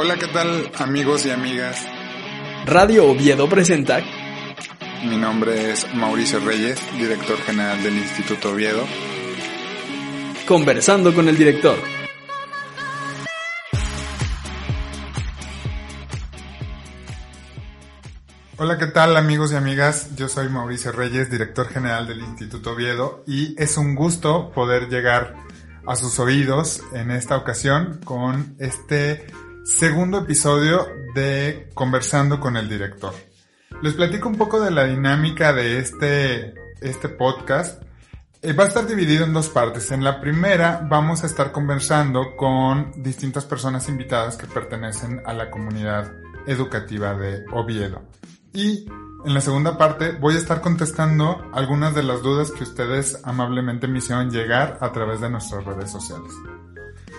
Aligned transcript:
Hola, 0.00 0.14
¿qué 0.14 0.28
tal 0.28 0.70
amigos 0.78 1.26
y 1.26 1.30
amigas? 1.32 1.84
Radio 2.66 3.10
Oviedo 3.10 3.48
presenta. 3.48 3.98
Mi 5.04 5.16
nombre 5.16 5.72
es 5.72 5.92
Mauricio 5.92 6.38
Reyes, 6.38 6.80
director 6.96 7.36
general 7.38 7.82
del 7.82 7.96
Instituto 7.96 8.52
Oviedo. 8.52 8.84
Conversando 10.46 11.12
con 11.12 11.28
el 11.28 11.36
director. 11.36 11.76
Hola, 18.56 18.78
¿qué 18.78 18.86
tal 18.86 19.16
amigos 19.16 19.50
y 19.50 19.56
amigas? 19.56 20.14
Yo 20.14 20.28
soy 20.28 20.48
Mauricio 20.48 20.92
Reyes, 20.92 21.28
director 21.28 21.66
general 21.66 22.06
del 22.06 22.20
Instituto 22.20 22.74
Oviedo 22.74 23.24
y 23.26 23.60
es 23.60 23.76
un 23.76 23.96
gusto 23.96 24.52
poder 24.52 24.88
llegar 24.88 25.34
a 25.88 25.96
sus 25.96 26.20
oídos 26.20 26.82
en 26.92 27.10
esta 27.10 27.36
ocasión 27.36 27.98
con 28.04 28.54
este 28.60 29.26
segundo 29.68 30.20
episodio 30.20 30.88
de 31.14 31.68
Conversando 31.74 32.40
con 32.40 32.56
el 32.56 32.68
director. 32.70 33.12
Les 33.82 33.92
platico 33.92 34.28
un 34.28 34.36
poco 34.36 34.60
de 34.60 34.70
la 34.70 34.84
dinámica 34.84 35.52
de 35.52 35.78
este, 35.78 36.54
este 36.80 37.10
podcast. 37.10 37.82
Eh, 38.40 38.54
va 38.54 38.64
a 38.64 38.68
estar 38.68 38.86
dividido 38.86 39.24
en 39.26 39.34
dos 39.34 39.50
partes. 39.50 39.92
En 39.92 40.02
la 40.02 40.22
primera 40.22 40.86
vamos 40.88 41.22
a 41.22 41.26
estar 41.26 41.52
conversando 41.52 42.34
con 42.34 42.92
distintas 43.02 43.44
personas 43.44 43.88
invitadas 43.90 44.36
que 44.36 44.46
pertenecen 44.46 45.20
a 45.26 45.34
la 45.34 45.50
comunidad 45.50 46.12
educativa 46.46 47.14
de 47.14 47.44
Oviedo. 47.52 48.02
Y 48.54 48.88
en 49.26 49.34
la 49.34 49.42
segunda 49.42 49.76
parte 49.76 50.12
voy 50.12 50.34
a 50.34 50.38
estar 50.38 50.62
contestando 50.62 51.46
algunas 51.52 51.94
de 51.94 52.04
las 52.04 52.22
dudas 52.22 52.52
que 52.52 52.64
ustedes 52.64 53.20
amablemente 53.22 53.86
me 53.86 53.98
hicieron 53.98 54.30
llegar 54.30 54.78
a 54.80 54.92
través 54.92 55.20
de 55.20 55.28
nuestras 55.28 55.64
redes 55.64 55.90
sociales. 55.90 56.32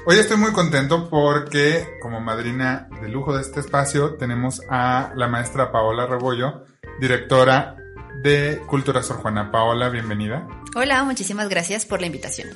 Hoy 0.05 0.17
estoy 0.17 0.37
muy 0.37 0.51
contento 0.53 1.09
porque 1.09 1.97
como 2.01 2.21
madrina 2.21 2.87
de 3.01 3.09
lujo 3.09 3.35
de 3.35 3.41
este 3.41 3.59
espacio 3.59 4.15
tenemos 4.15 4.61
a 4.69 5.11
la 5.15 5.27
maestra 5.27 5.71
Paola 5.71 6.07
Rebollo, 6.07 6.63
directora 6.99 7.75
de 8.23 8.61
Cultura 8.65 9.03
Sor 9.03 9.17
Juana. 9.17 9.51
Paola, 9.51 9.89
bienvenida. 9.89 10.47
Hola, 10.75 11.03
muchísimas 11.03 11.49
gracias 11.49 11.85
por 11.85 11.99
la 11.99 12.07
invitación. 12.07 12.49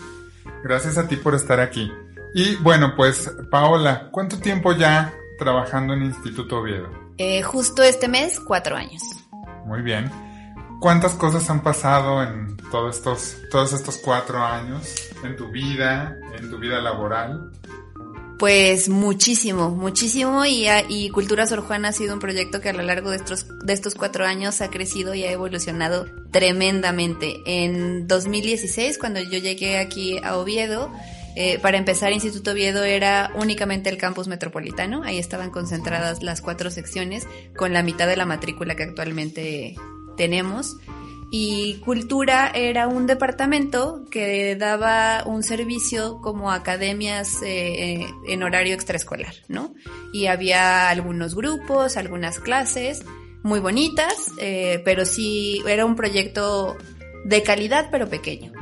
Gracias 0.64 0.98
a 0.98 1.08
ti 1.08 1.18
por 1.18 1.36
estar 1.36 1.60
aquí. 1.60 1.92
Y 2.34 2.56
bueno, 2.56 2.96
pues 2.96 3.30
Paola, 3.52 4.10
¿cuánto 4.12 4.40
tiempo 4.40 4.72
ya 4.72 5.14
trabajando 5.38 5.94
en 5.94 6.04
Instituto 6.04 6.60
Oviedo? 6.60 6.90
Eh, 7.18 7.44
justo 7.44 7.84
este 7.84 8.08
mes, 8.08 8.40
cuatro 8.40 8.76
años. 8.76 9.02
Muy 9.66 9.82
bien. 9.82 10.10
¿Cuántas 10.84 11.14
cosas 11.14 11.50
han 11.50 11.64
pasado 11.64 12.22
en 12.22 12.58
todos 12.70 12.98
estos, 12.98 13.38
todos 13.50 13.72
estos 13.72 13.96
cuatro 14.00 14.44
años 14.44 14.84
en 15.24 15.38
tu 15.38 15.50
vida, 15.50 16.18
en 16.38 16.50
tu 16.50 16.60
vida 16.60 16.82
laboral? 16.82 17.54
Pues 18.38 18.90
muchísimo, 18.90 19.70
muchísimo 19.70 20.44
y, 20.44 20.68
y 20.90 21.10
Cultura 21.10 21.48
Sor 21.48 21.62
Juana 21.62 21.88
ha 21.88 21.92
sido 21.94 22.14
un 22.14 22.20
proyecto 22.20 22.60
que 22.60 22.68
a 22.68 22.74
lo 22.74 22.82
largo 22.84 23.12
de 23.12 23.16
estos, 23.16 23.48
de 23.64 23.72
estos 23.72 23.96
cuatro 23.96 24.26
años 24.26 24.60
ha 24.60 24.70
crecido 24.70 25.14
y 25.14 25.24
ha 25.24 25.32
evolucionado 25.32 26.06
tremendamente. 26.32 27.38
En 27.46 28.06
2016, 28.06 28.98
cuando 28.98 29.22
yo 29.22 29.40
llegué 29.40 29.78
aquí 29.78 30.20
a 30.22 30.36
Oviedo, 30.36 30.92
eh, 31.38 31.60
para 31.60 31.78
empezar, 31.78 32.12
Instituto 32.12 32.52
Oviedo 32.52 32.84
era 32.84 33.32
únicamente 33.36 33.90
el 33.90 33.98
campus 33.98 34.28
metropolitano, 34.28 35.02
ahí 35.04 35.18
estaban 35.18 35.50
concentradas 35.50 36.24
las 36.24 36.42
cuatro 36.42 36.70
secciones 36.72 37.26
con 37.56 37.72
la 37.72 37.84
mitad 37.84 38.06
de 38.06 38.18
la 38.18 38.26
matrícula 38.26 38.76
que 38.76 38.84
actualmente 38.84 39.78
tenemos. 40.16 40.78
Y 41.36 41.78
cultura 41.84 42.52
era 42.54 42.88
un 42.88 43.08
departamento 43.08 44.06
que 44.12 44.56
daba 44.56 45.24
un 45.26 45.42
servicio 45.42 46.22
como 46.22 46.52
academias 46.52 47.42
eh, 47.44 48.06
en 48.28 48.44
horario 48.44 48.76
extraescolar, 48.76 49.34
¿no? 49.48 49.74
Y 50.14 50.28
había 50.28 50.90
algunos 50.90 51.34
grupos, 51.34 51.98
algunas 51.98 52.40
clases 52.40 53.04
muy 53.42 53.60
bonitas, 53.60 54.32
eh, 54.40 54.82
pero 54.86 55.06
sí 55.06 55.64
era 55.68 55.86
un 55.86 55.96
proyecto 55.96 56.78
de 57.26 57.42
calidad 57.42 57.90
pero 57.92 58.10
pequeño. 58.10 58.54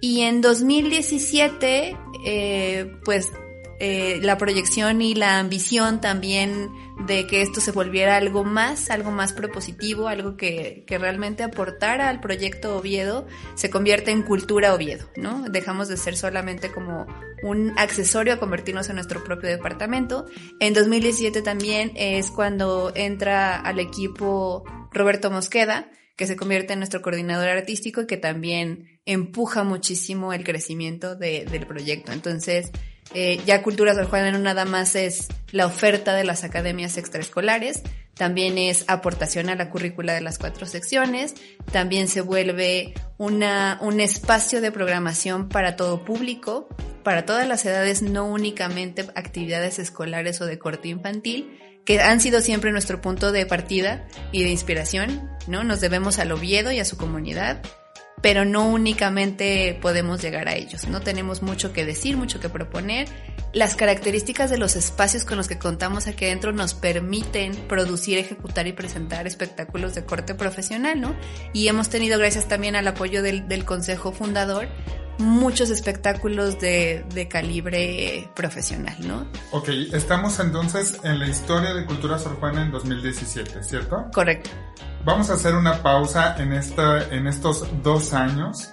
Y 0.00 0.22
en 0.22 0.40
2017, 0.40 1.96
eh, 2.24 2.92
pues 3.04 3.30
eh, 3.78 4.20
la 4.22 4.38
proyección 4.38 5.02
y 5.02 5.14
la 5.14 5.38
ambición 5.38 6.00
también 6.00 6.70
de 7.06 7.26
que 7.26 7.42
esto 7.42 7.60
se 7.60 7.72
volviera 7.72 8.16
algo 8.16 8.42
más, 8.42 8.88
algo 8.90 9.10
más 9.10 9.34
propositivo, 9.34 10.08
algo 10.08 10.36
que, 10.36 10.84
realmente 10.88 11.42
aportara 11.42 12.08
al 12.08 12.20
proyecto 12.20 12.78
Oviedo, 12.78 13.26
se 13.54 13.68
convierte 13.68 14.12
en 14.12 14.22
cultura 14.22 14.74
Oviedo, 14.74 15.10
¿no? 15.16 15.42
Dejamos 15.50 15.88
de 15.88 15.98
ser 15.98 16.16
solamente 16.16 16.72
como 16.72 17.06
un 17.42 17.74
accesorio 17.76 18.32
a 18.32 18.38
convertirnos 18.38 18.88
en 18.88 18.96
nuestro 18.96 19.22
propio 19.22 19.50
departamento. 19.50 20.24
En 20.58 20.72
2017 20.72 21.42
también 21.42 21.92
es 21.96 22.30
cuando 22.30 22.92
entra 22.94 23.60
al 23.60 23.78
equipo 23.78 24.64
Roberto 24.90 25.30
Mosqueda, 25.30 25.90
que 26.16 26.26
se 26.26 26.36
convierte 26.36 26.72
en 26.72 26.78
nuestro 26.78 27.02
coordinador 27.02 27.48
artístico 27.50 28.00
y 28.00 28.06
que 28.06 28.16
también 28.16 29.00
empuja 29.04 29.64
muchísimo 29.64 30.32
el 30.32 30.44
crecimiento 30.44 31.14
de, 31.14 31.44
del 31.44 31.66
proyecto. 31.66 32.12
Entonces, 32.12 32.70
eh, 33.14 33.40
ya 33.46 33.62
Cultura 33.62 33.94
Sor 33.94 34.06
Juana 34.06 34.30
no 34.30 34.38
nada 34.38 34.64
más 34.64 34.94
es 34.94 35.28
la 35.52 35.66
oferta 35.66 36.14
de 36.14 36.24
las 36.24 36.44
academias 36.44 36.96
extraescolares, 36.96 37.82
también 38.14 38.56
es 38.56 38.84
aportación 38.88 39.50
a 39.50 39.54
la 39.54 39.70
currícula 39.70 40.14
de 40.14 40.22
las 40.22 40.38
cuatro 40.38 40.66
secciones, 40.66 41.34
también 41.70 42.08
se 42.08 42.22
vuelve 42.22 42.94
una, 43.18 43.78
un 43.82 44.00
espacio 44.00 44.60
de 44.60 44.72
programación 44.72 45.48
para 45.48 45.76
todo 45.76 46.04
público, 46.04 46.68
para 47.02 47.26
todas 47.26 47.46
las 47.46 47.64
edades, 47.66 48.02
no 48.02 48.26
únicamente 48.26 49.06
actividades 49.14 49.78
escolares 49.78 50.40
o 50.40 50.46
de 50.46 50.58
corte 50.58 50.88
infantil, 50.88 51.58
que 51.84 52.00
han 52.00 52.20
sido 52.20 52.40
siempre 52.40 52.72
nuestro 52.72 53.00
punto 53.00 53.32
de 53.32 53.46
partida 53.46 54.08
y 54.32 54.42
de 54.42 54.50
inspiración, 54.50 55.30
¿no? 55.46 55.62
Nos 55.62 55.80
debemos 55.80 56.18
al 56.18 56.32
Oviedo 56.32 56.72
y 56.72 56.80
a 56.80 56.84
su 56.84 56.96
comunidad, 56.96 57.62
pero 58.22 58.44
no 58.44 58.68
únicamente 58.68 59.78
podemos 59.80 60.22
llegar 60.22 60.48
a 60.48 60.54
ellos, 60.56 60.88
no 60.88 61.00
tenemos 61.00 61.42
mucho 61.42 61.72
que 61.72 61.84
decir, 61.84 62.16
mucho 62.16 62.40
que 62.40 62.48
proponer. 62.48 63.08
Las 63.52 63.74
características 63.74 64.50
de 64.50 64.58
los 64.58 64.76
espacios 64.76 65.24
con 65.24 65.38
los 65.38 65.48
que 65.48 65.58
contamos 65.58 66.06
aquí 66.06 66.26
adentro 66.26 66.52
nos 66.52 66.74
permiten 66.74 67.54
producir, 67.68 68.18
ejecutar 68.18 68.66
y 68.66 68.72
presentar 68.72 69.26
espectáculos 69.26 69.94
de 69.94 70.04
corte 70.04 70.34
profesional, 70.34 71.00
¿no? 71.00 71.16
Y 71.54 71.68
hemos 71.68 71.88
tenido, 71.88 72.18
gracias 72.18 72.48
también 72.48 72.76
al 72.76 72.86
apoyo 72.86 73.22
del, 73.22 73.48
del 73.48 73.64
Consejo 73.64 74.12
Fundador, 74.12 74.68
muchos 75.18 75.70
espectáculos 75.70 76.58
de, 76.58 77.04
de, 77.14 77.28
calibre 77.28 78.28
profesional, 78.34 78.96
¿no? 79.06 79.26
Ok, 79.52 79.68
estamos 79.92 80.38
entonces 80.40 80.98
en 81.04 81.18
la 81.18 81.26
historia 81.26 81.74
de 81.74 81.84
Cultura 81.84 82.18
Sor 82.18 82.38
Juana 82.38 82.62
en 82.62 82.70
2017, 82.70 83.62
¿cierto? 83.62 84.06
Correcto. 84.12 84.50
Vamos 85.04 85.30
a 85.30 85.34
hacer 85.34 85.54
una 85.54 85.82
pausa 85.82 86.36
en, 86.38 86.52
esta, 86.52 87.08
en 87.14 87.26
estos 87.26 87.66
dos 87.82 88.12
años 88.12 88.70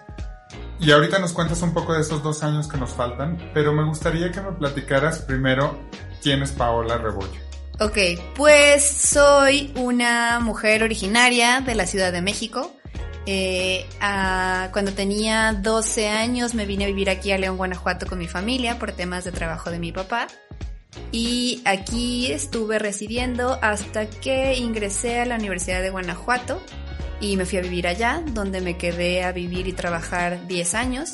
y 0.80 0.92
ahorita 0.92 1.20
nos 1.20 1.32
cuentas 1.32 1.62
un 1.62 1.74
poco 1.74 1.94
de 1.94 2.02
esos 2.02 2.22
dos 2.24 2.44
años 2.44 2.68
que 2.68 2.78
nos 2.78 2.92
faltan, 2.92 3.38
pero 3.54 3.72
me 3.72 3.86
gustaría 3.86 4.32
que 4.32 4.42
me 4.42 4.52
platicaras 4.52 5.20
primero 5.20 5.80
quién 6.22 6.44
es 6.44 6.52
Paola 6.52 6.98
Rebollo. 6.98 7.40
Ok, 7.80 7.98
pues 8.36 8.86
soy 8.86 9.74
una 9.76 10.40
mujer 10.40 10.84
originaria 10.84 11.62
de 11.62 11.76
la 11.76 11.88
Ciudad 11.88 12.12
de 12.12 12.22
México. 12.22 12.72
Eh, 13.26 13.86
a, 14.02 14.70
cuando 14.74 14.92
tenía 14.94 15.54
12 15.54 16.10
años 16.10 16.54
me 16.54 16.66
vine 16.66 16.84
a 16.84 16.88
vivir 16.88 17.10
aquí 17.10 17.32
a 17.32 17.38
León, 17.38 17.58
Guanajuato 17.58 18.06
con 18.06 18.20
mi 18.20 18.28
familia 18.28 18.78
por 18.80 18.92
temas 18.92 19.24
de 19.24 19.32
trabajo 19.32 19.72
de 19.72 19.80
mi 19.80 19.92
papá. 19.92 20.28
Y 21.12 21.62
aquí 21.66 22.32
estuve 22.32 22.80
residiendo 22.80 23.58
hasta 23.62 24.08
que 24.08 24.56
ingresé 24.56 25.20
a 25.20 25.26
la 25.26 25.36
Universidad 25.36 25.82
de 25.82 25.90
Guanajuato 25.90 26.62
y 27.20 27.38
me 27.38 27.46
fui 27.46 27.60
a 27.60 27.62
vivir 27.62 27.88
allá, 27.88 28.22
donde 28.34 28.62
me 28.62 28.78
quedé 28.78 29.24
a 29.24 29.32
vivir 29.32 29.68
y 29.68 29.74
trabajar 29.74 30.46
10 30.48 30.74
años. 30.76 31.14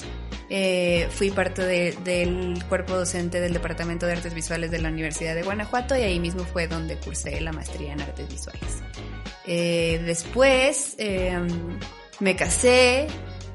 Eh, 0.49 1.07
fui 1.11 1.29
parte 1.29 1.61
de, 1.63 1.91
del 2.03 2.63
cuerpo 2.67 2.95
docente 2.95 3.39
del 3.39 3.53
Departamento 3.53 4.07
de 4.07 4.13
Artes 4.13 4.33
Visuales 4.33 4.71
de 4.71 4.79
la 4.81 4.89
Universidad 4.89 5.35
de 5.35 5.43
Guanajuato 5.43 5.95
y 5.95 6.01
ahí 6.01 6.19
mismo 6.19 6.43
fue 6.43 6.67
donde 6.67 6.97
cursé 6.97 7.39
la 7.39 7.51
maestría 7.51 7.93
en 7.93 8.01
Artes 8.01 8.27
Visuales. 8.27 8.81
Eh, 9.45 10.01
después 10.05 10.95
eh, 10.97 11.37
me 12.19 12.35
casé, 12.35 13.07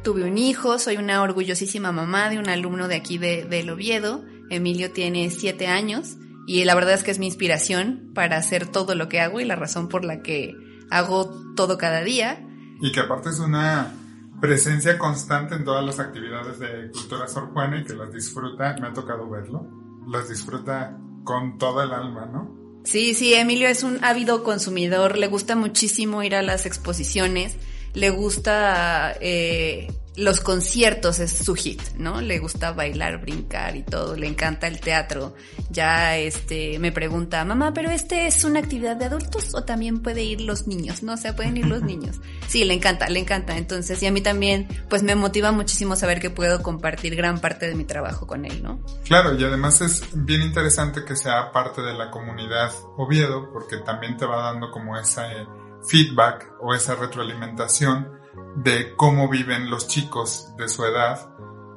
tuve 0.02 0.24
un 0.24 0.38
hijo, 0.38 0.78
soy 0.78 0.96
una 0.96 1.22
orgullosísima 1.22 1.92
mamá 1.92 2.30
de 2.30 2.38
un 2.38 2.48
alumno 2.48 2.88
de 2.88 2.96
aquí 2.96 3.18
de, 3.18 3.44
del 3.44 3.70
Oviedo. 3.70 4.24
Emilio 4.50 4.90
tiene 4.92 5.30
siete 5.30 5.66
años 5.66 6.16
y 6.46 6.64
la 6.64 6.74
verdad 6.74 6.94
es 6.94 7.04
que 7.04 7.10
es 7.10 7.18
mi 7.18 7.26
inspiración 7.26 8.10
para 8.14 8.36
hacer 8.36 8.66
todo 8.66 8.94
lo 8.94 9.08
que 9.08 9.20
hago 9.20 9.40
y 9.40 9.44
la 9.44 9.56
razón 9.56 9.88
por 9.88 10.04
la 10.04 10.22
que 10.22 10.54
hago 10.90 11.54
todo 11.54 11.78
cada 11.78 12.02
día. 12.02 12.46
Y 12.80 12.92
que 12.92 13.00
aparte 13.00 13.30
es 13.30 13.38
una 13.38 13.92
presencia 14.40 14.98
constante 14.98 15.54
en 15.54 15.64
todas 15.64 15.84
las 15.84 15.98
actividades 16.00 16.58
de 16.58 16.90
Cultura 16.90 17.26
Sor 17.28 17.52
Juana 17.52 17.80
y 17.80 17.84
que 17.84 17.94
las 17.94 18.12
disfruta, 18.12 18.76
me 18.80 18.88
ha 18.88 18.92
tocado 18.92 19.28
verlo, 19.28 19.66
las 20.06 20.28
disfruta 20.28 20.98
con 21.24 21.56
toda 21.56 21.84
el 21.84 21.92
alma, 21.92 22.26
¿no? 22.26 22.82
Sí, 22.84 23.14
sí, 23.14 23.32
Emilio 23.32 23.68
es 23.68 23.82
un 23.82 24.04
ávido 24.04 24.44
consumidor, 24.44 25.16
le 25.16 25.28
gusta 25.28 25.56
muchísimo 25.56 26.22
ir 26.22 26.34
a 26.34 26.42
las 26.42 26.66
exposiciones, 26.66 27.56
le 27.94 28.10
gusta 28.10 29.16
eh, 29.20 29.88
los 30.16 30.40
conciertos 30.40 31.18
es 31.18 31.32
su 31.32 31.54
hit, 31.54 31.80
¿no? 31.96 32.20
Le 32.20 32.38
gusta 32.38 32.72
bailar, 32.72 33.20
brincar 33.20 33.74
y 33.74 33.82
todo, 33.82 34.14
le 34.16 34.28
encanta 34.28 34.68
el 34.68 34.80
teatro. 34.80 35.34
Ya 35.70 36.16
este 36.16 36.78
me 36.78 36.92
pregunta, 36.92 37.44
"Mamá, 37.44 37.72
pero 37.74 37.90
este 37.90 38.26
es 38.26 38.44
una 38.44 38.60
actividad 38.60 38.96
de 38.96 39.06
adultos 39.06 39.54
o 39.54 39.64
también 39.64 40.02
puede 40.02 40.22
ir 40.22 40.40
los 40.40 40.68
niños?" 40.68 41.02
No, 41.02 41.14
o 41.14 41.16
sea, 41.16 41.34
pueden 41.34 41.56
ir 41.56 41.66
los 41.66 41.82
niños. 41.82 42.20
Sí, 42.46 42.64
le 42.64 42.74
encanta, 42.74 43.08
le 43.08 43.18
encanta. 43.18 43.56
Entonces, 43.56 44.00
y 44.02 44.06
a 44.06 44.12
mí 44.12 44.20
también 44.20 44.68
pues 44.88 45.02
me 45.02 45.16
motiva 45.16 45.50
muchísimo 45.50 45.96
saber 45.96 46.20
que 46.20 46.30
puedo 46.30 46.62
compartir 46.62 47.16
gran 47.16 47.40
parte 47.40 47.66
de 47.66 47.74
mi 47.74 47.84
trabajo 47.84 48.26
con 48.26 48.44
él, 48.44 48.62
¿no? 48.62 48.80
Claro, 49.04 49.34
y 49.34 49.42
además 49.42 49.80
es 49.80 50.02
bien 50.12 50.42
interesante 50.42 51.04
que 51.04 51.16
sea 51.16 51.50
parte 51.50 51.82
de 51.82 51.92
la 51.92 52.10
comunidad 52.10 52.70
Oviedo 52.96 53.50
porque 53.52 53.78
también 53.78 54.16
te 54.16 54.26
va 54.26 54.52
dando 54.52 54.70
como 54.70 54.96
esa 54.96 55.32
eh, 55.32 55.46
feedback 55.86 56.52
o 56.60 56.74
esa 56.74 56.94
retroalimentación 56.94 58.10
de 58.56 58.94
cómo 58.96 59.28
viven 59.28 59.70
los 59.70 59.88
chicos 59.88 60.48
de 60.56 60.68
su 60.68 60.84
edad 60.84 61.30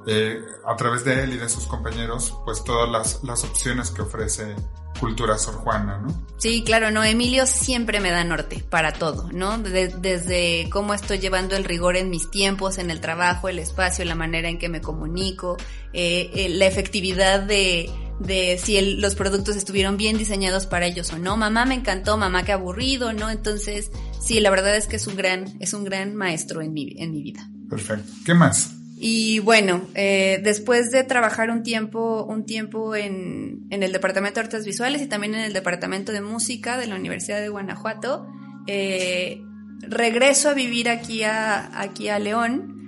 eh, 0.09 0.41
a 0.65 0.75
través 0.75 1.03
de 1.03 1.23
él 1.23 1.33
y 1.33 1.37
de 1.37 1.49
sus 1.49 1.65
compañeros, 1.67 2.33
pues 2.45 2.63
todas 2.63 2.89
las, 2.89 3.23
las 3.23 3.43
opciones 3.43 3.91
que 3.91 4.03
ofrece 4.03 4.55
Cultura 4.99 5.37
Sor 5.37 5.55
Juana, 5.55 5.97
¿no? 5.97 6.07
Sí, 6.37 6.63
claro, 6.63 6.91
no, 6.91 7.03
Emilio 7.03 7.45
siempre 7.45 7.99
me 7.99 8.09
da 8.11 8.23
norte 8.23 8.63
para 8.69 8.93
todo, 8.93 9.29
¿no? 9.31 9.57
desde 9.57 10.69
cómo 10.71 10.93
estoy 10.93 11.19
llevando 11.19 11.55
el 11.55 11.65
rigor 11.65 11.97
en 11.97 12.09
mis 12.09 12.31
tiempos, 12.31 12.77
en 12.77 12.89
el 12.89 13.01
trabajo, 13.01 13.49
el 13.49 13.59
espacio, 13.59 14.05
la 14.05 14.15
manera 14.15 14.49
en 14.49 14.59
que 14.59 14.69
me 14.69 14.81
comunico, 14.81 15.57
eh, 15.93 16.31
eh, 16.33 16.49
la 16.49 16.65
efectividad 16.65 17.41
de, 17.41 17.91
de 18.19 18.57
si 18.57 18.95
los 18.95 19.15
productos 19.15 19.55
estuvieron 19.55 19.97
bien 19.97 20.17
diseñados 20.17 20.65
para 20.65 20.85
ellos 20.85 21.11
o 21.13 21.19
no. 21.19 21.37
Mamá 21.37 21.65
me 21.65 21.75
encantó, 21.75 22.17
mamá 22.17 22.43
qué 22.43 22.51
aburrido, 22.51 23.13
¿no? 23.13 23.29
Entonces, 23.29 23.91
sí, 24.19 24.39
la 24.39 24.49
verdad 24.49 24.75
es 24.75 24.87
que 24.87 24.95
es 24.95 25.07
un 25.07 25.15
gran, 25.15 25.45
es 25.59 25.73
un 25.73 25.83
gran 25.83 26.15
maestro 26.15 26.61
en 26.61 26.73
mi, 26.73 26.95
en 26.97 27.11
mi 27.11 27.21
vida. 27.21 27.49
Perfecto. 27.69 28.11
¿Qué 28.25 28.33
más? 28.33 28.71
Y 28.99 29.37
bueno, 29.39 29.81
eh, 29.93 30.41
después 30.43 30.89
de 30.89 31.03
trabajar 31.03 31.51
un 31.51 31.61
tiempo, 31.61 32.23
un 32.23 32.45
tiempo 32.45 32.95
en, 32.95 33.67
en, 33.69 33.83
el 33.83 33.91
Departamento 33.91 34.39
de 34.39 34.45
Artes 34.45 34.65
Visuales 34.65 35.03
y 35.03 35.07
también 35.07 35.35
en 35.35 35.41
el 35.41 35.53
Departamento 35.53 36.11
de 36.11 36.21
Música 36.21 36.77
de 36.77 36.87
la 36.87 36.95
Universidad 36.95 37.39
de 37.39 37.49
Guanajuato, 37.49 38.25
eh, 38.65 39.43
regreso 39.81 40.49
a 40.49 40.55
vivir 40.55 40.89
aquí 40.89 41.21
a, 41.21 41.79
aquí 41.79 42.09
a 42.09 42.17
León 42.17 42.86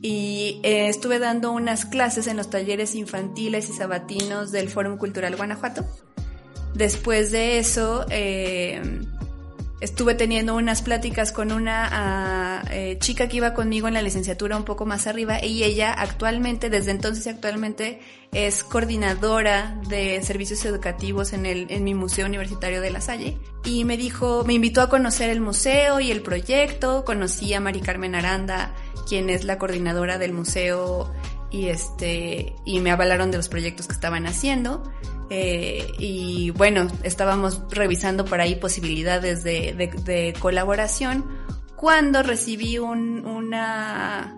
y 0.00 0.60
eh, 0.62 0.88
estuve 0.88 1.18
dando 1.18 1.52
unas 1.52 1.84
clases 1.84 2.26
en 2.26 2.36
los 2.36 2.50
talleres 2.50 2.94
infantiles 2.94 3.68
y 3.68 3.72
sabatinos 3.72 4.52
del 4.52 4.68
Fórum 4.68 4.96
Cultural 4.96 5.34
Guanajuato. 5.36 5.84
Después 6.74 7.32
de 7.32 7.58
eso, 7.58 8.06
eh, 8.10 8.80
estuve 9.80 10.14
teniendo 10.14 10.54
unas 10.54 10.82
pláticas 10.82 11.32
con 11.32 11.52
una 11.52 11.88
ah, 11.90 12.64
eh, 12.70 12.98
chica 13.00 13.28
que 13.28 13.38
iba 13.38 13.54
conmigo 13.54 13.88
en 13.88 13.94
la 13.94 14.02
licenciatura 14.02 14.56
un 14.56 14.64
poco 14.64 14.86
más 14.86 15.06
arriba 15.06 15.44
y 15.44 15.62
ella 15.62 15.92
actualmente, 15.92 16.70
desde 16.70 16.90
entonces 16.90 17.26
actualmente, 17.26 18.00
es 18.32 18.62
coordinadora 18.62 19.80
de 19.88 20.20
servicios 20.22 20.64
educativos 20.64 21.32
en, 21.32 21.46
el, 21.46 21.66
en 21.70 21.84
mi 21.84 21.94
Museo 21.94 22.26
Universitario 22.26 22.80
de 22.80 22.90
La 22.90 23.00
Salle 23.00 23.38
y 23.64 23.84
me 23.84 23.96
dijo, 23.96 24.44
me 24.44 24.54
invitó 24.54 24.82
a 24.82 24.88
conocer 24.88 25.30
el 25.30 25.40
museo 25.40 26.00
y 26.00 26.10
el 26.10 26.22
proyecto, 26.22 27.04
conocí 27.04 27.54
a 27.54 27.60
Mari 27.60 27.80
Carmen 27.80 28.14
Aranda, 28.14 28.74
quien 29.08 29.30
es 29.30 29.44
la 29.44 29.58
coordinadora 29.58 30.18
del 30.18 30.32
museo 30.32 31.12
y 31.50 31.68
este 31.68 32.54
y 32.64 32.80
me 32.80 32.90
avalaron 32.90 33.30
de 33.30 33.38
los 33.38 33.48
proyectos 33.48 33.86
que 33.86 33.94
estaban 33.94 34.26
haciendo 34.26 34.82
eh, 35.30 35.86
y 35.98 36.50
bueno, 36.50 36.88
estábamos 37.02 37.62
revisando 37.70 38.24
por 38.24 38.40
ahí 38.40 38.54
posibilidades 38.54 39.44
de, 39.44 40.34
colaboración 40.40 41.24
cuando 41.76 42.22
recibí 42.22 42.78
una, 42.78 44.34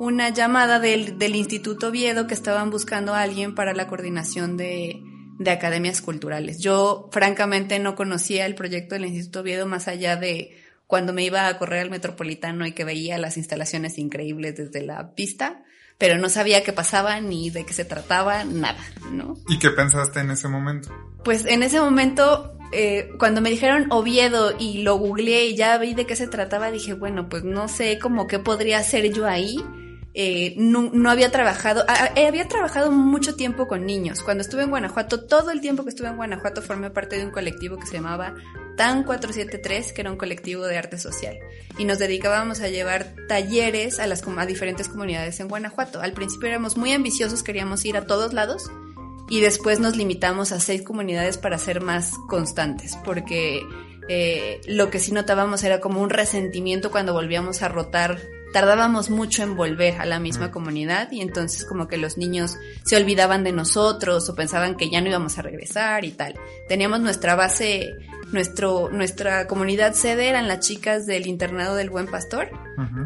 una 0.00 0.28
llamada 0.30 0.80
del, 0.80 1.18
del 1.18 1.36
Instituto 1.36 1.90
Viedo 1.90 2.26
que 2.26 2.34
estaban 2.34 2.70
buscando 2.70 3.12
a 3.12 3.20
alguien 3.20 3.54
para 3.54 3.74
la 3.74 3.86
coordinación 3.86 4.56
de, 4.56 5.02
de 5.38 5.50
academias 5.50 6.00
culturales. 6.00 6.58
Yo 6.58 7.08
francamente 7.12 7.78
no 7.78 7.94
conocía 7.94 8.46
el 8.46 8.54
proyecto 8.54 8.94
del 8.94 9.04
Instituto 9.06 9.42
Viedo 9.42 9.66
más 9.66 9.88
allá 9.88 10.16
de 10.16 10.63
cuando 10.86 11.12
me 11.12 11.24
iba 11.24 11.46
a 11.46 11.58
correr 11.58 11.80
al 11.80 11.90
Metropolitano 11.90 12.66
y 12.66 12.72
que 12.72 12.84
veía 12.84 13.18
las 13.18 13.36
instalaciones 13.36 13.98
increíbles 13.98 14.56
desde 14.56 14.82
la 14.82 15.14
pista 15.14 15.64
pero 15.98 16.18
no 16.18 16.28
sabía 16.28 16.62
qué 16.64 16.72
pasaba 16.72 17.20
ni 17.20 17.50
de 17.50 17.64
qué 17.64 17.72
se 17.72 17.84
trataba, 17.84 18.44
nada, 18.44 18.80
¿no? 19.10 19.36
¿Y 19.48 19.58
qué 19.58 19.70
pensaste 19.70 20.20
en 20.20 20.30
ese 20.30 20.48
momento? 20.48 20.92
Pues 21.24 21.46
en 21.46 21.62
ese 21.62 21.80
momento, 21.80 22.58
eh, 22.72 23.10
cuando 23.18 23.40
me 23.40 23.50
dijeron 23.50 23.86
Oviedo 23.90 24.54
y 24.58 24.82
lo 24.82 24.96
googleé 24.96 25.46
y 25.46 25.56
ya 25.56 25.78
vi 25.78 25.94
de 25.94 26.06
qué 26.06 26.16
se 26.16 26.26
trataba, 26.26 26.70
dije, 26.70 26.94
bueno, 26.94 27.28
pues 27.28 27.44
no 27.44 27.68
sé 27.68 27.98
cómo 27.98 28.26
qué 28.26 28.38
podría 28.38 28.78
hacer 28.78 29.12
yo 29.12 29.26
ahí 29.26 29.64
eh, 30.16 30.54
no, 30.56 31.10
había 31.10 31.32
trabajado, 31.32 31.84
eh, 32.14 32.28
había 32.28 32.46
trabajado 32.46 32.92
mucho 32.92 33.34
tiempo 33.34 33.66
con 33.66 33.84
niños. 33.84 34.22
Cuando 34.22 34.42
estuve 34.42 34.62
en 34.62 34.70
Guanajuato, 34.70 35.24
todo 35.24 35.50
el 35.50 35.60
tiempo 35.60 35.82
que 35.82 35.90
estuve 35.90 36.06
en 36.06 36.16
Guanajuato 36.16 36.62
formé 36.62 36.90
parte 36.90 37.18
de 37.18 37.24
un 37.24 37.32
colectivo 37.32 37.76
que 37.76 37.86
se 37.86 37.94
llamaba 37.94 38.32
TAN 38.76 39.02
473, 39.02 39.92
que 39.92 40.00
era 40.00 40.12
un 40.12 40.16
colectivo 40.16 40.66
de 40.66 40.78
arte 40.78 40.98
social. 40.98 41.36
Y 41.78 41.84
nos 41.84 41.98
dedicábamos 41.98 42.60
a 42.60 42.68
llevar 42.68 43.14
talleres 43.26 43.98
a, 43.98 44.06
las, 44.06 44.22
a 44.24 44.46
diferentes 44.46 44.88
comunidades 44.88 45.40
en 45.40 45.48
Guanajuato. 45.48 46.00
Al 46.00 46.12
principio 46.12 46.48
éramos 46.48 46.76
muy 46.76 46.92
ambiciosos, 46.92 47.42
queríamos 47.42 47.84
ir 47.84 47.96
a 47.96 48.06
todos 48.06 48.32
lados. 48.32 48.70
Y 49.28 49.40
después 49.40 49.80
nos 49.80 49.96
limitamos 49.96 50.52
a 50.52 50.60
seis 50.60 50.82
comunidades 50.82 51.38
para 51.38 51.58
ser 51.58 51.80
más 51.80 52.12
constantes, 52.28 52.96
porque 53.04 53.62
eh, 54.08 54.60
lo 54.66 54.90
que 54.90 55.00
sí 55.00 55.10
notábamos 55.10 55.64
era 55.64 55.80
como 55.80 56.02
un 56.02 56.10
resentimiento 56.10 56.90
cuando 56.90 57.14
volvíamos 57.14 57.62
a 57.62 57.68
rotar 57.68 58.20
tardábamos 58.54 59.10
mucho 59.10 59.42
en 59.42 59.56
volver 59.56 60.00
a 60.00 60.06
la 60.06 60.20
misma 60.20 60.52
comunidad 60.52 61.10
y 61.10 61.20
entonces 61.20 61.64
como 61.64 61.88
que 61.88 61.96
los 61.96 62.16
niños 62.16 62.56
se 62.84 62.96
olvidaban 62.96 63.42
de 63.42 63.50
nosotros 63.50 64.28
o 64.28 64.36
pensaban 64.36 64.76
que 64.76 64.88
ya 64.88 65.00
no 65.00 65.08
íbamos 65.08 65.36
a 65.38 65.42
regresar 65.42 66.04
y 66.04 66.12
tal. 66.12 66.38
Teníamos 66.68 67.00
nuestra 67.00 67.34
base, 67.34 67.90
nuestro, 68.30 68.90
nuestra 68.90 69.48
comunidad 69.48 69.94
sede 69.94 70.28
eran 70.28 70.46
las 70.46 70.60
chicas 70.60 71.04
del 71.04 71.26
internado 71.26 71.74
del 71.74 71.90
Buen 71.90 72.06
Pastor, 72.06 72.48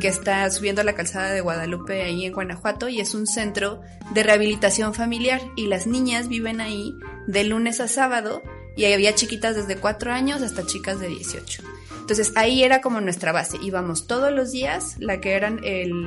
que 0.00 0.08
está 0.08 0.50
subiendo 0.50 0.82
a 0.82 0.84
la 0.84 0.94
calzada 0.94 1.30
de 1.30 1.40
Guadalupe 1.40 2.02
ahí 2.02 2.26
en 2.26 2.34
Guanajuato 2.34 2.90
y 2.90 3.00
es 3.00 3.14
un 3.14 3.26
centro 3.26 3.80
de 4.12 4.22
rehabilitación 4.22 4.92
familiar 4.92 5.40
y 5.56 5.66
las 5.66 5.86
niñas 5.86 6.28
viven 6.28 6.60
ahí 6.60 6.92
de 7.26 7.44
lunes 7.44 7.80
a 7.80 7.88
sábado 7.88 8.42
y 8.76 8.84
había 8.84 9.14
chiquitas 9.14 9.56
desde 9.56 9.76
4 9.80 10.12
años 10.12 10.42
hasta 10.42 10.66
chicas 10.66 11.00
de 11.00 11.08
18. 11.08 11.62
Entonces 12.08 12.32
ahí 12.36 12.62
era 12.62 12.80
como 12.80 13.02
nuestra 13.02 13.32
base. 13.32 13.58
Íbamos 13.60 14.06
todos 14.06 14.32
los 14.32 14.50
días, 14.50 14.96
la 14.98 15.20
que 15.20 15.34
eran 15.34 15.60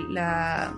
la, 0.10 0.74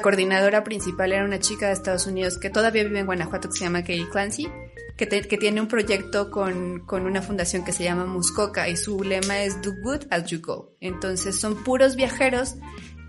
coordinadora 0.00 0.64
principal 0.64 1.12
era 1.12 1.22
una 1.26 1.38
chica 1.38 1.66
de 1.66 1.74
Estados 1.74 2.06
Unidos 2.06 2.38
que 2.38 2.48
todavía 2.48 2.82
vive 2.82 3.00
en 3.00 3.04
Guanajuato 3.04 3.50
que 3.50 3.58
se 3.58 3.64
llama 3.64 3.82
Katie 3.82 4.08
Clancy, 4.08 4.48
que, 4.96 5.06
que 5.06 5.36
tiene 5.36 5.60
un 5.60 5.68
proyecto 5.68 6.30
con, 6.30 6.80
con, 6.86 7.04
una 7.04 7.20
fundación 7.20 7.62
que 7.62 7.74
se 7.74 7.84
llama 7.84 8.06
Muscoca 8.06 8.70
y 8.70 8.78
su 8.78 9.04
lema 9.04 9.42
es 9.42 9.60
Do 9.60 9.72
Good 9.82 10.06
as 10.08 10.24
You 10.30 10.40
Go. 10.40 10.76
Entonces 10.80 11.38
son 11.38 11.62
puros 11.62 11.94
viajeros 11.94 12.54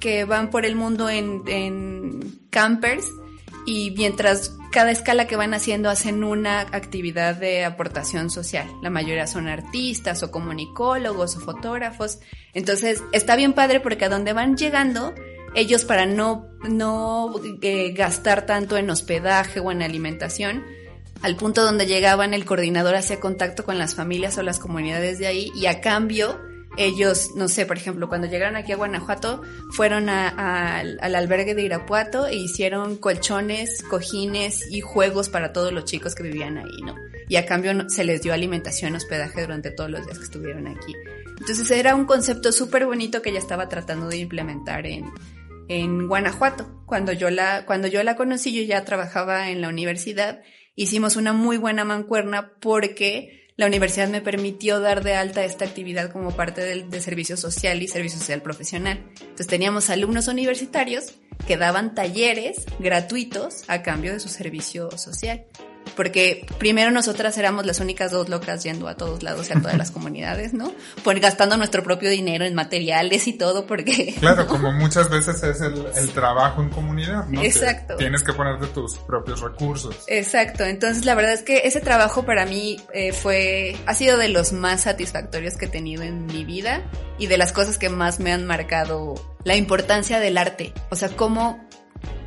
que 0.01 0.25
van 0.25 0.49
por 0.49 0.65
el 0.65 0.75
mundo 0.75 1.09
en, 1.09 1.43
en 1.47 2.41
campers 2.49 3.05
y 3.65 3.91
mientras 3.91 4.57
cada 4.71 4.91
escala 4.91 5.27
que 5.27 5.35
van 5.35 5.53
haciendo 5.53 5.89
hacen 5.89 6.23
una 6.23 6.61
actividad 6.61 7.35
de 7.35 7.63
aportación 7.63 8.29
social. 8.29 8.67
La 8.81 8.89
mayoría 8.89 9.27
son 9.27 9.47
artistas 9.47 10.23
o 10.23 10.31
comunicólogos 10.31 11.37
o 11.37 11.39
fotógrafos. 11.39 12.19
Entonces 12.53 13.03
está 13.11 13.35
bien 13.35 13.53
padre 13.53 13.79
porque 13.79 14.05
a 14.05 14.09
donde 14.09 14.33
van 14.33 14.57
llegando, 14.57 15.13
ellos 15.55 15.85
para 15.85 16.05
no, 16.05 16.47
no 16.67 17.33
eh, 17.61 17.93
gastar 17.93 18.45
tanto 18.45 18.75
en 18.75 18.89
hospedaje 18.89 19.59
o 19.59 19.71
en 19.71 19.83
alimentación, 19.83 20.63
al 21.21 21.35
punto 21.35 21.63
donde 21.63 21.85
llegaban 21.85 22.33
el 22.33 22.43
coordinador 22.43 22.95
hacía 22.95 23.19
contacto 23.19 23.63
con 23.63 23.77
las 23.77 23.95
familias 23.95 24.37
o 24.37 24.43
las 24.43 24.59
comunidades 24.59 25.19
de 25.19 25.27
ahí 25.27 25.51
y 25.55 25.67
a 25.67 25.81
cambio 25.81 26.41
ellos, 26.77 27.31
no 27.35 27.47
sé, 27.47 27.65
por 27.65 27.77
ejemplo, 27.77 28.09
cuando 28.09 28.27
llegaron 28.27 28.55
aquí 28.55 28.71
a 28.71 28.75
Guanajuato, 28.75 29.41
fueron 29.71 30.09
al 30.09 31.15
albergue 31.15 31.53
de 31.53 31.63
Irapuato 31.63 32.25
e 32.25 32.35
hicieron 32.35 32.97
colchones, 32.97 33.83
cojines 33.83 34.71
y 34.71 34.81
juegos 34.81 35.29
para 35.29 35.53
todos 35.53 35.71
los 35.71 35.85
chicos 35.85 36.15
que 36.15 36.23
vivían 36.23 36.57
ahí, 36.57 36.81
¿no? 36.83 36.95
Y 37.29 37.35
a 37.35 37.45
cambio 37.45 37.89
se 37.89 38.03
les 38.03 38.21
dio 38.21 38.33
alimentación, 38.33 38.95
hospedaje 38.95 39.41
durante 39.41 39.71
todos 39.71 39.89
los 39.89 40.05
días 40.05 40.17
que 40.17 40.25
estuvieron 40.25 40.67
aquí. 40.67 40.93
Entonces 41.39 41.69
era 41.71 41.95
un 41.95 42.05
concepto 42.05 42.51
súper 42.51 42.85
bonito 42.85 43.21
que 43.21 43.29
ella 43.29 43.39
estaba 43.39 43.69
tratando 43.69 44.07
de 44.07 44.17
implementar 44.17 44.87
en, 44.87 45.11
en 45.67 46.07
Guanajuato. 46.07 46.83
Cuando 46.85 47.11
yo 47.13 47.29
la, 47.29 47.65
cuando 47.65 47.87
yo 47.87 48.03
la 48.03 48.15
conocí, 48.15 48.53
yo 48.53 48.63
ya 48.63 48.83
trabajaba 48.83 49.49
en 49.49 49.61
la 49.61 49.69
universidad, 49.69 50.41
hicimos 50.75 51.15
una 51.15 51.33
muy 51.33 51.57
buena 51.57 51.85
mancuerna 51.85 52.53
porque 52.59 53.42
la 53.55 53.67
universidad 53.67 54.07
me 54.09 54.21
permitió 54.21 54.79
dar 54.79 55.03
de 55.03 55.15
alta 55.15 55.43
esta 55.43 55.65
actividad 55.65 56.11
como 56.11 56.31
parte 56.35 56.61
del, 56.61 56.89
de 56.89 57.01
servicio 57.01 57.37
social 57.37 57.81
y 57.81 57.87
servicio 57.87 58.19
social 58.19 58.41
profesional. 58.41 59.03
Entonces 59.21 59.47
teníamos 59.47 59.89
alumnos 59.89 60.27
universitarios 60.27 61.13
que 61.47 61.57
daban 61.57 61.93
talleres 61.93 62.65
gratuitos 62.79 63.63
a 63.67 63.83
cambio 63.83 64.13
de 64.13 64.19
su 64.19 64.29
servicio 64.29 64.89
social. 64.97 65.45
Porque 65.95 66.45
primero 66.57 66.91
nosotras 66.91 67.37
éramos 67.37 67.65
las 67.65 67.79
únicas 67.79 68.11
dos 68.11 68.29
locas 68.29 68.63
yendo 68.63 68.87
a 68.87 68.95
todos 68.95 69.23
lados 69.23 69.49
y 69.49 69.53
a 69.53 69.61
todas 69.61 69.77
las 69.77 69.91
comunidades, 69.91 70.53
¿no? 70.53 70.71
Pues 71.03 71.19
gastando 71.19 71.57
nuestro 71.57 71.83
propio 71.83 72.09
dinero 72.09 72.45
en 72.45 72.55
materiales 72.55 73.27
y 73.27 73.33
todo, 73.33 73.65
porque... 73.65 74.15
Claro, 74.23 74.47
como 74.47 74.71
muchas 74.71 75.09
veces 75.09 75.43
es 75.43 75.61
el, 75.61 75.85
el, 75.95 76.09
trabajo 76.09 76.61
en 76.61 76.69
comunidad, 76.69 77.25
¿no? 77.27 77.43
Exacto. 77.43 77.97
Que 77.97 78.03
tienes 78.03 78.23
que 78.23 78.33
ponerte 78.33 78.67
tus 78.67 78.97
propios 78.99 79.41
recursos. 79.41 79.95
Exacto, 80.07 80.63
entonces 80.63 81.05
la 81.05 81.15
verdad 81.15 81.33
es 81.33 81.41
que 81.41 81.63
ese 81.65 81.81
trabajo 81.81 82.23
para 82.23 82.45
mí 82.45 82.79
eh, 82.93 83.11
fue, 83.11 83.75
ha 83.85 83.93
sido 83.93 84.17
de 84.17 84.29
los 84.29 84.53
más 84.53 84.81
satisfactorios 84.81 85.57
que 85.57 85.65
he 85.65 85.69
tenido 85.69 86.03
en 86.03 86.25
mi 86.25 86.45
vida 86.45 86.83
y 87.17 87.27
de 87.27 87.37
las 87.37 87.51
cosas 87.51 87.77
que 87.77 87.89
más 87.89 88.19
me 88.19 88.31
han 88.31 88.45
marcado 88.45 89.15
la 89.43 89.55
importancia 89.55 90.19
del 90.19 90.37
arte, 90.37 90.73
o 90.89 90.95
sea, 90.95 91.09
cómo 91.09 91.62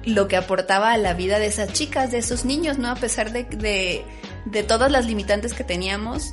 lo 0.06 0.28
que 0.28 0.36
aportaba 0.36 0.92
a 0.92 0.96
la 0.96 1.14
vida 1.14 1.38
de 1.38 1.46
esas 1.46 1.72
chicas, 1.72 2.12
de 2.12 2.18
esos 2.18 2.44
niños, 2.44 2.78
¿no? 2.78 2.88
A 2.88 2.94
pesar 2.94 3.32
de, 3.32 4.04
de, 4.46 4.62
todas 4.62 4.90
las 4.90 5.04
limitantes 5.04 5.52
que 5.52 5.64
teníamos, 5.64 6.30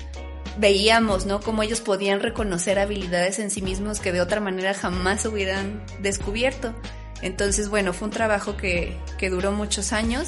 veíamos, 0.58 1.26
¿no? 1.26 1.42
Cómo 1.42 1.64
ellos 1.64 1.82
podían 1.82 2.20
reconocer 2.20 2.78
habilidades 2.78 3.40
en 3.40 3.50
sí 3.50 3.64
mismos 3.64 4.00
que 4.00 4.12
de 4.12 4.22
otra 4.22 4.40
manera 4.40 4.76
jamás 4.76 5.26
hubieran 5.26 5.84
descubierto. 6.02 6.76
Entonces, 7.24 7.68
bueno, 7.68 7.94
fue 7.94 8.10
un 8.10 8.14
trabajo 8.14 8.56
que, 8.56 8.96
que 9.18 9.32
duró 9.32 9.52
muchos 9.52 9.92
años. 9.92 10.28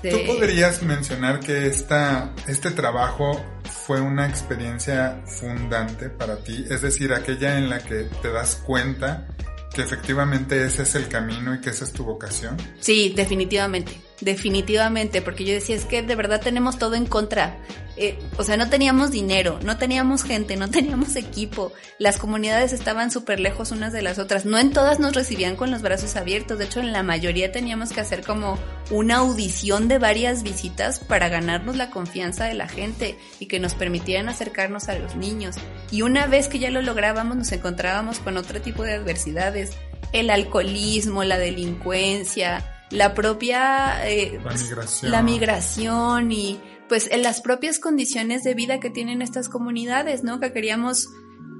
¿Tú 0.00 0.16
podrías 0.26 0.82
mencionar 0.82 1.40
que 1.40 1.66
esta, 1.66 2.32
este 2.46 2.70
trabajo 2.70 3.44
fue 3.86 4.00
una 4.00 4.26
experiencia 4.26 5.20
fundante 5.26 6.08
para 6.08 6.36
ti? 6.36 6.64
Es 6.70 6.80
decir, 6.80 7.12
aquella 7.12 7.58
en 7.58 7.68
la 7.68 7.80
que 7.80 8.04
te 8.22 8.32
das 8.32 8.56
cuenta 8.56 9.26
que 9.72 9.82
efectivamente 9.82 10.64
ese 10.64 10.82
es 10.82 10.94
el 10.94 11.08
camino 11.08 11.54
y 11.54 11.60
que 11.60 11.70
esa 11.70 11.84
es 11.84 11.92
tu 11.92 12.04
vocación? 12.04 12.56
Sí, 12.80 13.12
definitivamente, 13.14 14.00
definitivamente, 14.20 15.22
porque 15.22 15.44
yo 15.44 15.52
decía, 15.52 15.76
es 15.76 15.84
que 15.84 16.02
de 16.02 16.14
verdad 16.16 16.40
tenemos 16.40 16.78
todo 16.78 16.94
en 16.94 17.06
contra. 17.06 17.58
Eh, 18.00 18.16
o 18.36 18.44
sea, 18.44 18.56
no 18.56 18.70
teníamos 18.70 19.10
dinero, 19.10 19.58
no 19.64 19.76
teníamos 19.76 20.22
gente, 20.22 20.56
no 20.56 20.70
teníamos 20.70 21.16
equipo, 21.16 21.72
las 21.98 22.16
comunidades 22.16 22.72
estaban 22.72 23.10
súper 23.10 23.40
lejos 23.40 23.72
unas 23.72 23.92
de 23.92 24.02
las 24.02 24.20
otras, 24.20 24.44
no 24.44 24.56
en 24.56 24.72
todas 24.72 25.00
nos 25.00 25.14
recibían 25.14 25.56
con 25.56 25.72
los 25.72 25.82
brazos 25.82 26.14
abiertos, 26.14 26.58
de 26.58 26.66
hecho 26.66 26.78
en 26.78 26.92
la 26.92 27.02
mayoría 27.02 27.50
teníamos 27.50 27.90
que 27.90 28.00
hacer 28.00 28.24
como 28.24 28.56
una 28.90 29.16
audición 29.16 29.88
de 29.88 29.98
varias 29.98 30.44
visitas 30.44 31.00
para 31.00 31.28
ganarnos 31.28 31.76
la 31.76 31.90
confianza 31.90 32.44
de 32.44 32.54
la 32.54 32.68
gente 32.68 33.18
y 33.40 33.46
que 33.46 33.58
nos 33.58 33.74
permitieran 33.74 34.28
acercarnos 34.28 34.88
a 34.88 34.96
los 34.96 35.16
niños. 35.16 35.56
Y 35.90 36.02
una 36.02 36.26
vez 36.26 36.46
que 36.46 36.60
ya 36.60 36.70
lo 36.70 36.82
lográbamos 36.82 37.36
nos 37.36 37.50
encontrábamos 37.50 38.20
con 38.20 38.36
otro 38.36 38.60
tipo 38.60 38.84
de 38.84 38.94
adversidades, 38.94 39.72
el 40.12 40.30
alcoholismo, 40.30 41.24
la 41.24 41.36
delincuencia, 41.36 42.77
la 42.90 43.14
propia 43.14 44.08
eh, 44.08 44.40
la, 44.42 44.52
migración. 44.52 45.12
la 45.12 45.22
migración 45.22 46.32
y 46.32 46.60
pues 46.88 47.08
en 47.10 47.22
las 47.22 47.40
propias 47.40 47.78
condiciones 47.78 48.44
de 48.44 48.54
vida 48.54 48.80
que 48.80 48.90
tienen 48.90 49.20
estas 49.20 49.48
comunidades, 49.48 50.24
¿no? 50.24 50.40
Que 50.40 50.52
queríamos 50.52 51.08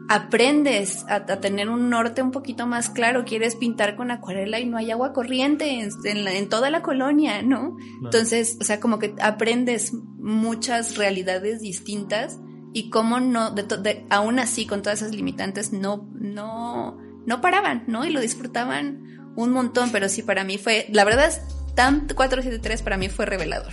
aprendes 0.08 1.04
a, 1.06 1.16
a, 1.16 1.40
tener 1.40 1.68
un 1.68 1.90
norte 1.90 2.22
un 2.22 2.30
poquito 2.30 2.66
más 2.66 2.88
claro, 2.88 3.26
quieres 3.26 3.56
pintar 3.56 3.94
con 3.94 4.10
acuarela 4.10 4.58
y 4.58 4.64
no 4.64 4.78
hay 4.78 4.90
agua 4.90 5.12
corriente 5.12 5.80
en, 5.80 5.90
en, 6.04 6.24
la, 6.24 6.32
en 6.32 6.48
toda 6.48 6.70
la 6.70 6.80
colonia, 6.80 7.42
¿no? 7.42 7.76
Claro. 7.76 8.00
Entonces, 8.04 8.56
o 8.58 8.64
sea, 8.64 8.80
como 8.80 8.98
que 8.98 9.14
aprendes 9.20 9.92
muchas 9.92 10.96
realidades 10.96 11.60
distintas 11.60 12.38
y 12.72 12.88
cómo 12.88 13.20
no, 13.20 13.50
de, 13.50 13.64
de, 13.64 14.06
aún 14.08 14.38
así 14.38 14.66
con 14.66 14.80
todas 14.80 15.02
esas 15.02 15.14
limitantes 15.14 15.74
no, 15.74 16.08
no, 16.14 16.96
no 17.26 17.40
paraban, 17.42 17.84
¿no? 17.86 18.06
Y 18.06 18.10
lo 18.10 18.20
disfrutaban 18.20 19.17
un 19.38 19.52
montón, 19.52 19.92
pero 19.92 20.08
sí 20.08 20.22
para 20.22 20.42
mí 20.42 20.58
fue, 20.58 20.86
la 20.90 21.04
verdad 21.04 21.26
es, 21.26 21.40
TAM 21.76 22.08
473 22.08 22.82
para 22.82 22.96
mí 22.96 23.08
fue 23.08 23.24
revelador. 23.24 23.72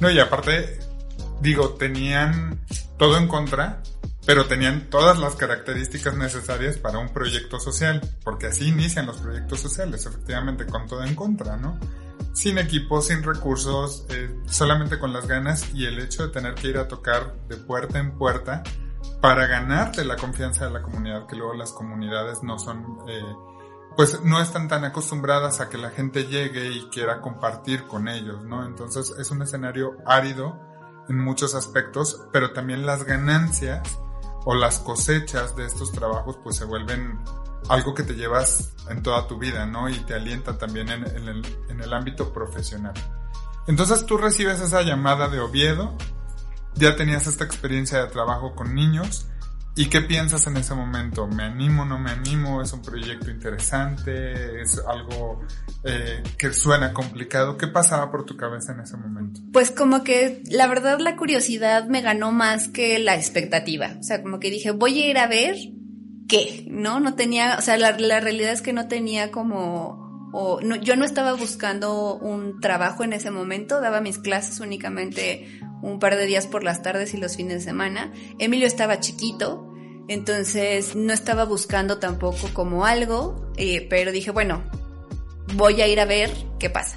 No, 0.00 0.10
y 0.10 0.18
aparte, 0.18 0.80
digo, 1.40 1.74
tenían 1.74 2.60
todo 2.98 3.16
en 3.16 3.28
contra, 3.28 3.84
pero 4.26 4.46
tenían 4.46 4.90
todas 4.90 5.16
las 5.20 5.36
características 5.36 6.16
necesarias 6.16 6.76
para 6.76 6.98
un 6.98 7.10
proyecto 7.10 7.60
social, 7.60 8.00
porque 8.24 8.48
así 8.48 8.66
inician 8.66 9.06
los 9.06 9.18
proyectos 9.18 9.60
sociales, 9.60 10.06
efectivamente, 10.06 10.66
con 10.66 10.88
todo 10.88 11.04
en 11.04 11.14
contra, 11.14 11.56
¿no? 11.56 11.78
Sin 12.32 12.58
equipo, 12.58 13.00
sin 13.00 13.22
recursos, 13.22 14.06
eh, 14.10 14.28
solamente 14.46 14.98
con 14.98 15.12
las 15.12 15.28
ganas 15.28 15.72
y 15.72 15.86
el 15.86 16.00
hecho 16.00 16.26
de 16.26 16.32
tener 16.32 16.54
que 16.54 16.66
ir 16.66 16.78
a 16.78 16.88
tocar 16.88 17.36
de 17.48 17.56
puerta 17.58 18.00
en 18.00 18.18
puerta 18.18 18.64
para 19.20 19.46
ganarte 19.46 20.04
la 20.04 20.16
confianza 20.16 20.66
de 20.66 20.72
la 20.72 20.82
comunidad, 20.82 21.28
que 21.28 21.36
luego 21.36 21.54
las 21.54 21.70
comunidades 21.70 22.42
no 22.42 22.58
son... 22.58 22.98
Eh, 23.08 23.22
pues 23.96 24.22
no 24.22 24.40
están 24.40 24.68
tan 24.68 24.84
acostumbradas 24.84 25.60
a 25.60 25.68
que 25.68 25.78
la 25.78 25.90
gente 25.90 26.26
llegue 26.26 26.70
y 26.70 26.88
quiera 26.88 27.20
compartir 27.20 27.86
con 27.86 28.08
ellos, 28.08 28.42
¿no? 28.44 28.64
Entonces 28.64 29.12
es 29.18 29.30
un 29.30 29.42
escenario 29.42 29.96
árido 30.06 30.58
en 31.08 31.18
muchos 31.18 31.54
aspectos, 31.54 32.22
pero 32.32 32.52
también 32.52 32.86
las 32.86 33.04
ganancias 33.04 33.82
o 34.44 34.54
las 34.54 34.78
cosechas 34.78 35.56
de 35.56 35.66
estos 35.66 35.92
trabajos 35.92 36.38
pues 36.42 36.56
se 36.56 36.64
vuelven 36.64 37.20
algo 37.68 37.94
que 37.94 38.02
te 38.02 38.14
llevas 38.14 38.72
en 38.88 39.02
toda 39.02 39.26
tu 39.26 39.38
vida, 39.38 39.66
¿no? 39.66 39.88
Y 39.88 39.98
te 40.00 40.14
alienta 40.14 40.56
también 40.56 40.88
en, 40.88 41.04
en, 41.06 41.80
el, 41.80 41.92
ámbito 41.92 42.32
profesional. 42.32 42.94
Entonces 43.66 44.06
tú 44.06 44.16
recibes 44.16 44.60
esa 44.60 44.82
llamada 44.82 45.28
de 45.28 45.40
Oviedo, 45.40 45.94
ya 46.74 46.96
tenías 46.96 47.26
esta 47.26 47.44
experiencia 47.44 48.00
de 48.00 48.10
trabajo 48.10 48.54
con 48.54 48.74
niños, 48.74 49.26
¿Y 49.76 49.86
qué 49.86 50.00
piensas 50.00 50.46
en 50.46 50.56
ese 50.56 50.74
momento? 50.74 51.26
¿Me 51.26 51.44
animo, 51.44 51.84
no 51.84 51.98
me 51.98 52.10
animo? 52.10 52.60
¿Es 52.60 52.72
un 52.72 52.82
proyecto 52.82 53.30
interesante? 53.30 54.60
¿Es 54.60 54.80
algo 54.86 55.40
eh, 55.84 56.22
que 56.36 56.52
suena 56.52 56.92
complicado? 56.92 57.56
¿Qué 57.56 57.68
pasaba 57.68 58.10
por 58.10 58.24
tu 58.24 58.36
cabeza 58.36 58.72
en 58.72 58.80
ese 58.80 58.96
momento? 58.96 59.40
Pues 59.52 59.70
como 59.70 60.02
que 60.02 60.42
la 60.50 60.66
verdad 60.66 60.98
la 60.98 61.16
curiosidad 61.16 61.86
me 61.86 62.02
ganó 62.02 62.32
más 62.32 62.68
que 62.68 62.98
la 62.98 63.14
expectativa. 63.14 63.96
O 63.98 64.02
sea, 64.02 64.22
como 64.22 64.40
que 64.40 64.50
dije, 64.50 64.72
voy 64.72 65.02
a 65.02 65.10
ir 65.10 65.18
a 65.18 65.28
ver 65.28 65.56
qué, 66.28 66.66
¿no? 66.68 66.98
No 67.00 67.14
tenía, 67.14 67.56
o 67.56 67.62
sea, 67.62 67.76
la, 67.76 67.96
la 67.98 68.20
realidad 68.20 68.52
es 68.52 68.62
que 68.62 68.72
no 68.72 68.88
tenía 68.88 69.30
como 69.30 70.09
yo 70.80 70.96
no 70.96 71.04
estaba 71.04 71.34
buscando 71.34 72.14
un 72.14 72.60
trabajo 72.60 73.04
en 73.04 73.12
ese 73.12 73.30
momento, 73.30 73.80
daba 73.80 74.00
mis 74.00 74.18
clases 74.18 74.60
únicamente 74.60 75.60
un 75.82 75.98
par 75.98 76.16
de 76.16 76.26
días 76.26 76.46
por 76.46 76.62
las 76.62 76.82
tardes 76.82 77.14
y 77.14 77.16
los 77.16 77.36
fines 77.36 77.54
de 77.54 77.60
semana. 77.60 78.12
Emilio 78.38 78.66
estaba 78.66 79.00
chiquito, 79.00 79.72
entonces 80.08 80.94
no 80.94 81.12
estaba 81.12 81.44
buscando 81.44 81.98
tampoco 81.98 82.48
como 82.52 82.84
algo, 82.84 83.50
eh, 83.56 83.86
pero 83.88 84.12
dije, 84.12 84.30
bueno, 84.30 84.62
voy 85.54 85.80
a 85.80 85.88
ir 85.88 86.00
a 86.00 86.04
ver 86.04 86.30
qué 86.58 86.70
pasa. 86.70 86.96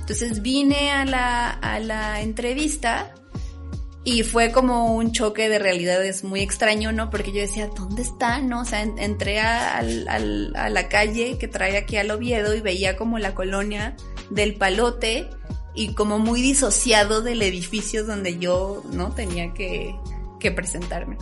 Entonces 0.00 0.42
vine 0.42 0.90
a 0.90 1.04
la, 1.04 1.50
a 1.50 1.78
la 1.78 2.20
entrevista 2.20 3.14
y 4.04 4.22
fue 4.22 4.52
como 4.52 4.94
un 4.94 5.12
choque 5.12 5.48
de 5.48 5.58
realidades 5.58 6.24
muy 6.24 6.40
extraño, 6.40 6.92
¿no? 6.92 7.08
Porque 7.08 7.32
yo 7.32 7.40
decía, 7.40 7.68
¿dónde 7.74 8.02
está? 8.02 8.38
¿No? 8.40 8.60
O 8.60 8.64
sea, 8.66 8.82
en, 8.82 8.98
entré 8.98 9.40
a, 9.40 9.78
a, 9.78 9.80
a, 9.80 10.68
la 10.68 10.88
calle 10.90 11.38
que 11.38 11.48
trae 11.48 11.78
aquí 11.78 11.96
al 11.96 12.10
Oviedo 12.10 12.54
y 12.54 12.60
veía 12.60 12.96
como 12.96 13.18
la 13.18 13.34
colonia 13.34 13.96
del 14.28 14.56
Palote 14.56 15.30
y 15.74 15.94
como 15.94 16.18
muy 16.18 16.42
disociado 16.42 17.22
del 17.22 17.40
edificio 17.40 18.04
donde 18.04 18.38
yo, 18.38 18.82
¿no? 18.92 19.10
Tenía 19.12 19.54
que, 19.54 19.96
que 20.38 20.52
presentarme. 20.52 21.16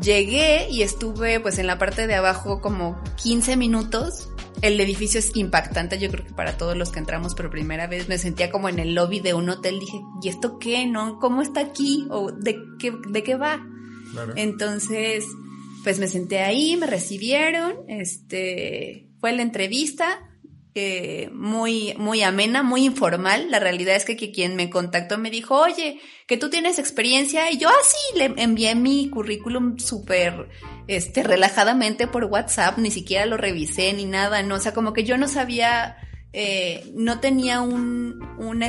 Llegué 0.00 0.68
y 0.68 0.82
estuve 0.82 1.38
pues 1.38 1.58
en 1.58 1.68
la 1.68 1.78
parte 1.78 2.08
de 2.08 2.14
abajo 2.16 2.60
como 2.60 3.00
15 3.22 3.56
minutos 3.56 4.30
el 4.62 4.80
edificio 4.80 5.20
es 5.20 5.34
impactante, 5.36 5.98
yo 5.98 6.10
creo 6.10 6.26
que 6.26 6.34
para 6.34 6.56
todos 6.56 6.76
los 6.76 6.90
que 6.90 6.98
entramos 6.98 7.34
por 7.34 7.50
primera 7.50 7.86
vez 7.86 8.08
me 8.08 8.18
sentía 8.18 8.50
como 8.50 8.68
en 8.68 8.78
el 8.78 8.94
lobby 8.94 9.20
de 9.20 9.34
un 9.34 9.48
hotel, 9.48 9.80
dije, 9.80 10.00
¿y 10.22 10.28
esto 10.28 10.58
qué? 10.58 10.86
¿No? 10.86 11.18
¿Cómo 11.18 11.42
está 11.42 11.60
aquí? 11.60 12.06
¿O 12.10 12.32
de 12.32 12.58
qué, 12.78 12.92
de 13.08 13.22
qué 13.22 13.36
va? 13.36 13.66
Claro. 14.12 14.34
Entonces, 14.36 15.26
pues 15.84 15.98
me 15.98 16.08
senté 16.08 16.40
ahí, 16.40 16.76
me 16.76 16.86
recibieron, 16.86 17.72
este, 17.88 19.08
fue 19.20 19.32
la 19.32 19.42
entrevista, 19.42 20.26
eh, 20.76 21.30
muy, 21.32 21.94
muy 21.98 22.22
amena, 22.22 22.62
muy 22.62 22.84
informal. 22.84 23.50
La 23.50 23.58
realidad 23.58 23.96
es 23.96 24.04
que, 24.04 24.16
que, 24.16 24.30
quien 24.30 24.54
me 24.54 24.70
contactó 24.70 25.18
me 25.18 25.30
dijo, 25.30 25.56
oye, 25.56 25.98
que 26.28 26.36
tú 26.36 26.48
tienes 26.48 26.78
experiencia. 26.78 27.50
Y 27.50 27.58
yo 27.58 27.68
así 27.68 27.96
ah, 28.14 28.18
le 28.18 28.42
envié 28.42 28.74
mi 28.76 29.10
currículum 29.10 29.78
súper, 29.78 30.48
este, 30.90 31.22
relajadamente 31.22 32.08
por 32.08 32.24
WhatsApp, 32.24 32.76
ni 32.78 32.90
siquiera 32.90 33.24
lo 33.24 33.36
revisé 33.36 33.92
ni 33.92 34.06
nada, 34.06 34.42
¿no? 34.42 34.56
O 34.56 34.58
sea, 34.58 34.74
como 34.74 34.92
que 34.92 35.04
yo 35.04 35.16
no 35.16 35.28
sabía, 35.28 35.96
eh, 36.32 36.90
no 36.94 37.20
tenía 37.20 37.60
un, 37.60 38.20
un, 38.38 38.64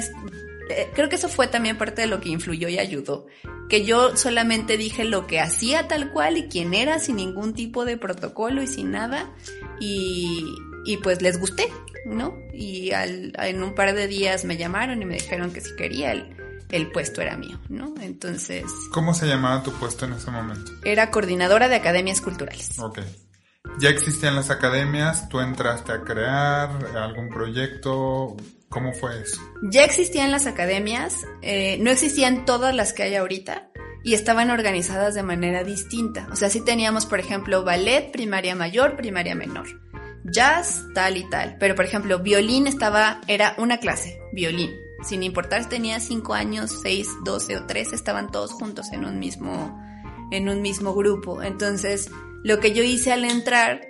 creo 0.93 1.09
que 1.09 1.15
eso 1.15 1.29
fue 1.29 1.47
también 1.47 1.79
parte 1.79 2.01
de 2.03 2.07
lo 2.07 2.21
que 2.21 2.29
influyó 2.29 2.67
y 2.69 2.77
ayudó. 2.77 3.25
Que 3.69 3.85
yo 3.85 4.15
solamente 4.17 4.77
dije 4.77 5.03
lo 5.03 5.25
que 5.25 5.39
hacía 5.39 5.87
tal 5.87 6.11
cual 6.11 6.37
y 6.37 6.47
quién 6.47 6.75
era 6.75 6.99
sin 6.99 7.15
ningún 7.15 7.55
tipo 7.55 7.85
de 7.85 7.97
protocolo 7.97 8.61
y 8.61 8.67
sin 8.67 8.91
nada. 8.91 9.33
Y, 9.79 10.45
y 10.85 10.97
pues 10.97 11.23
les 11.23 11.39
gusté, 11.39 11.69
¿no? 12.05 12.37
Y 12.53 12.91
al, 12.91 13.33
en 13.35 13.63
un 13.63 13.73
par 13.73 13.95
de 13.95 14.05
días 14.05 14.45
me 14.45 14.57
llamaron 14.57 15.01
y 15.01 15.05
me 15.05 15.15
dijeron 15.15 15.51
que 15.51 15.61
si 15.61 15.75
quería 15.75 16.11
el, 16.11 16.35
el 16.71 16.91
puesto 16.91 17.21
era 17.21 17.37
mío, 17.37 17.59
¿no? 17.69 17.93
Entonces... 18.01 18.65
¿Cómo 18.91 19.13
se 19.13 19.27
llamaba 19.27 19.63
tu 19.63 19.71
puesto 19.73 20.05
en 20.05 20.13
ese 20.13 20.31
momento? 20.31 20.71
Era 20.83 21.11
coordinadora 21.11 21.67
de 21.67 21.75
academias 21.75 22.21
culturales. 22.21 22.79
Ok. 22.79 22.99
Ya 23.79 23.89
existían 23.89 24.35
las 24.35 24.49
academias, 24.49 25.29
tú 25.29 25.39
entraste 25.39 25.91
a 25.91 26.01
crear 26.01 26.69
algún 26.95 27.29
proyecto, 27.29 28.35
¿Cómo 28.71 28.93
fue 28.93 29.21
eso? 29.21 29.41
Ya 29.63 29.83
existían 29.83 30.31
las 30.31 30.47
academias, 30.47 31.27
eh, 31.41 31.77
no 31.81 31.91
existían 31.91 32.45
todas 32.45 32.73
las 32.73 32.93
que 32.93 33.03
hay 33.03 33.15
ahorita 33.15 33.69
y 34.01 34.13
estaban 34.13 34.49
organizadas 34.49 35.13
de 35.13 35.23
manera 35.23 35.65
distinta. 35.65 36.29
O 36.31 36.37
sea, 36.37 36.49
sí 36.49 36.63
teníamos, 36.63 37.05
por 37.05 37.19
ejemplo, 37.19 37.65
ballet, 37.65 38.11
primaria 38.13 38.55
mayor, 38.55 38.95
primaria 38.95 39.35
menor. 39.35 39.67
Jazz, 40.23 40.85
tal 40.95 41.17
y 41.17 41.29
tal. 41.29 41.57
Pero, 41.59 41.75
por 41.75 41.83
ejemplo, 41.83 42.19
violín 42.19 42.65
estaba, 42.65 43.19
era 43.27 43.55
una 43.57 43.79
clase, 43.79 44.21
violín. 44.31 44.71
Sin 45.03 45.23
importar 45.23 45.63
si 45.63 45.69
tenía 45.69 45.99
5 45.99 46.33
años, 46.33 46.79
6, 46.81 47.07
12 47.23 47.57
o 47.57 47.65
13, 47.65 47.95
estaban 47.95 48.31
todos 48.31 48.51
juntos 48.51 48.91
en 48.91 49.05
un 49.05 49.19
mismo, 49.19 49.79
en 50.31 50.47
un 50.47 50.61
mismo 50.61 50.93
grupo. 50.93 51.41
Entonces, 51.41 52.09
lo 52.43 52.59
que 52.59 52.73
yo 52.73 52.83
hice 52.83 53.11
al 53.11 53.25
entrar, 53.25 53.81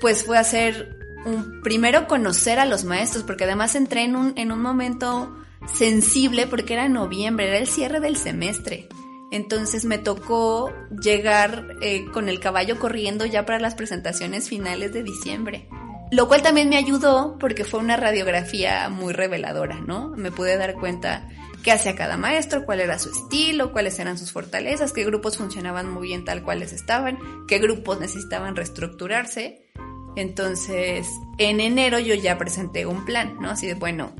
pues 0.00 0.24
fue 0.24 0.38
hacer 0.38 0.96
un, 1.24 1.60
primero 1.62 2.06
conocer 2.06 2.58
a 2.58 2.66
los 2.66 2.84
maestros, 2.84 3.24
porque 3.24 3.44
además 3.44 3.74
entré 3.74 4.04
en 4.04 4.16
un, 4.16 4.32
en 4.36 4.52
un 4.52 4.62
momento 4.62 5.34
sensible 5.74 6.46
porque 6.46 6.74
era 6.74 6.88
noviembre, 6.88 7.48
era 7.48 7.58
el 7.58 7.66
cierre 7.66 8.00
del 8.00 8.16
semestre. 8.16 8.88
Entonces 9.30 9.84
me 9.84 9.98
tocó 9.98 10.72
llegar 11.02 11.76
eh, 11.82 12.06
con 12.12 12.28
el 12.28 12.40
caballo 12.40 12.78
corriendo 12.78 13.26
ya 13.26 13.44
para 13.44 13.58
las 13.58 13.74
presentaciones 13.74 14.48
finales 14.48 14.92
de 14.92 15.02
diciembre. 15.02 15.68
Lo 16.10 16.26
cual 16.26 16.42
también 16.42 16.68
me 16.68 16.76
ayudó 16.76 17.36
porque 17.38 17.64
fue 17.64 17.80
una 17.80 17.96
radiografía 17.96 18.88
muy 18.88 19.12
reveladora, 19.12 19.80
¿no? 19.80 20.08
Me 20.16 20.30
pude 20.30 20.56
dar 20.56 20.74
cuenta 20.74 21.28
qué 21.62 21.72
hacía 21.72 21.96
cada 21.96 22.16
maestro, 22.16 22.64
cuál 22.64 22.80
era 22.80 22.98
su 22.98 23.10
estilo, 23.10 23.72
cuáles 23.72 23.98
eran 23.98 24.16
sus 24.16 24.32
fortalezas, 24.32 24.92
qué 24.92 25.04
grupos 25.04 25.36
funcionaban 25.36 25.92
muy 25.92 26.08
bien 26.08 26.24
tal 26.24 26.42
cuales 26.42 26.72
estaban, 26.72 27.18
qué 27.46 27.58
grupos 27.58 28.00
necesitaban 28.00 28.56
reestructurarse. 28.56 29.66
Entonces, 30.16 31.06
en 31.36 31.60
enero 31.60 31.98
yo 31.98 32.14
ya 32.14 32.38
presenté 32.38 32.86
un 32.86 33.04
plan, 33.04 33.36
¿no? 33.40 33.50
Así 33.50 33.66
de, 33.66 33.74
bueno, 33.74 34.14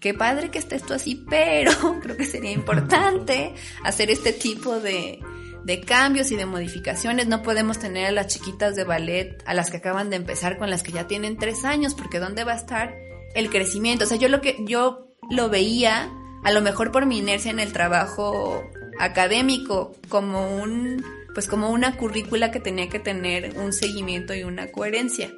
qué 0.00 0.14
padre 0.14 0.50
que 0.50 0.58
esté 0.58 0.76
esto 0.76 0.94
así, 0.94 1.24
pero 1.28 1.72
creo 2.02 2.16
que 2.16 2.26
sería 2.26 2.52
importante 2.52 3.54
hacer 3.82 4.10
este 4.10 4.32
tipo 4.32 4.78
de, 4.78 5.18
de 5.64 5.80
cambios 5.80 6.30
y 6.30 6.36
de 6.36 6.46
modificaciones. 6.46 7.28
No 7.28 7.42
podemos 7.42 7.78
tener 7.78 8.06
a 8.06 8.12
las 8.12 8.28
chiquitas 8.28 8.76
de 8.76 8.84
ballet, 8.84 9.42
a 9.46 9.54
las 9.54 9.70
que 9.70 9.78
acaban 9.78 10.10
de 10.10 10.16
empezar, 10.16 10.58
con 10.58 10.70
las 10.70 10.82
que 10.82 10.92
ya 10.92 11.06
tienen 11.06 11.36
tres 11.36 11.64
años, 11.64 11.94
porque 11.94 12.18
¿dónde 12.18 12.44
va 12.44 12.52
a 12.52 12.56
estar 12.56 12.94
el 13.34 13.50
crecimiento? 13.50 14.04
O 14.04 14.08
sea, 14.08 14.18
yo 14.18 14.28
lo 14.28 14.40
que, 14.40 14.56
yo 14.66 15.08
lo 15.30 15.48
veía, 15.48 16.10
a 16.44 16.52
lo 16.52 16.60
mejor 16.60 16.92
por 16.92 17.06
mi 17.06 17.18
inercia 17.18 17.50
en 17.50 17.60
el 17.60 17.72
trabajo 17.72 18.62
académico, 18.98 19.94
como 20.08 20.56
un, 20.56 21.04
pues 21.34 21.46
como 21.46 21.70
una 21.70 21.96
currícula 21.96 22.50
que 22.50 22.60
tenía 22.60 22.88
que 22.88 22.98
tener 22.98 23.58
un 23.58 23.72
seguimiento 23.72 24.34
y 24.34 24.42
una 24.42 24.70
coherencia. 24.70 25.32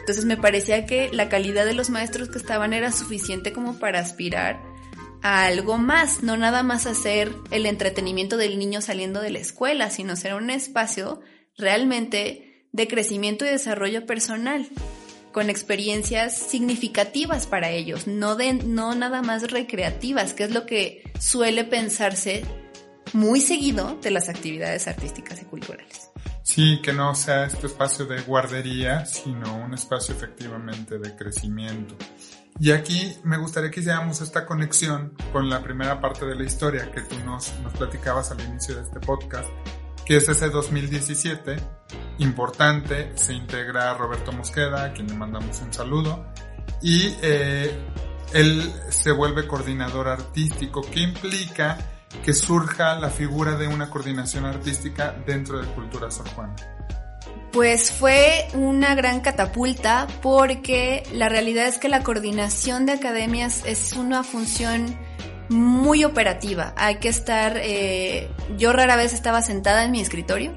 Entonces 0.00 0.24
me 0.24 0.36
parecía 0.36 0.86
que 0.86 1.10
la 1.12 1.28
calidad 1.28 1.64
de 1.64 1.74
los 1.74 1.90
maestros 1.90 2.28
que 2.28 2.38
estaban 2.38 2.72
era 2.72 2.92
suficiente 2.92 3.52
como 3.52 3.78
para 3.78 3.98
aspirar 3.98 4.60
a 5.22 5.46
algo 5.46 5.78
más, 5.78 6.22
no 6.22 6.36
nada 6.36 6.62
más 6.62 6.86
hacer 6.86 7.32
el 7.50 7.66
entretenimiento 7.66 8.36
del 8.36 8.58
niño 8.58 8.80
saliendo 8.80 9.20
de 9.20 9.30
la 9.30 9.38
escuela, 9.38 9.90
sino 9.90 10.16
ser 10.16 10.34
un 10.34 10.50
espacio 10.50 11.20
realmente 11.56 12.66
de 12.72 12.88
crecimiento 12.88 13.44
y 13.44 13.48
desarrollo 13.48 14.06
personal, 14.06 14.68
con 15.32 15.50
experiencias 15.50 16.36
significativas 16.36 17.46
para 17.46 17.70
ellos, 17.70 18.06
no, 18.06 18.36
de, 18.36 18.54
no 18.54 18.94
nada 18.94 19.22
más 19.22 19.50
recreativas, 19.50 20.34
que 20.34 20.44
es 20.44 20.50
lo 20.50 20.66
que 20.66 21.02
suele 21.18 21.64
pensarse 21.64 22.44
muy 23.12 23.40
seguido 23.40 23.98
de 24.02 24.10
las 24.10 24.28
actividades 24.28 24.88
artísticas 24.88 25.40
y 25.42 25.44
culturales. 25.44 26.10
Sí, 26.42 26.80
que 26.82 26.92
no 26.92 27.14
sea 27.14 27.46
este 27.46 27.66
espacio 27.66 28.04
de 28.04 28.20
guardería, 28.22 29.04
sino 29.04 29.56
un 29.56 29.74
espacio 29.74 30.14
efectivamente 30.14 30.98
de 30.98 31.16
crecimiento. 31.16 31.96
Y 32.58 32.72
aquí 32.72 33.16
me 33.22 33.36
gustaría 33.36 33.70
que 33.70 33.80
hiciéramos 33.80 34.20
esta 34.20 34.46
conexión 34.46 35.14
con 35.32 35.50
la 35.50 35.62
primera 35.62 36.00
parte 36.00 36.24
de 36.24 36.34
la 36.34 36.44
historia 36.44 36.90
que 36.90 37.02
tú 37.02 37.16
nos, 37.24 37.52
nos 37.60 37.72
platicabas 37.74 38.30
al 38.30 38.40
inicio 38.40 38.76
de 38.76 38.82
este 38.82 39.00
podcast, 39.00 39.48
que 40.06 40.16
es 40.16 40.28
ese 40.28 40.48
2017 40.48 41.56
importante, 42.18 43.12
se 43.16 43.34
integra 43.34 43.94
Roberto 43.94 44.32
Mosqueda, 44.32 44.84
a 44.84 44.92
quien 44.92 45.08
le 45.08 45.14
mandamos 45.14 45.60
un 45.60 45.72
saludo, 45.72 46.24
y 46.82 47.14
eh, 47.22 47.78
él 48.32 48.72
se 48.88 49.12
vuelve 49.12 49.46
coordinador 49.46 50.08
artístico, 50.08 50.82
que 50.82 51.00
implica 51.00 51.78
que 52.24 52.32
surja 52.32 52.98
la 52.98 53.10
figura 53.10 53.56
de 53.56 53.68
una 53.68 53.90
coordinación 53.90 54.46
artística 54.46 55.14
dentro 55.26 55.60
de 55.60 55.66
Cultura 55.68 56.10
Sor 56.10 56.28
Juana? 56.30 56.54
Pues 57.56 57.90
fue 57.90 58.46
una 58.52 58.94
gran 58.94 59.22
catapulta 59.22 60.08
porque 60.20 61.04
la 61.14 61.30
realidad 61.30 61.66
es 61.66 61.78
que 61.78 61.88
la 61.88 62.02
coordinación 62.02 62.84
de 62.84 62.92
academias 62.92 63.62
es 63.64 63.94
una 63.94 64.22
función 64.24 64.94
muy 65.48 66.04
operativa. 66.04 66.74
Hay 66.76 66.96
que 66.96 67.08
estar, 67.08 67.56
eh, 67.56 68.28
yo 68.58 68.74
rara 68.74 68.96
vez 68.96 69.14
estaba 69.14 69.40
sentada 69.40 69.84
en 69.84 69.92
mi 69.92 70.02
escritorio 70.02 70.52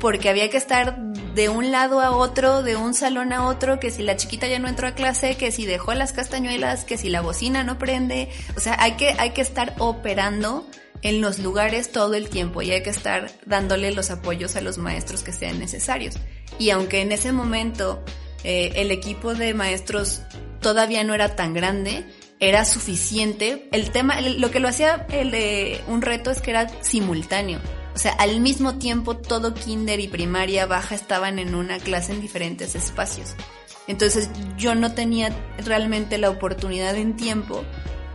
porque 0.00 0.28
había 0.28 0.50
que 0.50 0.56
estar 0.56 0.98
de 0.98 1.48
un 1.50 1.70
lado 1.70 2.00
a 2.00 2.10
otro, 2.10 2.64
de 2.64 2.74
un 2.74 2.94
salón 2.94 3.32
a 3.32 3.46
otro, 3.46 3.78
que 3.78 3.92
si 3.92 4.02
la 4.02 4.16
chiquita 4.16 4.48
ya 4.48 4.58
no 4.58 4.66
entró 4.66 4.88
a 4.88 4.92
clase, 4.92 5.36
que 5.36 5.52
si 5.52 5.66
dejó 5.66 5.94
las 5.94 6.12
castañuelas, 6.12 6.84
que 6.84 6.98
si 6.98 7.10
la 7.10 7.20
bocina 7.20 7.62
no 7.62 7.78
prende, 7.78 8.28
o 8.56 8.60
sea, 8.60 8.76
hay 8.80 8.96
que, 8.96 9.14
hay 9.18 9.30
que 9.30 9.42
estar 9.42 9.76
operando 9.78 10.66
en 11.02 11.20
los 11.20 11.38
lugares 11.38 11.92
todo 11.92 12.14
el 12.14 12.28
tiempo 12.28 12.62
y 12.62 12.70
hay 12.70 12.82
que 12.82 12.90
estar 12.90 13.30
dándole 13.46 13.92
los 13.92 14.10
apoyos 14.10 14.56
a 14.56 14.60
los 14.60 14.78
maestros 14.78 15.22
que 15.22 15.32
sean 15.32 15.58
necesarios. 15.58 16.16
Y 16.58 16.70
aunque 16.70 17.00
en 17.02 17.12
ese 17.12 17.32
momento 17.32 18.02
eh, 18.44 18.72
el 18.76 18.90
equipo 18.90 19.34
de 19.34 19.54
maestros 19.54 20.22
todavía 20.60 21.04
no 21.04 21.14
era 21.14 21.36
tan 21.36 21.54
grande, 21.54 22.04
era 22.40 22.64
suficiente. 22.64 23.68
El 23.72 23.90
tema, 23.90 24.20
lo 24.20 24.50
que 24.50 24.60
lo 24.60 24.68
hacía 24.68 25.06
el 25.10 25.30
de 25.30 25.80
un 25.88 26.02
reto 26.02 26.30
es 26.30 26.40
que 26.40 26.50
era 26.50 26.68
simultáneo. 26.82 27.60
O 27.94 27.98
sea, 27.98 28.12
al 28.12 28.40
mismo 28.40 28.78
tiempo 28.78 29.16
todo 29.16 29.54
kinder 29.54 29.98
y 29.98 30.08
primaria 30.08 30.66
baja 30.66 30.94
estaban 30.94 31.38
en 31.38 31.54
una 31.54 31.78
clase 31.78 32.12
en 32.12 32.20
diferentes 32.20 32.74
espacios. 32.74 33.34
Entonces 33.88 34.30
yo 34.56 34.74
no 34.74 34.92
tenía 34.92 35.34
realmente 35.64 36.18
la 36.18 36.30
oportunidad 36.30 36.94
en 36.96 37.16
tiempo 37.16 37.64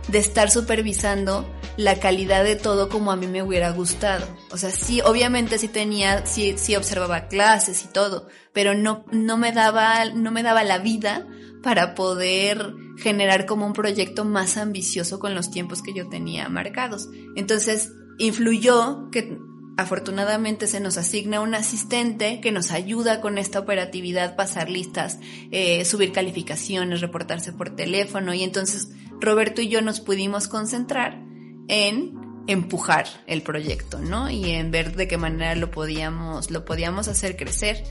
de 0.08 0.18
estar 0.18 0.50
supervisando 0.50 1.48
la 1.76 1.98
calidad 1.98 2.44
de 2.44 2.56
todo 2.56 2.88
como 2.88 3.10
a 3.10 3.16
mí 3.16 3.26
me 3.26 3.42
hubiera 3.42 3.70
gustado. 3.70 4.26
O 4.50 4.56
sea, 4.56 4.70
sí, 4.70 5.00
obviamente 5.00 5.58
sí 5.58 5.68
tenía, 5.68 6.26
sí, 6.26 6.54
sí 6.56 6.76
observaba 6.76 7.26
clases 7.28 7.84
y 7.84 7.88
todo, 7.88 8.28
pero 8.52 8.74
no, 8.74 9.04
no 9.10 9.36
me 9.36 9.52
daba, 9.52 10.04
no 10.14 10.30
me 10.30 10.42
daba 10.42 10.62
la 10.64 10.78
vida 10.78 11.26
para 11.62 11.94
poder 11.94 12.74
generar 12.98 13.46
como 13.46 13.66
un 13.66 13.72
proyecto 13.72 14.24
más 14.24 14.56
ambicioso 14.56 15.18
con 15.18 15.34
los 15.34 15.50
tiempos 15.50 15.82
que 15.82 15.94
yo 15.94 16.08
tenía 16.08 16.48
marcados. 16.48 17.08
Entonces, 17.34 17.92
influyó 18.18 19.10
que 19.10 19.38
Afortunadamente 19.76 20.68
se 20.68 20.78
nos 20.78 20.98
asigna 20.98 21.40
un 21.40 21.54
asistente 21.54 22.40
que 22.40 22.52
nos 22.52 22.70
ayuda 22.70 23.20
con 23.20 23.38
esta 23.38 23.58
operatividad, 23.58 24.36
pasar 24.36 24.70
listas, 24.70 25.18
eh, 25.50 25.84
subir 25.84 26.12
calificaciones, 26.12 27.00
reportarse 27.00 27.52
por 27.52 27.74
teléfono 27.74 28.34
y 28.34 28.44
entonces 28.44 28.90
Roberto 29.20 29.60
y 29.60 29.68
yo 29.68 29.82
nos 29.82 30.00
pudimos 30.00 30.48
concentrar 30.48 31.22
en 31.68 32.24
empujar 32.46 33.06
el 33.26 33.42
proyecto, 33.42 34.00
¿no? 34.00 34.30
Y 34.30 34.50
en 34.50 34.70
ver 34.70 34.96
de 34.96 35.08
qué 35.08 35.16
manera 35.16 35.54
lo 35.54 35.70
podíamos, 35.70 36.50
lo 36.50 36.64
podíamos 36.64 37.08
hacer 37.08 37.36
crecer, 37.36 37.82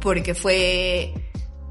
porque 0.00 0.34
fue 0.34 1.14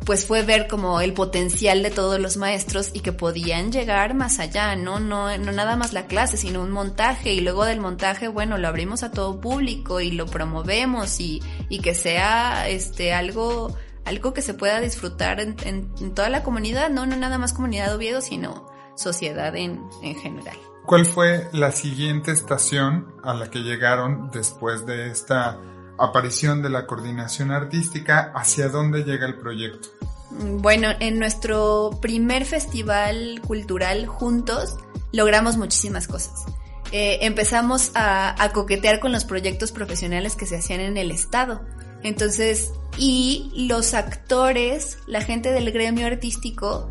pues 0.05 0.25
fue 0.25 0.43
ver 0.43 0.67
como 0.67 1.01
el 1.01 1.13
potencial 1.13 1.81
de 1.81 1.89
todos 1.89 2.19
los 2.19 2.37
maestros 2.37 2.89
y 2.93 2.99
que 2.99 3.13
podían 3.13 3.71
llegar 3.71 4.13
más 4.13 4.39
allá, 4.39 4.75
¿no? 4.75 4.99
No, 4.99 5.37
no 5.37 5.51
nada 5.51 5.75
más 5.75 5.93
la 5.93 6.07
clase, 6.07 6.37
sino 6.37 6.61
un 6.61 6.71
montaje 6.71 7.33
y 7.33 7.41
luego 7.41 7.65
del 7.65 7.79
montaje, 7.79 8.27
bueno, 8.27 8.57
lo 8.57 8.67
abrimos 8.67 9.03
a 9.03 9.11
todo 9.11 9.39
público 9.39 10.01
y 10.01 10.11
lo 10.11 10.25
promovemos 10.25 11.19
y, 11.19 11.41
y 11.69 11.79
que 11.79 11.95
sea 11.95 12.67
este 12.67 13.13
algo, 13.13 13.75
algo 14.05 14.33
que 14.33 14.41
se 14.41 14.53
pueda 14.53 14.81
disfrutar 14.81 15.39
en, 15.39 15.55
en, 15.63 16.13
toda 16.13 16.29
la 16.29 16.43
comunidad, 16.43 16.89
¿no? 16.89 17.05
No 17.05 17.15
nada 17.15 17.37
más 17.37 17.53
comunidad 17.53 17.95
Oviedo, 17.95 18.21
sino 18.21 18.72
sociedad 18.95 19.55
en, 19.55 19.81
en 20.01 20.15
general. 20.15 20.57
¿Cuál 20.85 21.05
fue 21.05 21.47
la 21.53 21.71
siguiente 21.71 22.31
estación 22.31 23.13
a 23.23 23.33
la 23.33 23.49
que 23.49 23.59
llegaron 23.59 24.29
después 24.31 24.85
de 24.85 25.09
esta 25.09 25.57
aparición 25.97 26.61
de 26.61 26.69
la 26.69 26.85
coordinación 26.85 27.51
artística, 27.51 28.31
¿hacia 28.35 28.69
dónde 28.69 29.03
llega 29.03 29.25
el 29.25 29.35
proyecto? 29.35 29.89
Bueno, 30.31 30.89
en 30.99 31.19
nuestro 31.19 31.91
primer 32.01 32.45
festival 32.45 33.41
cultural 33.45 34.07
juntos 34.07 34.77
logramos 35.11 35.57
muchísimas 35.57 36.07
cosas. 36.07 36.45
Eh, 36.91 37.19
empezamos 37.21 37.91
a, 37.95 38.41
a, 38.43 38.51
coquetear 38.51 38.99
con 38.99 39.11
los 39.11 39.25
proyectos 39.25 39.71
profesionales 39.71 40.35
que 40.35 40.45
se 40.45 40.57
hacían 40.57 40.79
en 40.79 40.97
el 40.97 41.11
Estado. 41.11 41.61
Entonces, 42.03 42.71
y 42.97 43.51
los 43.67 43.93
actores, 43.93 44.99
la 45.07 45.21
gente 45.21 45.51
del 45.51 45.71
gremio 45.71 46.05
artístico, 46.05 46.89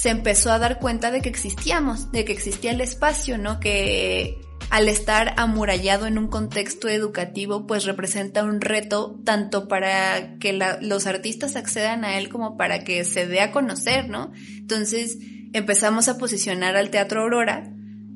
se 0.00 0.08
empezó 0.08 0.50
a 0.50 0.58
dar 0.58 0.78
cuenta 0.78 1.10
de 1.10 1.20
que 1.20 1.28
existíamos, 1.28 2.10
de 2.10 2.24
que 2.24 2.32
existía 2.32 2.70
el 2.70 2.80
espacio, 2.80 3.36
¿no? 3.36 3.60
Que 3.60 4.40
al 4.70 4.88
estar 4.88 5.34
amurallado 5.36 6.06
en 6.06 6.16
un 6.16 6.28
contexto 6.28 6.88
educativo, 6.88 7.66
pues 7.66 7.84
representa 7.84 8.42
un 8.42 8.62
reto 8.62 9.20
tanto 9.26 9.68
para 9.68 10.38
que 10.38 10.58
los 10.80 11.06
artistas 11.06 11.54
accedan 11.54 12.06
a 12.06 12.16
él 12.16 12.30
como 12.30 12.56
para 12.56 12.82
que 12.82 13.04
se 13.04 13.26
dé 13.26 13.42
a 13.42 13.52
conocer, 13.52 14.08
¿no? 14.08 14.32
Entonces, 14.56 15.18
empezamos 15.52 16.08
a 16.08 16.16
posicionar 16.16 16.76
al 16.78 16.88
Teatro 16.88 17.20
Aurora, 17.20 17.70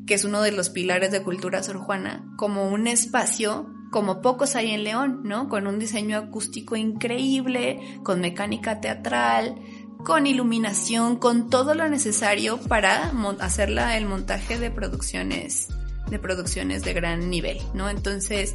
que 0.07 0.15
es 0.15 0.25
uno 0.25 0.41
de 0.41 0.53
los 0.53 0.71
pilares 0.71 1.11
de 1.11 1.23
cultura 1.23 1.63
sorjuana, 1.63 2.25
como 2.39 2.67
un 2.67 2.87
espacio 2.87 3.75
como 3.95 4.23
pocos 4.23 4.57
hay 4.57 4.73
en 4.73 4.83
León, 4.83 5.21
¿no? 5.23 5.49
Con 5.49 5.69
un 5.69 5.79
diseño 5.79 6.19
acústico 6.19 6.75
increíble, 6.75 7.79
con 8.03 8.21
mecánica 8.21 8.81
teatral, 8.81 9.55
con 10.05 10.27
iluminación, 10.27 11.17
con 11.17 11.51
todo 11.51 11.75
lo 11.75 11.89
necesario 11.89 12.59
para 12.59 13.13
hacer 13.41 13.71
el 13.71 14.07
montaje 14.07 14.59
de 14.59 14.71
producciones, 14.71 15.69
de 16.11 16.19
producciones 16.19 16.83
de 16.85 16.93
gran 16.93 17.31
nivel, 17.31 17.61
¿no? 17.73 17.89
Entonces, 17.89 18.55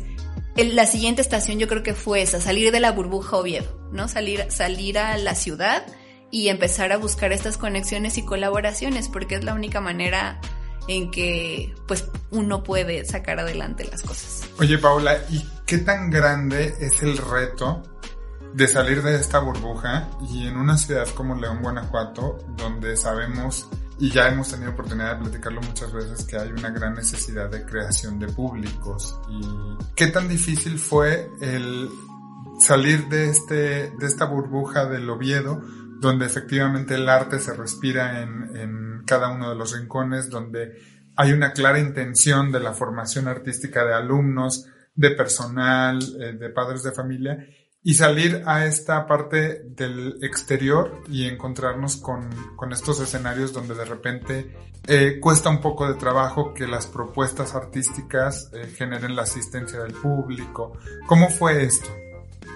la 0.55 0.85
siguiente 0.85 1.21
estación 1.21 1.59
yo 1.59 1.67
creo 1.67 1.83
que 1.83 1.93
fue 1.93 2.21
esa, 2.21 2.39
salir 2.39 2.71
de 2.71 2.79
la 2.79 2.91
burbuja 2.91 3.37
Oviedo, 3.37 3.89
¿no? 3.91 4.07
Salir, 4.07 4.45
salir 4.49 4.99
a 4.99 5.17
la 5.17 5.35
ciudad 5.35 5.85
y 6.31 6.49
empezar 6.49 6.91
a 6.91 6.97
buscar 6.97 7.31
estas 7.31 7.57
conexiones 7.57 8.17
y 8.17 8.23
colaboraciones, 8.23 9.09
porque 9.09 9.35
es 9.35 9.43
la 9.43 9.53
única 9.53 9.81
manera 9.81 10.39
en 10.87 11.11
que 11.11 11.73
pues 11.87 12.05
uno 12.31 12.63
puede 12.63 13.05
sacar 13.05 13.39
adelante 13.39 13.85
las 13.85 14.01
cosas. 14.01 14.49
Oye 14.59 14.77
Paula, 14.77 15.17
¿y 15.29 15.43
qué 15.65 15.79
tan 15.79 16.09
grande 16.09 16.75
es 16.79 17.01
el 17.03 17.17
reto 17.17 17.83
de 18.53 18.67
salir 18.67 19.01
de 19.01 19.15
esta 19.15 19.39
burbuja 19.39 20.09
y 20.29 20.47
en 20.47 20.57
una 20.57 20.77
ciudad 20.77 21.07
como 21.09 21.35
León, 21.35 21.59
Guanajuato, 21.61 22.37
donde 22.57 22.97
sabemos 22.97 23.69
y 23.99 24.09
ya 24.09 24.29
hemos 24.29 24.49
tenido 24.49 24.71
oportunidad 24.71 25.17
de 25.17 25.23
platicarlo 25.23 25.61
muchas 25.61 25.91
veces 25.91 26.25
que 26.25 26.37
hay 26.37 26.51
una 26.51 26.69
gran 26.69 26.95
necesidad 26.95 27.49
de 27.49 27.65
creación 27.65 28.17
de 28.17 28.27
públicos. 28.27 29.19
Y 29.29 29.41
qué 29.95 30.07
tan 30.07 30.27
difícil 30.27 30.79
fue 30.79 31.29
el 31.41 31.89
salir 32.59 33.07
de 33.07 33.29
este 33.29 33.91
de 33.91 34.05
esta 34.05 34.25
burbuja 34.25 34.85
del 34.85 35.09
Oviedo 35.09 35.61
donde 35.99 36.25
efectivamente 36.25 36.95
el 36.95 37.09
arte 37.09 37.39
se 37.39 37.53
respira 37.53 38.21
en, 38.21 39.03
cada 39.05 39.31
uno 39.31 39.49
de 39.49 39.55
los 39.55 39.75
rincones, 39.75 40.29
donde 40.29 40.77
hay 41.15 41.31
una 41.31 41.51
clara 41.51 41.79
intención 41.79 42.51
de 42.51 42.59
la 42.59 42.73
formación 42.73 43.27
artística 43.27 43.83
de 43.83 43.95
alumnos, 43.95 44.67
de 44.93 45.11
personal, 45.11 45.99
eh, 46.19 46.33
de 46.33 46.49
padres 46.49 46.83
de 46.83 46.91
familia, 46.91 47.43
y 47.83 47.93
salir 47.93 48.43
a 48.45 48.65
esta 48.65 49.07
parte 49.07 49.61
del 49.63 50.17
exterior 50.21 51.01
y 51.07 51.25
encontrarnos 51.25 51.97
con, 51.97 52.29
con 52.55 52.73
estos 52.73 52.99
escenarios 52.99 53.53
donde 53.53 53.73
de 53.73 53.85
repente 53.85 54.55
eh, 54.87 55.19
cuesta 55.19 55.49
un 55.49 55.61
poco 55.61 55.87
de 55.87 55.93
trabajo 55.95 56.53
que 56.53 56.67
las 56.67 56.87
propuestas 56.87 57.55
artísticas 57.55 58.49
eh, 58.53 58.67
generen 58.75 59.15
la 59.15 59.23
asistencia 59.23 59.79
del 59.79 59.93
público. 59.93 60.73
¿Cómo 61.07 61.29
fue 61.29 61.63
esto? 61.63 61.89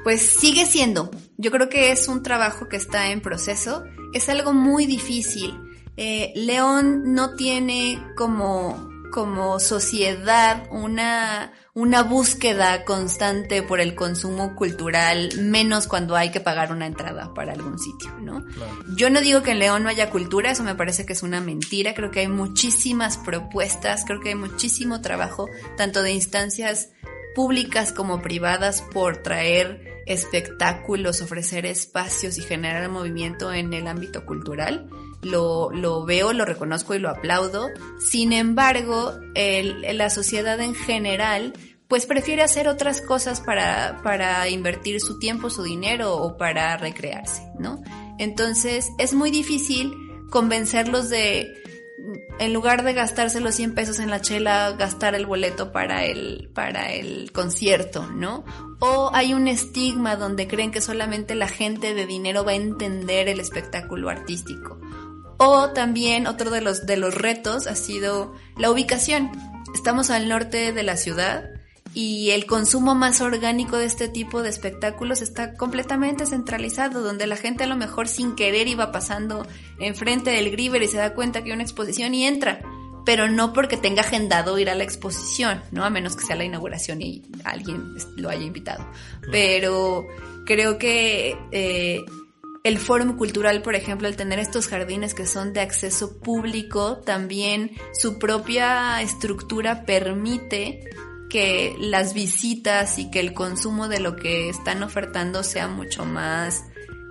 Pues 0.04 0.22
sigue 0.22 0.66
siendo. 0.66 1.10
Yo 1.38 1.52
creo 1.52 1.70
que 1.70 1.92
es 1.92 2.08
un 2.08 2.24
trabajo 2.24 2.68
que 2.68 2.78
está 2.78 3.12
en 3.12 3.22
proceso. 3.22 3.84
Es 4.14 4.30
algo 4.30 4.52
muy 4.52 4.86
difícil. 4.86 5.58
Eh, 5.96 6.34
León 6.36 7.14
no 7.14 7.36
tiene 7.36 8.04
como, 8.18 8.90
como 9.12 9.60
sociedad 9.60 10.68
una, 10.72 11.54
una 11.76 12.04
búsqueda 12.04 12.86
constante 12.86 13.64
por 13.64 13.80
el 13.80 13.96
consumo 13.96 14.56
cultural, 14.56 15.32
menos 15.40 15.88
cuando 15.88 16.16
hay 16.16 16.30
que 16.30 16.40
pagar 16.40 16.72
una 16.72 16.86
entrada 16.86 17.34
para 17.34 17.54
algún 17.54 17.80
sitio, 17.80 18.12
¿no? 18.22 18.46
Yo 18.96 19.10
no 19.10 19.22
digo 19.22 19.42
que 19.42 19.52
en 19.52 19.60
León 19.60 19.82
no 19.82 19.90
haya 19.90 20.12
cultura, 20.12 20.52
eso 20.52 20.64
me 20.64 20.76
parece 20.76 21.06
que 21.06 21.14
es 21.14 21.24
una 21.24 21.42
mentira, 21.42 21.96
creo 21.96 22.12
que 22.12 22.20
hay 22.20 22.28
muchísimas 22.28 23.18
propuestas, 23.18 24.06
creo 24.06 24.20
que 24.20 24.30
hay 24.30 24.36
muchísimo 24.36 25.02
trabajo, 25.02 25.50
tanto 25.76 26.04
de 26.04 26.12
instancias 26.12 26.90
públicas 27.34 27.92
como 27.92 28.22
privadas 28.22 28.84
por 28.84 29.18
traer 29.24 30.04
espectáculos, 30.06 31.22
ofrecer 31.22 31.66
espacios 31.66 32.38
y 32.38 32.42
generar 32.42 32.88
movimiento 32.90 33.52
en 33.52 33.74
el 33.74 33.88
ámbito 33.88 34.28
cultural. 34.28 34.90
Lo, 35.24 35.72
lo 35.72 36.06
veo, 36.06 36.34
lo 36.34 36.46
reconozco 36.46 36.96
y 36.96 37.00
lo 37.00 37.10
aplaudo. 37.10 37.70
Sin 38.00 38.34
embargo, 38.34 39.14
el, 39.36 39.98
la 39.98 40.10
sociedad 40.10 40.60
en 40.60 40.76
general 40.76 41.54
pues 41.88 42.06
prefiere 42.06 42.42
hacer 42.42 42.68
otras 42.68 43.02
cosas 43.02 43.40
para, 43.42 44.02
para 44.04 44.48
invertir 44.50 45.00
su 45.00 45.20
tiempo, 45.20 45.50
su 45.50 45.62
dinero 45.64 46.16
o 46.16 46.38
para 46.38 46.76
recrearse, 46.78 47.44
¿no? 47.60 47.82
Entonces 48.18 48.90
es 48.98 49.14
muy 49.14 49.30
difícil 49.30 49.94
convencerlos 50.32 51.10
de 51.10 51.54
en 52.40 52.54
lugar 52.54 52.84
de 52.84 52.94
gastarse 52.94 53.40
los 53.40 53.56
100 53.56 53.76
pesos 53.76 54.00
en 54.00 54.10
la 54.10 54.22
chela, 54.22 54.72
gastar 54.78 55.16
el 55.16 55.26
boleto 55.26 55.72
para 55.72 56.04
el, 56.06 56.50
para 56.54 56.92
el 56.92 57.32
concierto, 57.32 58.08
¿no? 58.08 58.44
O 58.80 59.12
hay 59.14 59.34
un 59.34 59.48
estigma 59.48 60.16
donde 60.16 60.48
creen 60.48 60.72
que 60.72 60.82
solamente 60.82 61.36
la 61.36 61.48
gente 61.48 61.94
de 61.94 62.06
dinero 62.06 62.44
va 62.44 62.52
a 62.52 62.56
entender 62.56 63.30
el 63.30 63.40
espectáculo 63.40 64.10
artístico. 64.10 64.80
O 65.46 65.70
también 65.72 66.26
otro 66.26 66.52
de 66.52 66.62
los, 66.62 66.86
de 66.86 66.98
los 66.98 67.14
retos 67.14 67.68
ha 67.68 67.76
sido 67.76 68.34
la 68.58 68.72
ubicación. 68.72 69.30
Estamos 69.76 70.10
al 70.10 70.30
norte 70.30 70.72
de 70.72 70.84
la 70.84 70.96
ciudad, 70.96 71.44
y 71.94 72.32
el 72.32 72.46
consumo 72.46 72.96
más 72.96 73.22
orgánico 73.22 73.78
de 73.78 73.86
este 73.86 74.08
tipo 74.08 74.42
de 74.42 74.50
espectáculos 74.50 75.22
está 75.22 75.54
completamente 75.54 76.26
centralizado, 76.26 77.02
donde 77.02 77.28
la 77.28 77.36
gente 77.36 77.66
a 77.66 77.68
lo 77.68 77.76
mejor 77.76 78.08
sin 78.08 78.36
querer 78.36 78.68
iba 78.68 78.92
pasando 78.92 79.46
enfrente 79.80 80.32
del 80.32 80.50
Griver 80.50 80.82
y 80.82 80.88
se 80.88 80.98
da 80.98 81.14
cuenta 81.14 81.44
que 81.44 81.50
hay 81.50 81.54
una 81.54 81.64
exposición 81.64 82.16
y 82.16 82.26
entra, 82.26 82.62
pero 83.06 83.28
no 83.28 83.54
porque 83.54 83.78
tenga 83.78 84.02
agendado 84.02 84.58
ir 84.58 84.70
a 84.72 84.76
la 84.76 84.84
exposición, 84.84 85.62
¿no? 85.72 85.84
A 85.84 85.92
menos 85.92 86.16
que 86.16 86.26
sea 86.26 86.36
la 86.36 86.46
inauguración 86.46 87.02
y 87.02 87.22
alguien 87.44 87.94
lo 88.16 88.30
haya 88.30 88.44
invitado. 88.44 88.90
Pero 89.32 90.08
creo 90.46 90.80
que 90.80 91.38
eh, 91.52 92.04
el 92.64 92.80
Fórum 92.80 93.18
Cultural, 93.18 93.62
por 93.62 93.76
ejemplo, 93.76 94.08
al 94.08 94.16
tener 94.16 94.40
estos 94.40 94.68
jardines 94.68 95.14
que 95.14 95.28
son 95.28 95.52
de 95.52 95.60
acceso 95.60 96.18
público, 96.20 96.98
también 96.98 97.72
su 97.94 98.20
propia 98.20 99.02
estructura 99.02 99.86
permite 99.86 100.86
que 101.30 101.76
las 101.80 102.14
visitas 102.14 103.00
y 103.00 103.12
que 103.12 103.20
el 103.20 103.34
consumo 103.34 103.90
de 103.90 104.00
lo 104.00 104.16
que 104.16 104.48
están 104.50 104.82
ofertando 104.82 105.44
sea 105.44 105.68
mucho 105.68 106.06
más 106.06 106.64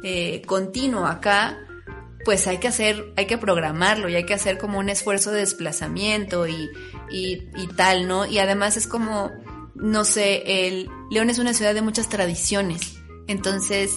eh, 0.02 0.42
continuo 0.46 1.06
acá, 1.06 1.58
pues 2.24 2.46
hay 2.46 2.58
que 2.58 2.68
hacer, 2.68 3.12
hay 3.16 3.26
que 3.26 3.36
programarlo 3.36 4.08
y 4.08 4.14
hay 4.14 4.24
que 4.24 4.34
hacer 4.34 4.56
como 4.56 4.78
un 4.78 4.88
esfuerzo 4.88 5.32
de 5.32 5.40
desplazamiento 5.40 6.46
y, 6.46 6.70
y, 7.10 7.48
y 7.56 7.66
tal, 7.76 8.08
¿no? 8.08 8.24
Y 8.24 8.38
además 8.38 8.76
es 8.78 8.86
como, 8.86 9.30
no 9.74 10.04
sé, 10.04 10.66
el 10.66 10.88
León 11.10 11.28
es 11.28 11.38
una 11.38 11.52
ciudad 11.52 11.74
de 11.74 11.82
muchas 11.82 12.08
tradiciones, 12.08 12.96
entonces 13.26 13.92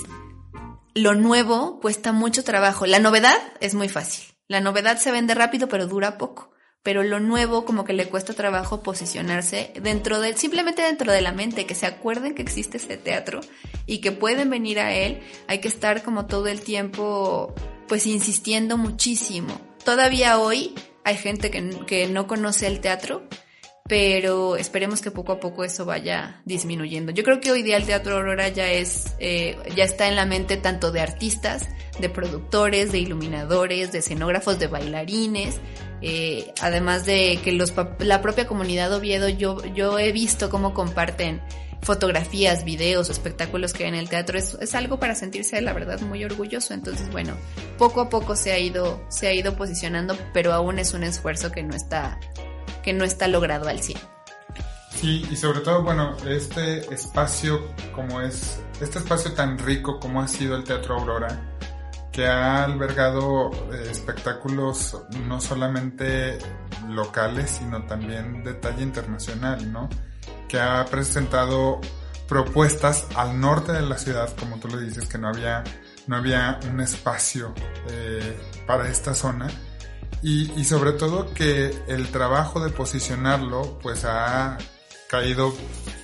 lo 0.95 1.13
nuevo 1.13 1.79
cuesta 1.79 2.11
mucho 2.11 2.43
trabajo. 2.43 2.87
La 2.87 2.99
novedad 2.99 3.37
es 3.59 3.75
muy 3.75 3.89
fácil. 3.89 4.33
La 4.47 4.61
novedad 4.61 4.97
se 4.97 5.11
vende 5.11 5.35
rápido 5.35 5.67
pero 5.67 5.85
dura 5.85 6.17
poco 6.17 6.55
pero 6.85 7.01
lo 7.01 7.19
nuevo 7.19 7.65
como 7.65 7.83
que 7.83 7.93
le 7.93 8.09
cuesta 8.09 8.35
trabajo 8.35 8.83
posicionarse 8.83 9.73
dentro 9.81 10.21
de, 10.21 10.37
simplemente 10.37 10.83
dentro 10.83 11.11
de 11.11 11.21
la 11.21 11.31
mente, 11.31 11.65
que 11.65 11.73
se 11.73 11.87
acuerden 11.87 12.35
que 12.35 12.43
existe 12.43 12.77
ese 12.77 12.95
teatro 12.95 13.41
y 13.87 14.01
que 14.01 14.11
pueden 14.11 14.51
venir 14.51 14.79
a 14.79 14.93
él, 14.93 15.23
hay 15.47 15.61
que 15.61 15.67
estar 15.67 16.03
como 16.03 16.27
todo 16.27 16.45
el 16.45 16.61
tiempo 16.61 17.55
pues 17.87 18.05
insistiendo 18.05 18.77
muchísimo. 18.77 19.59
Todavía 19.83 20.37
hoy 20.37 20.75
hay 21.03 21.17
gente 21.17 21.49
que, 21.49 21.67
que 21.87 22.05
no 22.05 22.27
conoce 22.27 22.67
el 22.67 22.81
teatro, 22.81 23.23
pero 23.87 24.55
esperemos 24.55 25.01
que 25.01 25.11
poco 25.11 25.33
a 25.33 25.39
poco 25.39 25.63
eso 25.63 25.85
vaya 25.85 26.41
disminuyendo. 26.45 27.11
Yo 27.11 27.23
creo 27.23 27.39
que 27.39 27.51
hoy 27.51 27.61
día 27.61 27.77
el 27.77 27.85
Teatro 27.85 28.17
Aurora 28.17 28.49
ya 28.49 28.71
es, 28.71 29.13
eh, 29.19 29.57
ya 29.75 29.83
está 29.83 30.07
en 30.07 30.15
la 30.15 30.25
mente 30.25 30.57
tanto 30.57 30.91
de 30.91 31.01
artistas, 31.01 31.69
de 31.99 32.09
productores, 32.09 32.91
de 32.91 32.97
iluminadores, 32.97 33.91
de 33.91 33.99
escenógrafos, 33.99 34.57
de 34.57 34.67
bailarines, 34.67 35.59
eh, 36.01 36.51
además 36.61 37.05
de 37.05 37.39
que 37.43 37.51
los, 37.51 37.73
la 37.99 38.23
propia 38.23 38.47
comunidad 38.47 38.91
Oviedo, 38.91 39.29
yo, 39.29 39.63
yo 39.75 39.99
he 39.99 40.11
visto 40.11 40.49
cómo 40.49 40.73
comparten 40.73 41.41
fotografías, 41.83 42.65
videos, 42.65 43.11
espectáculos 43.11 43.73
que 43.73 43.83
hay 43.83 43.89
en 43.89 43.95
el 43.95 44.09
teatro, 44.09 44.39
es, 44.39 44.57
es, 44.59 44.73
algo 44.73 44.99
para 44.99 45.13
sentirse 45.13 45.61
la 45.61 45.73
verdad 45.73 46.01
muy 46.01 46.23
orgulloso. 46.23 46.73
Entonces, 46.73 47.11
bueno, 47.11 47.37
poco 47.77 48.01
a 48.01 48.09
poco 48.09 48.35
se 48.35 48.51
ha 48.51 48.57
ido, 48.57 49.05
se 49.09 49.27
ha 49.27 49.33
ido 49.33 49.55
posicionando, 49.55 50.17
pero 50.33 50.53
aún 50.53 50.79
es 50.79 50.95
un 50.95 51.03
esfuerzo 51.03 51.51
que 51.51 51.61
no 51.61 51.75
está, 51.75 52.19
que 52.85 52.93
no 52.93 53.03
está 53.03 53.27
logrado 53.27 53.67
al 53.67 53.79
100. 53.81 53.99
Sí, 54.91 55.25
y 55.29 55.35
sobre 55.35 55.59
todo, 55.59 55.81
bueno, 55.81 56.15
este 56.25 56.93
espacio 56.93 57.73
como 57.93 58.21
es, 58.21 58.61
este 58.79 58.99
espacio 58.99 59.33
tan 59.33 59.57
rico 59.57 59.99
como 59.99 60.21
ha 60.21 60.27
sido 60.27 60.55
el 60.55 60.63
Teatro 60.63 60.99
Aurora, 60.99 61.57
que 62.11 62.27
ha 62.27 62.63
albergado 62.63 63.51
eh, 63.73 63.87
espectáculos 63.89 65.01
no 65.27 65.41
solamente 65.41 66.37
locales, 66.87 67.57
sino 67.59 67.83
también 67.87 68.43
de 68.43 68.53
talla 68.53 68.83
internacional, 68.83 69.71
¿no? 69.71 69.89
Que 70.47 70.59
ha 70.59 70.85
presentado 70.85 71.81
propuestas 72.29 73.07
al 73.15 73.39
norte 73.39 73.71
de 73.73 73.81
la 73.81 73.97
ciudad, 73.97 74.29
como 74.39 74.59
tú 74.59 74.67
lo 74.67 74.77
dices, 74.77 75.07
que 75.07 75.17
no 75.17 75.27
había, 75.27 75.63
no 76.07 76.15
había 76.15 76.59
un 76.71 76.79
espacio 76.79 77.53
eh, 77.89 78.37
para 78.65 78.87
esta 78.87 79.13
zona. 79.13 79.47
Y, 80.25 80.51
y 80.59 80.63
sobre 80.63 80.93
todo 80.93 81.31
que 81.35 81.71
el 81.87 82.07
trabajo 82.07 82.59
de 82.59 82.71
posicionarlo, 82.71 83.77
pues 83.83 84.05
ha 84.05 84.57
caído 85.07 85.53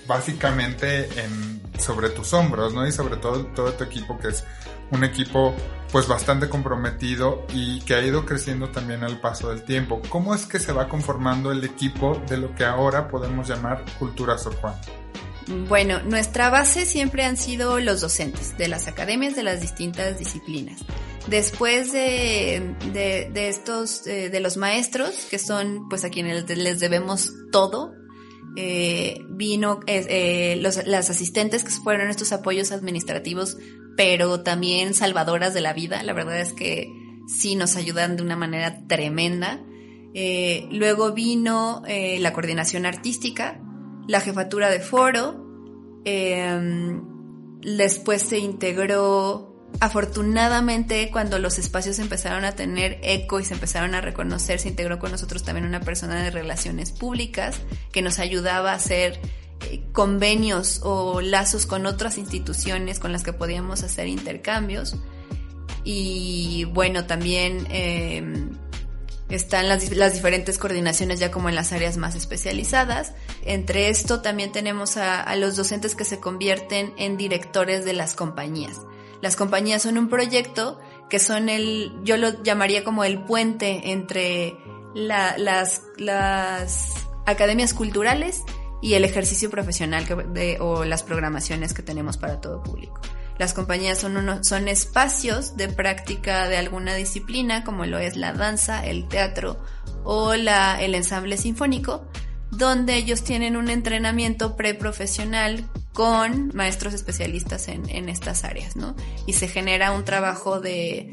básicamente 0.05 1.09
en, 1.19 1.59
sobre 1.79 2.09
tus 2.09 2.31
hombros, 2.31 2.71
¿no? 2.71 2.85
Y 2.85 2.91
sobre 2.91 3.17
todo 3.17 3.43
todo 3.55 3.73
tu 3.73 3.83
equipo 3.83 4.19
que 4.19 4.27
es 4.27 4.43
un 4.91 5.03
equipo 5.03 5.55
pues 5.91 6.07
bastante 6.07 6.49
comprometido 6.49 7.47
y 7.51 7.81
que 7.81 7.95
ha 7.95 8.05
ido 8.05 8.23
creciendo 8.23 8.69
también 8.69 9.03
al 9.03 9.19
paso 9.19 9.49
del 9.49 9.63
tiempo. 9.63 9.99
¿Cómo 10.09 10.35
es 10.35 10.45
que 10.45 10.59
se 10.59 10.71
va 10.71 10.87
conformando 10.87 11.51
el 11.51 11.63
equipo 11.63 12.21
de 12.29 12.37
lo 12.37 12.53
que 12.53 12.63
ahora 12.63 13.07
podemos 13.07 13.47
llamar 13.47 13.83
Cultura 13.97 14.37
Sor 14.37 14.55
Juan? 14.57 14.75
Bueno, 15.67 16.01
nuestra 16.03 16.49
base 16.49 16.85
siempre 16.85 17.23
han 17.23 17.37
sido 17.37 17.79
los 17.79 18.01
docentes 18.01 18.57
de 18.57 18.67
las 18.67 18.87
academias 18.87 19.35
de 19.35 19.43
las 19.43 19.61
distintas 19.61 20.17
disciplinas. 20.19 20.81
Después 21.27 21.91
de, 21.91 22.75
de, 22.93 23.49
estos, 23.49 24.07
eh, 24.07 24.29
de 24.29 24.39
los 24.39 24.57
maestros, 24.57 25.27
que 25.29 25.37
son 25.39 25.87
pues 25.89 26.03
a 26.03 26.09
quienes 26.09 26.49
les 26.57 26.79
debemos 26.79 27.31
todo, 27.51 27.93
eh, 28.57 29.19
vino 29.29 29.79
eh, 29.87 30.57
los, 30.61 30.85
las 30.85 31.09
asistentes 31.09 31.63
que 31.63 31.71
fueron 31.71 32.09
estos 32.09 32.31
apoyos 32.31 32.71
administrativos 32.71 33.57
pero 33.95 34.41
también 34.41 34.93
salvadoras 34.93 35.53
de 35.53 35.61
la 35.61 35.73
vida. 35.73 36.03
La 36.03 36.13
verdad 36.13 36.39
es 36.39 36.53
que 36.53 36.91
sí 37.27 37.55
nos 37.55 37.75
ayudan 37.75 38.17
de 38.17 38.23
una 38.23 38.35
manera 38.35 38.87
tremenda. 38.87 39.63
Eh, 40.13 40.67
luego 40.71 41.13
vino 41.13 41.83
eh, 41.87 42.19
la 42.19 42.33
coordinación 42.33 42.85
artística, 42.85 43.61
la 44.07 44.21
jefatura 44.21 44.69
de 44.69 44.79
foro, 44.79 45.45
em, 46.05 47.01
después 47.61 48.21
se 48.21 48.39
integró, 48.39 49.55
afortunadamente 49.79 51.09
cuando 51.11 51.39
los 51.39 51.59
espacios 51.59 51.99
empezaron 51.99 52.43
a 52.43 52.53
tener 52.53 52.99
eco 53.03 53.39
y 53.39 53.45
se 53.45 53.53
empezaron 53.53 53.95
a 53.95 54.01
reconocer, 54.01 54.59
se 54.59 54.69
integró 54.69 54.99
con 54.99 55.11
nosotros 55.11 55.43
también 55.43 55.65
una 55.65 55.79
persona 55.79 56.21
de 56.21 56.31
relaciones 56.31 56.91
públicas 56.91 57.59
que 57.91 58.01
nos 58.01 58.19
ayudaba 58.19 58.71
a 58.71 58.75
hacer 58.75 59.19
convenios 59.91 60.81
o 60.83 61.21
lazos 61.21 61.65
con 61.65 61.85
otras 61.85 62.17
instituciones 62.17 62.99
con 62.99 63.11
las 63.11 63.23
que 63.23 63.33
podíamos 63.33 63.83
hacer 63.83 64.07
intercambios. 64.07 64.95
Y 65.83 66.65
bueno, 66.65 67.05
también 67.05 67.67
em, 67.69 68.51
están 69.35 69.67
las, 69.67 69.89
diferentes 70.13 70.57
coordinaciones 70.57 71.19
ya 71.19 71.31
como 71.31 71.49
en 71.49 71.55
las 71.55 71.71
áreas 71.71 71.97
más 71.97 72.15
especializadas. 72.15 73.13
Entre 73.43 73.89
esto 73.89 74.21
también 74.21 74.51
tenemos 74.51 74.97
a, 74.97 75.35
los 75.35 75.55
docentes 75.55 75.95
que 75.95 76.05
se 76.05 76.19
convierten 76.19 76.93
en 76.97 77.17
directores 77.17 77.85
de 77.85 77.93
las 77.93 78.13
compañías. 78.13 78.81
Las 79.21 79.35
compañías 79.35 79.83
son 79.83 79.97
un 79.97 80.09
proyecto 80.09 80.79
que 81.09 81.19
son 81.19 81.49
el, 81.49 81.91
yo 82.03 82.17
lo 82.17 82.41
llamaría 82.43 82.83
como 82.83 83.03
el 83.03 83.23
puente 83.23 83.91
entre 83.91 84.57
la, 84.95 85.37
las, 85.37 85.83
las 85.97 86.93
academias 87.25 87.73
culturales 87.73 88.43
y 88.81 88.95
el 88.95 89.05
ejercicio 89.05 89.49
profesional 89.49 90.05
o 90.59 90.83
las 90.85 91.03
programaciones 91.03 91.73
que 91.73 91.83
tenemos 91.83 92.17
para 92.17 92.41
todo 92.41 92.63
público. 92.63 92.99
Las 93.41 93.55
compañías 93.55 93.97
son, 93.97 94.45
son 94.45 94.67
espacios 94.67 95.57
de 95.57 95.67
práctica 95.67 96.47
de 96.47 96.57
alguna 96.57 96.93
disciplina, 96.93 97.63
como 97.63 97.87
lo 97.87 97.97
es 97.97 98.15
la 98.15 98.33
danza, 98.33 98.85
el 98.85 99.07
teatro 99.07 99.59
o 100.03 100.35
la, 100.35 100.79
el 100.79 100.93
ensamble 100.93 101.37
sinfónico, 101.37 102.05
donde 102.51 102.97
ellos 102.97 103.23
tienen 103.23 103.57
un 103.57 103.71
entrenamiento 103.71 104.55
preprofesional 104.55 105.67
con 105.91 106.51
maestros 106.53 106.93
especialistas 106.93 107.67
en, 107.67 107.89
en 107.89 108.09
estas 108.09 108.43
áreas, 108.43 108.75
¿no? 108.75 108.95
Y 109.25 109.33
se 109.33 109.47
genera 109.47 109.91
un 109.91 110.05
trabajo 110.05 110.59
de, 110.59 111.09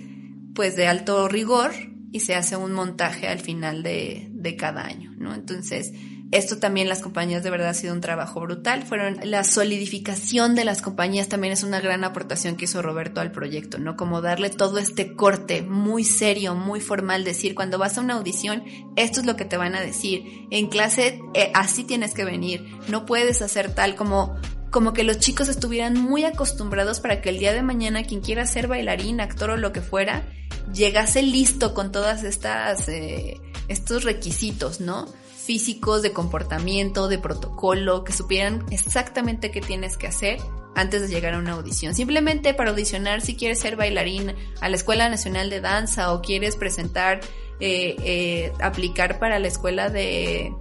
pues, 0.55 0.77
de 0.77 0.87
alto 0.87 1.29
rigor 1.29 1.73
y 2.13 2.21
se 2.21 2.35
hace 2.35 2.57
un 2.57 2.73
montaje 2.73 3.27
al 3.27 3.39
final 3.39 3.83
de, 3.83 4.29
de 4.33 4.55
cada 4.55 4.85
año, 4.85 5.15
¿no? 5.17 5.33
Entonces, 5.33 5.95
esto 6.31 6.59
también 6.59 6.89
las 6.89 7.01
compañías 7.01 7.43
de 7.43 7.51
verdad 7.51 7.71
ha 7.71 7.75
sido 7.75 7.95
un 7.95 8.03
trabajo 8.03 8.41
brutal. 8.41 8.83
Fueron 8.83 9.19
la 9.25 9.45
solidificación 9.45 10.55
de 10.55 10.65
las 10.65 10.83
compañías 10.83 11.29
también 11.29 11.55
es 11.55 11.63
una 11.63 11.81
gran 11.81 12.05
aportación 12.05 12.57
que 12.57 12.67
hizo 12.67 12.83
Roberto 12.83 13.23
al 13.23 13.33
proyecto, 13.33 13.79
¿no? 13.79 13.97
Como 13.97 14.21
darle 14.21 14.51
todo 14.51 14.79
este 14.79 15.15
corte 15.15 15.63
muy 15.63 16.05
serio, 16.05 16.55
muy 16.55 16.81
formal, 16.81 17.25
decir 17.25 17.55
cuando 17.55 17.79
vas 17.79 17.97
a 17.97 18.03
una 18.03 18.15
audición, 18.15 18.65
esto 18.97 19.21
es 19.21 19.27
lo 19.27 19.37
que 19.37 19.47
te 19.47 19.57
van 19.57 19.75
a 19.75 19.81
decir. 19.81 20.47
En 20.51 20.69
clase 20.69 21.23
eh, 21.33 21.51
así 21.55 21.85
tienes 21.85 22.13
que 22.13 22.25
venir. 22.25 22.67
No 22.89 23.07
puedes 23.07 23.41
hacer 23.41 23.75
tal 23.75 23.95
como 23.95 24.37
como 24.71 24.93
que 24.93 25.03
los 25.03 25.19
chicos 25.19 25.49
estuvieran 25.49 25.95
muy 25.95 26.25
acostumbrados 26.25 27.01
para 27.01 27.23
que 27.23 27.31
el 27.31 27.39
día 27.39 27.55
de 27.55 27.63
mañana 27.63 28.05
quien 28.05 28.21
quiera 28.21 28.47
ser 28.47 28.69
bailarín, 28.69 29.23
actor 29.23 29.49
o 29.49 29.57
lo 29.57 29.73
que 29.73 29.81
fuera, 29.81 30.29
llegase 30.75 31.23
listo 31.23 31.73
con 31.73 31.91
todas 31.91 32.23
estas 32.23 32.87
eh, 32.91 33.41
estos 33.69 34.05
requisitos, 34.05 34.81
¿no? 34.81 35.07
Físicos, 35.49 36.03
de 36.03 36.13
comportamiento, 36.13 37.09
de 37.09 37.17
protocolo, 37.17 38.05
que 38.05 38.13
supieran 38.13 38.67
exactamente 38.71 39.51
qué 39.51 39.63
tienes 39.63 39.97
que 39.97 40.07
hacer 40.07 40.39
antes 40.75 41.01
de 41.01 41.09
llegar 41.09 41.33
a 41.33 41.39
una 41.39 41.53
audición. 41.53 41.95
Simplemente 41.95 42.53
para 42.53 42.69
audicionar 42.69 43.23
si 43.23 43.35
quieres 43.35 43.59
ser 43.59 43.75
bailarín 43.75 44.35
a 44.61 44.69
la 44.69 44.77
Escuela 44.77 45.09
Nacional 45.09 45.49
de 45.49 45.63
Danza 45.63 46.13
o 46.13 46.21
quieres 46.21 46.55
presentar, 46.57 47.21
eh, 47.61 47.97
eh, 48.05 48.53
aplicar 48.61 49.19
para 49.19 49.39
la 49.39 49.49
Escuela 49.49 49.89
de, 49.89 50.53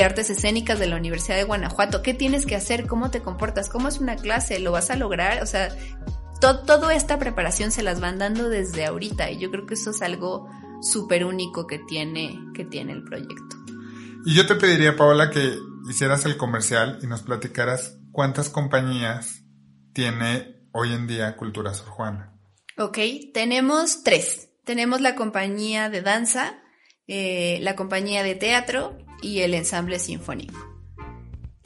Artes 0.00 0.30
Escénicas 0.30 0.78
de 0.78 0.86
la 0.86 0.94
Universidad 0.94 1.34
de 1.34 1.42
Guanajuato. 1.42 2.02
¿Qué 2.02 2.14
tienes 2.14 2.46
que 2.46 2.54
hacer? 2.54 2.86
¿Cómo 2.86 3.10
te 3.10 3.22
comportas? 3.22 3.68
¿Cómo 3.68 3.88
es 3.88 3.98
una 3.98 4.14
clase? 4.14 4.60
¿Lo 4.60 4.70
vas 4.70 4.90
a 4.90 4.96
lograr? 4.96 5.42
O 5.42 5.46
sea, 5.46 5.76
toda 6.40 6.94
esta 6.94 7.18
preparación 7.18 7.72
se 7.72 7.82
las 7.82 7.98
van 7.98 8.20
dando 8.20 8.48
desde 8.48 8.86
ahorita 8.86 9.28
y 9.32 9.38
yo 9.38 9.50
creo 9.50 9.66
que 9.66 9.74
eso 9.74 9.90
es 9.90 10.02
algo 10.02 10.48
súper 10.82 11.24
único 11.24 11.66
que 11.66 11.80
tiene, 11.80 12.38
que 12.54 12.64
tiene 12.64 12.92
el 12.92 13.02
proyecto. 13.02 13.65
Y 14.28 14.34
yo 14.34 14.44
te 14.44 14.56
pediría, 14.56 14.96
Paola, 14.96 15.30
que 15.30 15.56
hicieras 15.88 16.24
el 16.24 16.36
comercial 16.36 16.98
y 17.00 17.06
nos 17.06 17.22
platicaras 17.22 17.96
cuántas 18.10 18.48
compañías 18.48 19.44
tiene 19.92 20.66
hoy 20.72 20.92
en 20.92 21.06
día 21.06 21.36
Cultura 21.36 21.72
Sor 21.72 21.90
Juana. 21.90 22.36
Ok, 22.76 22.98
tenemos 23.32 24.02
tres. 24.02 24.48
Tenemos 24.64 25.00
la 25.00 25.14
compañía 25.14 25.90
de 25.90 26.02
danza, 26.02 26.58
eh, 27.06 27.60
la 27.62 27.76
compañía 27.76 28.24
de 28.24 28.34
teatro 28.34 28.98
y 29.22 29.42
el 29.42 29.54
ensamble 29.54 30.00
sinfónico. 30.00 30.58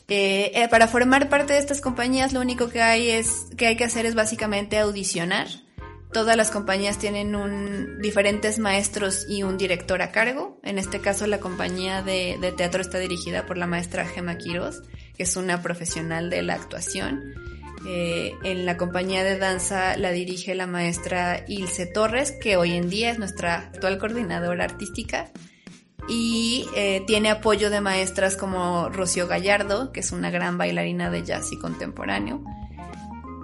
Eh, 0.08 0.52
eh, 0.54 0.68
para 0.68 0.86
formar 0.86 1.30
parte 1.30 1.54
de 1.54 1.60
estas 1.60 1.80
compañías 1.80 2.34
lo 2.34 2.42
único 2.42 2.68
que 2.68 2.82
hay 2.82 3.08
es 3.08 3.46
que 3.56 3.68
hay 3.68 3.76
que 3.78 3.84
hacer 3.84 4.04
es 4.04 4.14
básicamente 4.14 4.78
audicionar 4.78 5.46
Todas 6.12 6.36
las 6.36 6.50
compañías 6.50 6.98
tienen 6.98 7.36
un, 7.36 8.00
diferentes 8.00 8.58
maestros 8.58 9.26
y 9.28 9.44
un 9.44 9.56
director 9.56 10.02
a 10.02 10.10
cargo. 10.10 10.58
En 10.64 10.78
este 10.78 11.00
caso, 11.00 11.28
la 11.28 11.38
compañía 11.38 12.02
de, 12.02 12.52
teatro 12.56 12.80
está 12.82 12.98
dirigida 12.98 13.46
por 13.46 13.56
la 13.56 13.68
maestra 13.68 14.06
Gemma 14.06 14.36
Quiroz, 14.36 14.82
que 15.16 15.22
es 15.22 15.36
una 15.36 15.62
profesional 15.62 16.28
de 16.28 16.42
la 16.42 16.54
actuación. 16.54 17.34
Eh, 17.86 18.32
en 18.42 18.66
la 18.66 18.76
compañía 18.76 19.22
de 19.22 19.38
danza 19.38 19.96
la 19.96 20.10
dirige 20.10 20.56
la 20.56 20.66
maestra 20.66 21.44
Ilse 21.46 21.86
Torres, 21.86 22.32
que 22.32 22.56
hoy 22.56 22.72
en 22.72 22.90
día 22.90 23.10
es 23.10 23.20
nuestra 23.20 23.54
actual 23.54 23.98
coordinadora 23.98 24.64
artística. 24.64 25.30
Y 26.08 26.66
eh, 26.74 27.04
tiene 27.06 27.30
apoyo 27.30 27.70
de 27.70 27.80
maestras 27.80 28.36
como 28.36 28.88
Rocío 28.88 29.28
Gallardo, 29.28 29.92
que 29.92 30.00
es 30.00 30.10
una 30.10 30.30
gran 30.30 30.58
bailarina 30.58 31.08
de 31.08 31.22
jazz 31.22 31.52
y 31.52 31.58
contemporáneo. 31.58 32.42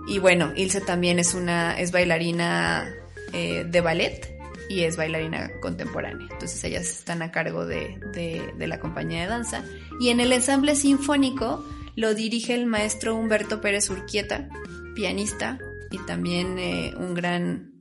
Y 0.06 0.18
bueno, 0.18 0.52
Ilse 0.54 0.80
también 0.80 1.18
es 1.18 1.34
una, 1.34 1.78
es 1.78 1.92
bailarina 1.92 2.88
eh, 3.32 3.64
de 3.68 3.80
ballet 3.80 4.36
y 4.68 4.82
es 4.82 4.96
bailarina 4.96 5.50
contemporánea. 5.60 6.28
Entonces 6.30 6.62
ellas 6.64 6.88
están 6.88 7.22
a 7.22 7.30
cargo 7.30 7.66
de, 7.66 7.98
de, 8.12 8.66
la 8.66 8.78
compañía 8.80 9.22
de 9.22 9.26
danza. 9.28 9.64
Y 10.00 10.10
en 10.10 10.20
el 10.20 10.32
ensamble 10.32 10.74
sinfónico 10.74 11.64
lo 11.94 12.14
dirige 12.14 12.54
el 12.54 12.66
maestro 12.66 13.16
Humberto 13.16 13.60
Pérez 13.60 13.88
Urquieta, 13.90 14.48
pianista 14.94 15.58
y 15.90 15.98
también 15.98 16.58
eh, 16.58 16.94
un, 16.96 17.14
gran, 17.14 17.72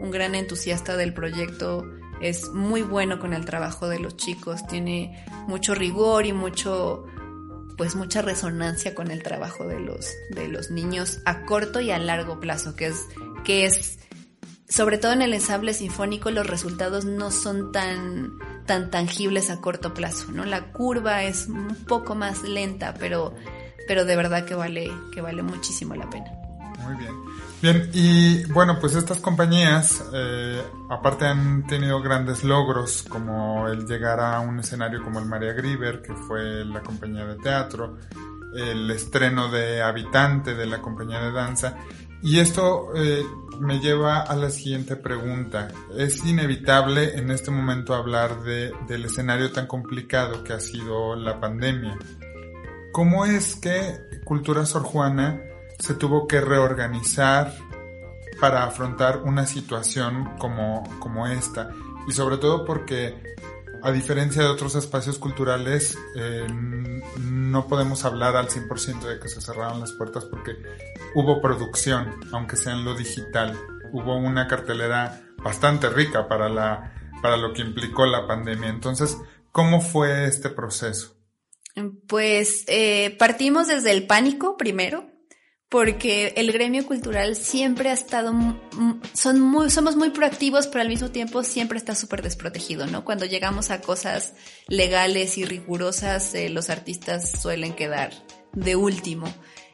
un 0.00 0.10
gran 0.10 0.34
entusiasta 0.34 0.96
del 0.96 1.12
proyecto. 1.12 1.84
Es 2.20 2.48
muy 2.50 2.82
bueno 2.82 3.18
con 3.18 3.34
el 3.34 3.44
trabajo 3.44 3.88
de 3.88 3.98
los 3.98 4.16
chicos, 4.16 4.66
tiene 4.66 5.24
mucho 5.46 5.74
rigor 5.74 6.24
y 6.26 6.32
mucho, 6.32 7.04
pues 7.76 7.94
mucha 7.94 8.22
resonancia 8.22 8.94
con 8.94 9.10
el 9.10 9.22
trabajo 9.22 9.66
de 9.66 9.80
los, 9.80 10.12
de 10.30 10.48
los 10.48 10.70
niños 10.70 11.20
a 11.24 11.44
corto 11.44 11.80
y 11.80 11.90
a 11.90 11.98
largo 11.98 12.40
plazo, 12.40 12.76
que 12.76 12.86
es, 12.86 13.06
que 13.44 13.66
es, 13.66 13.98
sobre 14.68 14.98
todo 14.98 15.12
en 15.12 15.22
el 15.22 15.34
ensamble 15.34 15.74
sinfónico, 15.74 16.30
los 16.30 16.46
resultados 16.46 17.04
no 17.04 17.30
son 17.30 17.72
tan, 17.72 18.32
tan 18.66 18.90
tangibles 18.90 19.50
a 19.50 19.60
corto 19.60 19.94
plazo, 19.94 20.32
¿no? 20.32 20.44
La 20.44 20.72
curva 20.72 21.24
es 21.24 21.46
un 21.48 21.74
poco 21.86 22.14
más 22.14 22.42
lenta, 22.42 22.94
pero, 22.98 23.34
pero 23.86 24.04
de 24.04 24.16
verdad 24.16 24.44
que 24.44 24.54
vale, 24.54 24.90
que 25.12 25.20
vale 25.20 25.42
muchísimo 25.42 25.94
la 25.94 26.08
pena. 26.10 26.43
Muy 26.84 26.96
bien. 26.96 27.14
Bien, 27.62 27.90
y 27.94 28.44
bueno, 28.52 28.78
pues 28.78 28.94
estas 28.94 29.20
compañías, 29.20 30.04
eh, 30.12 30.62
aparte 30.90 31.24
han 31.24 31.66
tenido 31.66 32.02
grandes 32.02 32.44
logros, 32.44 33.04
como 33.08 33.68
el 33.68 33.86
llegar 33.86 34.20
a 34.20 34.40
un 34.40 34.60
escenario 34.60 35.02
como 35.02 35.18
el 35.18 35.24
María 35.24 35.54
Grieber, 35.54 36.02
que 36.02 36.12
fue 36.12 36.64
la 36.64 36.82
compañía 36.82 37.24
de 37.24 37.36
teatro, 37.36 37.96
el 38.54 38.90
estreno 38.90 39.50
de 39.50 39.80
Habitante 39.80 40.54
de 40.54 40.66
la 40.66 40.82
compañía 40.82 41.20
de 41.20 41.32
danza. 41.32 41.78
Y 42.22 42.38
esto 42.38 42.90
eh, 42.94 43.24
me 43.60 43.80
lleva 43.80 44.20
a 44.20 44.36
la 44.36 44.50
siguiente 44.50 44.96
pregunta. 44.96 45.68
Es 45.96 46.24
inevitable 46.24 47.18
en 47.18 47.30
este 47.30 47.50
momento 47.50 47.94
hablar 47.94 48.42
de, 48.42 48.72
del 48.88 49.06
escenario 49.06 49.52
tan 49.52 49.66
complicado 49.66 50.44
que 50.44 50.52
ha 50.52 50.60
sido 50.60 51.16
la 51.16 51.40
pandemia. 51.40 51.98
¿Cómo 52.92 53.24
es 53.24 53.56
que 53.56 54.20
Cultura 54.24 54.66
Sor 54.66 54.82
Juana 54.82 55.40
se 55.78 55.94
tuvo 55.94 56.26
que 56.26 56.40
reorganizar 56.40 57.54
para 58.40 58.64
afrontar 58.64 59.22
una 59.24 59.46
situación 59.46 60.36
como, 60.38 60.82
como 60.98 61.26
esta. 61.26 61.70
Y 62.06 62.12
sobre 62.12 62.36
todo 62.36 62.64
porque, 62.64 63.34
a 63.82 63.92
diferencia 63.92 64.42
de 64.42 64.48
otros 64.48 64.74
espacios 64.74 65.18
culturales, 65.18 65.96
eh, 66.16 66.46
no 67.20 67.66
podemos 67.66 68.04
hablar 68.04 68.36
al 68.36 68.48
100% 68.48 69.00
de 69.00 69.20
que 69.20 69.28
se 69.28 69.40
cerraron 69.40 69.80
las 69.80 69.92
puertas 69.92 70.24
porque 70.24 70.56
hubo 71.14 71.40
producción, 71.40 72.20
aunque 72.32 72.56
sea 72.56 72.72
en 72.72 72.84
lo 72.84 72.94
digital. 72.94 73.58
Hubo 73.92 74.16
una 74.16 74.48
cartelera 74.48 75.22
bastante 75.38 75.88
rica 75.88 76.26
para, 76.28 76.48
la, 76.48 76.92
para 77.22 77.36
lo 77.36 77.52
que 77.52 77.62
implicó 77.62 78.06
la 78.06 78.26
pandemia. 78.26 78.68
Entonces, 78.68 79.16
¿cómo 79.52 79.80
fue 79.80 80.26
este 80.26 80.50
proceso? 80.50 81.14
Pues 82.06 82.64
eh, 82.68 83.16
partimos 83.18 83.68
desde 83.68 83.90
el 83.92 84.06
pánico 84.06 84.56
primero, 84.56 85.13
porque 85.74 86.34
el 86.36 86.52
gremio 86.52 86.86
cultural 86.86 87.34
siempre 87.34 87.90
ha 87.90 87.92
estado, 87.94 88.32
son 89.12 89.40
muy, 89.40 89.70
somos 89.70 89.96
muy 89.96 90.10
proactivos, 90.10 90.68
pero 90.68 90.82
al 90.82 90.88
mismo 90.88 91.10
tiempo 91.10 91.42
siempre 91.42 91.78
está 91.78 91.96
súper 91.96 92.22
desprotegido, 92.22 92.86
¿no? 92.86 93.04
Cuando 93.04 93.26
llegamos 93.26 93.72
a 93.72 93.80
cosas 93.80 94.34
legales 94.68 95.36
y 95.36 95.44
rigurosas, 95.44 96.32
eh, 96.36 96.48
los 96.48 96.70
artistas 96.70 97.28
suelen 97.42 97.72
quedar 97.72 98.12
de 98.52 98.76
último. 98.76 99.26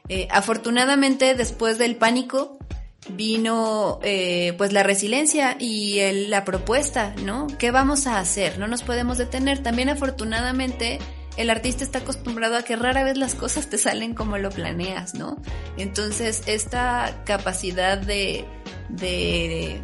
Eh, 0.08 0.26
afortunadamente, 0.30 1.34
después 1.34 1.76
del 1.76 1.96
pánico, 1.96 2.56
vino 3.10 4.00
eh, 4.02 4.54
pues 4.56 4.72
la 4.72 4.82
resiliencia 4.82 5.58
y 5.60 6.00
la 6.28 6.46
propuesta, 6.46 7.14
¿no? 7.26 7.46
¿Qué 7.58 7.72
vamos 7.72 8.06
a 8.06 8.20
hacer? 8.20 8.58
No 8.58 8.68
nos 8.68 8.82
podemos 8.82 9.18
detener. 9.18 9.62
También 9.62 9.90
afortunadamente 9.90 10.98
el 11.40 11.50
artista 11.50 11.84
está 11.84 12.00
acostumbrado 12.00 12.56
a 12.56 12.62
que 12.62 12.76
rara 12.76 13.02
vez 13.02 13.16
las 13.16 13.34
cosas 13.34 13.68
te 13.68 13.78
salen 13.78 14.14
como 14.14 14.36
lo 14.36 14.50
planeas, 14.50 15.14
¿no? 15.14 15.40
Entonces, 15.78 16.42
esta 16.46 17.22
capacidad 17.24 17.96
de, 17.96 18.44
de, 18.90 19.80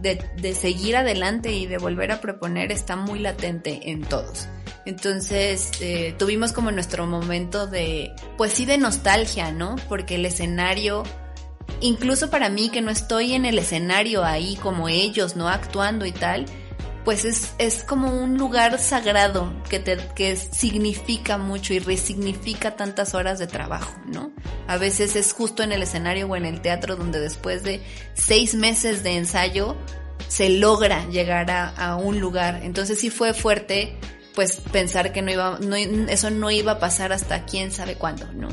de, 0.00 0.54
seguir 0.54 0.96
adelante 0.96 1.52
y 1.52 1.66
de 1.66 1.78
volver 1.78 2.12
a 2.12 2.20
proponer 2.20 2.70
está 2.70 2.96
muy 2.96 3.18
latente 3.18 3.90
en 3.90 4.02
todos. 4.02 4.48
Entonces 4.84 5.70
eh, 5.80 6.14
tuvimos 6.18 6.52
como 6.52 6.72
nuestro 6.72 7.06
momento 7.06 7.66
de, 7.66 8.12
pues 8.36 8.52
sí, 8.52 8.64
de 8.64 8.78
nostalgia, 8.78 9.52
¿no? 9.52 9.76
Porque 9.88 10.16
el 10.16 10.26
escenario, 10.26 11.04
incluso 11.80 12.30
para 12.30 12.48
mí 12.48 12.68
que 12.68 12.80
no 12.80 12.90
estoy 12.90 13.34
en 13.34 13.44
el 13.44 13.58
escenario 13.58 14.24
ahí 14.24 14.56
como 14.56 14.88
ellos, 14.88 15.36
¿no? 15.36 15.48
Actuando 15.48 16.04
y 16.04 16.12
tal, 16.12 16.46
pues 17.04 17.24
es, 17.24 17.54
es 17.58 17.82
como 17.82 18.10
un 18.10 18.38
lugar 18.38 18.78
sagrado 18.78 19.52
que, 19.68 19.80
te, 19.80 19.96
que 20.14 20.36
significa 20.36 21.38
mucho 21.38 21.74
y 21.74 21.78
resignifica 21.78 22.76
tantas 22.76 23.14
horas 23.14 23.38
de 23.38 23.46
trabajo, 23.46 23.92
¿no? 24.06 24.32
A 24.68 24.76
veces 24.76 25.16
es 25.16 25.32
justo 25.32 25.62
en 25.62 25.72
el 25.72 25.82
escenario 25.82 26.28
o 26.28 26.36
en 26.36 26.44
el 26.44 26.60
teatro 26.60 26.96
donde 26.96 27.18
después 27.18 27.62
de 27.62 27.82
seis 28.14 28.54
meses 28.54 29.02
de 29.02 29.16
ensayo 29.16 29.76
se 30.28 30.48
logra 30.48 31.08
llegar 31.08 31.50
a, 31.50 31.68
a 31.68 31.96
un 31.96 32.20
lugar. 32.20 32.60
Entonces 32.62 33.00
sí 33.00 33.10
fue 33.10 33.34
fuerte, 33.34 33.98
pues 34.34 34.60
pensar 34.72 35.12
que 35.12 35.22
no 35.22 35.30
iba, 35.30 35.58
eso 36.08 36.30
no 36.30 36.50
iba 36.50 36.72
a 36.72 36.78
pasar 36.78 37.12
hasta 37.12 37.44
quién 37.44 37.72
sabe 37.72 37.96
cuándo, 37.96 38.32
¿no? 38.32 38.48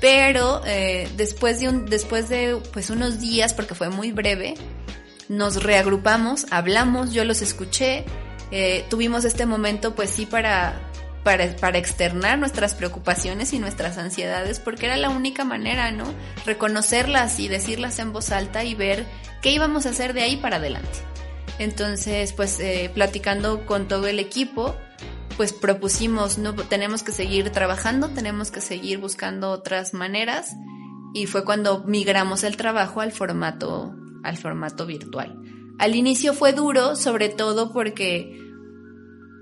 Pero 0.00 0.62
eh, 0.66 1.08
después 1.16 1.60
de 1.60 1.68
un, 1.68 1.86
después 1.86 2.28
de 2.28 2.60
pues 2.72 2.90
unos 2.90 3.18
días, 3.18 3.54
porque 3.54 3.74
fue 3.74 3.88
muy 3.88 4.12
breve, 4.12 4.54
nos 5.28 5.62
reagrupamos, 5.62 6.46
hablamos, 6.50 7.12
yo 7.12 7.24
los 7.24 7.42
escuché, 7.42 8.04
eh, 8.50 8.84
tuvimos 8.88 9.24
este 9.24 9.46
momento 9.46 9.94
pues 9.94 10.10
sí 10.10 10.26
para, 10.26 10.80
para, 11.24 11.54
para, 11.56 11.78
externar 11.78 12.38
nuestras 12.38 12.74
preocupaciones 12.74 13.52
y 13.52 13.58
nuestras 13.58 13.98
ansiedades, 13.98 14.60
porque 14.60 14.86
era 14.86 14.96
la 14.96 15.10
única 15.10 15.44
manera, 15.44 15.90
¿no? 15.90 16.04
Reconocerlas 16.44 17.40
y 17.40 17.48
decirlas 17.48 17.98
en 17.98 18.12
voz 18.12 18.30
alta 18.30 18.64
y 18.64 18.74
ver 18.74 19.06
qué 19.42 19.50
íbamos 19.50 19.86
a 19.86 19.90
hacer 19.90 20.12
de 20.12 20.22
ahí 20.22 20.36
para 20.36 20.56
adelante. 20.56 20.98
Entonces, 21.58 22.32
pues 22.32 22.60
eh, 22.60 22.90
platicando 22.94 23.66
con 23.66 23.88
todo 23.88 24.06
el 24.06 24.20
equipo, 24.20 24.76
pues 25.36 25.52
propusimos, 25.52 26.38
no 26.38 26.54
tenemos 26.54 27.02
que 27.02 27.12
seguir 27.12 27.50
trabajando, 27.50 28.08
tenemos 28.08 28.50
que 28.50 28.60
seguir 28.60 28.98
buscando 28.98 29.50
otras 29.50 29.92
maneras 29.92 30.54
y 31.14 31.26
fue 31.26 31.44
cuando 31.44 31.82
migramos 31.84 32.44
el 32.44 32.56
trabajo 32.56 33.00
al 33.00 33.12
formato 33.12 33.94
al 34.26 34.36
formato 34.36 34.86
virtual. 34.86 35.40
Al 35.78 35.94
inicio 35.94 36.32
fue 36.32 36.52
duro, 36.52 36.96
sobre 36.96 37.28
todo 37.28 37.72
porque, 37.72 38.40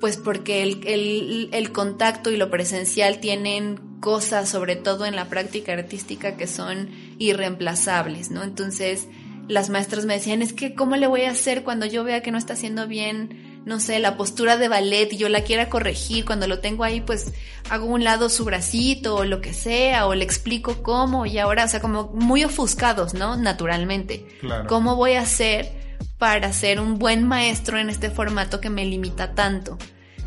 pues 0.00 0.16
porque 0.16 0.62
el, 0.62 1.48
el, 1.52 1.72
contacto 1.72 2.30
y 2.30 2.36
lo 2.36 2.50
presencial 2.50 3.20
tienen 3.20 3.98
cosas, 4.00 4.48
sobre 4.48 4.76
todo 4.76 5.06
en 5.06 5.16
la 5.16 5.28
práctica 5.28 5.72
artística, 5.72 6.36
que 6.36 6.46
son 6.46 6.90
irreemplazables, 7.18 8.30
¿no? 8.30 8.42
Entonces, 8.42 9.08
las 9.48 9.70
maestras 9.70 10.06
me 10.06 10.14
decían, 10.14 10.42
es 10.42 10.52
que, 10.52 10.74
¿cómo 10.74 10.96
le 10.96 11.06
voy 11.06 11.22
a 11.22 11.30
hacer 11.30 11.62
cuando 11.62 11.86
yo 11.86 12.02
vea 12.02 12.22
que 12.22 12.30
no 12.30 12.38
está 12.38 12.54
haciendo 12.54 12.88
bien 12.88 13.43
no 13.64 13.80
sé, 13.80 13.98
la 13.98 14.16
postura 14.16 14.56
de 14.56 14.68
ballet 14.68 15.12
y 15.12 15.16
yo 15.16 15.28
la 15.28 15.42
quiera 15.42 15.70
corregir, 15.70 16.24
cuando 16.24 16.46
lo 16.46 16.60
tengo 16.60 16.84
ahí, 16.84 17.00
pues 17.00 17.32
hago 17.70 17.86
un 17.86 18.04
lado 18.04 18.28
su 18.28 18.44
bracito 18.44 19.16
o 19.16 19.24
lo 19.24 19.40
que 19.40 19.52
sea, 19.52 20.06
o 20.06 20.14
le 20.14 20.24
explico 20.24 20.82
cómo, 20.82 21.26
y 21.26 21.38
ahora, 21.38 21.64
o 21.64 21.68
sea, 21.68 21.80
como 21.80 22.08
muy 22.08 22.44
ofuscados, 22.44 23.14
¿no? 23.14 23.36
Naturalmente. 23.36 24.26
Claro. 24.40 24.66
¿Cómo 24.68 24.96
voy 24.96 25.14
a 25.14 25.22
hacer 25.22 25.72
para 26.18 26.52
ser 26.52 26.80
un 26.80 26.98
buen 26.98 27.26
maestro 27.26 27.78
en 27.78 27.90
este 27.90 28.10
formato 28.10 28.60
que 28.60 28.70
me 28.70 28.84
limita 28.84 29.34
tanto? 29.34 29.78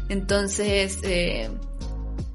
Entonces, 0.09 0.99
eh, 1.03 1.49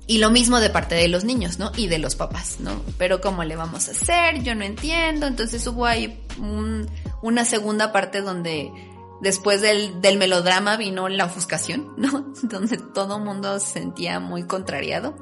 y 0.06 0.18
lo 0.18 0.30
mismo 0.30 0.60
de 0.60 0.70
parte 0.70 0.94
de 0.94 1.08
los 1.08 1.24
niños, 1.24 1.58
¿no? 1.58 1.72
Y 1.76 1.88
de 1.88 1.98
los 1.98 2.16
papás, 2.16 2.56
¿no? 2.60 2.82
Pero 2.98 3.20
¿cómo 3.20 3.44
le 3.44 3.56
vamos 3.56 3.88
a 3.88 3.92
hacer? 3.92 4.42
Yo 4.42 4.54
no 4.54 4.64
entiendo. 4.64 5.26
Entonces 5.26 5.66
hubo 5.66 5.86
ahí 5.86 6.20
una 7.22 7.44
segunda 7.44 7.92
parte 7.92 8.20
donde 8.20 8.70
después 9.22 9.62
del, 9.62 10.00
del 10.02 10.18
melodrama 10.18 10.76
vino 10.76 11.08
la 11.08 11.24
ofuscación, 11.24 11.94
¿no? 11.96 12.32
Donde 12.42 12.76
todo 12.76 13.16
el 13.16 13.22
mundo 13.24 13.58
se 13.58 13.80
sentía 13.80 14.20
muy 14.20 14.42
contrariado. 14.46 15.14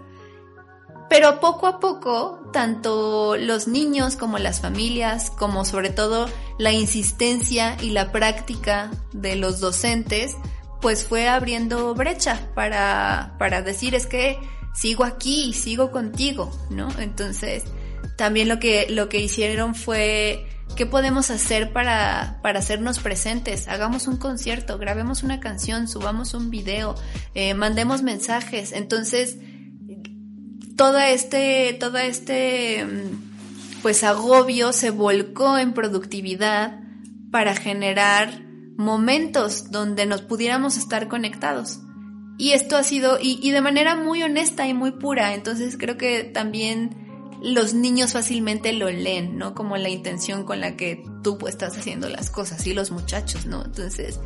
Pero 1.09 1.41
poco 1.41 1.67
a 1.67 1.81
poco, 1.81 2.41
tanto 2.53 3.37
los 3.37 3.67
niños 3.67 4.15
como 4.15 4.39
las 4.39 4.61
familias, 4.61 5.31
como 5.31 5.65
sobre 5.65 5.91
todo 5.91 6.29
la 6.57 6.73
insistencia 6.73 7.77
y 7.81 7.91
la 7.91 8.13
práctica 8.13 8.93
de 9.13 9.35
los 9.35 9.59
docentes, 9.59 10.37
pues 10.81 11.05
fue 11.05 11.29
abriendo 11.29 11.95
brecha 11.95 12.49
para, 12.55 13.35
para 13.39 13.61
decir 13.61 13.97
es 13.97 14.07
que 14.07 14.39
sigo 14.73 15.03
aquí, 15.05 15.53
sigo 15.53 15.91
contigo, 15.91 16.51
¿no? 16.71 16.89
Entonces, 17.01 17.65
también 18.17 18.49
lo 18.49 18.61
que, 18.61 18.87
lo 18.89 19.09
que 19.09 19.19
hicieron 19.19 19.75
fue 19.75 20.47
¿Qué 20.77 20.87
podemos 20.87 21.31
hacer 21.31 21.73
para, 21.73 22.39
para 22.43 22.61
hacernos 22.61 23.01
presentes? 23.01 23.69
Hagamos 23.69 24.07
un 24.07 24.17
concierto, 24.17 24.79
grabemos 24.79 25.23
una 25.23 25.39
canción, 25.39 25.89
subamos 25.89 26.33
un 26.33 26.51
video, 26.51 26.95
eh, 27.35 27.55
mandemos 27.55 28.03
mensajes. 28.03 28.73
Entonces, 28.73 29.37
todo 30.77 30.99
este, 30.99 31.77
todo 31.79 31.99
este, 31.99 32.85
mm, 32.85 33.81
pues 33.83 34.03
agobio 34.05 34.73
se 34.73 34.91
volcó 34.91 35.59
en 35.59 35.75
productividad 35.75 36.81
para 37.31 37.55
generar 37.55 38.41
momentos 38.77 39.71
donde 39.71 40.07
nos 40.07 40.23
pudiéramos 40.23 40.79
estar 40.79 41.09
conectados. 41.09 41.81
Y 42.39 42.53
esto 42.53 42.79
ha 42.79 42.83
sido, 42.83 43.19
y 43.21 43.51
de 43.51 43.61
manera 43.61 43.97
muy 43.97 44.23
honesta 44.23 44.67
y 44.67 44.73
muy 44.73 44.93
pura. 44.93 45.35
Entonces 45.35 45.77
creo 45.77 45.99
que 45.99 46.25
también 46.25 47.00
los 47.43 47.75
niños 47.75 48.13
fácilmente 48.13 48.73
lo 48.73 48.91
leen, 48.91 49.39
¿no? 49.39 49.55
Como 49.55 49.77
la 49.77 49.89
intención 49.89 50.45
con 50.45 50.61
la 50.61 50.77
que 50.77 51.03
tú 51.23 51.39
estás 51.47 51.77
haciendo 51.77 52.09
las 52.09 52.31
cosas 52.31 52.67
y 52.67 52.75
los 52.75 52.91
muchachos, 52.91 53.47
¿no? 53.47 53.65
Entonces, 53.65 54.21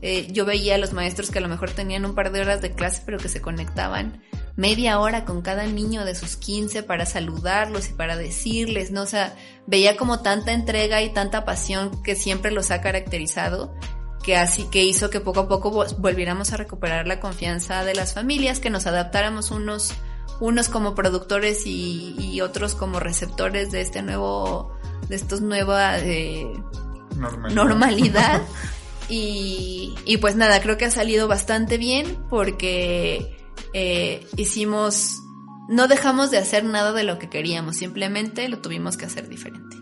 eh, 0.00 0.28
yo 0.30 0.44
veía 0.44 0.76
a 0.76 0.78
los 0.78 0.92
maestros 0.92 1.30
que 1.30 1.38
a 1.38 1.42
lo 1.42 1.48
mejor 1.48 1.70
tenían 1.70 2.04
un 2.04 2.14
par 2.14 2.30
de 2.30 2.40
horas 2.40 2.60
de 2.60 2.72
clase, 2.72 3.02
pero 3.04 3.18
que 3.18 3.28
se 3.28 3.40
conectaban 3.40 4.22
media 4.54 4.98
hora 5.00 5.24
con 5.24 5.42
cada 5.42 5.66
niño 5.66 6.04
de 6.04 6.14
sus 6.14 6.36
15 6.36 6.82
para 6.82 7.06
saludarlos 7.06 7.90
y 7.90 7.92
para 7.94 8.16
decirles, 8.16 8.90
¿no? 8.90 9.02
O 9.02 9.06
sea, 9.06 9.34
veía 9.66 9.96
como 9.96 10.20
tanta 10.20 10.52
entrega 10.52 11.02
y 11.02 11.12
tanta 11.12 11.44
pasión 11.44 12.02
que 12.02 12.14
siempre 12.14 12.50
los 12.50 12.70
ha 12.70 12.80
caracterizado, 12.80 13.74
que 14.22 14.36
así 14.36 14.64
que 14.64 14.84
hizo 14.84 15.10
que 15.10 15.20
poco 15.20 15.40
a 15.40 15.48
poco 15.48 15.86
volviéramos 15.98 16.52
a 16.52 16.56
recuperar 16.56 17.06
la 17.06 17.20
confianza 17.20 17.84
de 17.84 17.94
las 17.94 18.14
familias, 18.14 18.60
que 18.60 18.70
nos 18.70 18.86
adaptáramos 18.86 19.50
unos 19.50 19.94
unos 20.40 20.68
como 20.68 20.94
productores 20.94 21.62
y, 21.66 22.40
otros 22.40 22.74
como 22.74 23.00
receptores 23.00 23.72
de 23.72 23.80
este 23.80 24.02
nuevo, 24.02 24.72
de 25.08 25.16
estos 25.16 25.40
nueva 25.40 25.98
eh, 25.98 26.52
normalidad. 27.52 28.42
y, 29.08 29.94
y, 30.04 30.16
pues 30.18 30.36
nada, 30.36 30.60
creo 30.60 30.78
que 30.78 30.84
ha 30.84 30.90
salido 30.90 31.26
bastante 31.26 31.78
bien 31.78 32.16
porque 32.30 33.36
eh, 33.72 34.26
hicimos, 34.36 35.20
no 35.68 35.88
dejamos 35.88 36.30
de 36.30 36.38
hacer 36.38 36.64
nada 36.64 36.92
de 36.92 37.02
lo 37.02 37.18
que 37.18 37.28
queríamos, 37.28 37.76
simplemente 37.76 38.48
lo 38.48 38.60
tuvimos 38.60 38.96
que 38.96 39.06
hacer 39.06 39.28
diferente. 39.28 39.76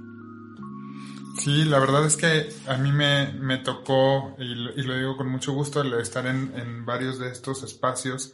Sí, 1.39 1.65
la 1.65 1.79
verdad 1.79 2.07
es 2.07 2.17
que 2.17 2.49
a 2.67 2.79
mí 2.79 2.91
me, 2.91 3.35
me 3.35 3.59
tocó, 3.59 4.35
y 4.39 4.55
lo, 4.55 4.73
y 4.73 4.83
lo, 4.83 4.97
digo 4.97 5.17
con 5.19 5.29
mucho 5.29 5.53
gusto, 5.53 5.83
el 5.83 5.93
estar 5.95 6.27
en, 6.27 6.53
en 6.57 6.87
varios 6.87 7.19
de 7.19 7.31
estos 7.31 7.63
espacios 7.63 8.33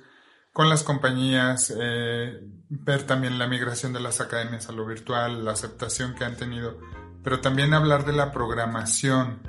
con 0.53 0.69
las 0.69 0.83
compañías, 0.83 1.73
eh, 1.77 2.41
ver 2.69 3.05
también 3.05 3.39
la 3.39 3.47
migración 3.47 3.93
de 3.93 4.01
las 4.01 4.21
academias 4.21 4.69
a 4.69 4.73
lo 4.73 4.87
virtual, 4.87 5.45
la 5.45 5.53
aceptación 5.53 6.15
que 6.15 6.25
han 6.25 6.37
tenido 6.37 6.79
pero 7.23 7.41
también 7.41 7.73
hablar 7.75 8.05
de 8.05 8.13
la 8.13 8.33
programación 8.33 9.41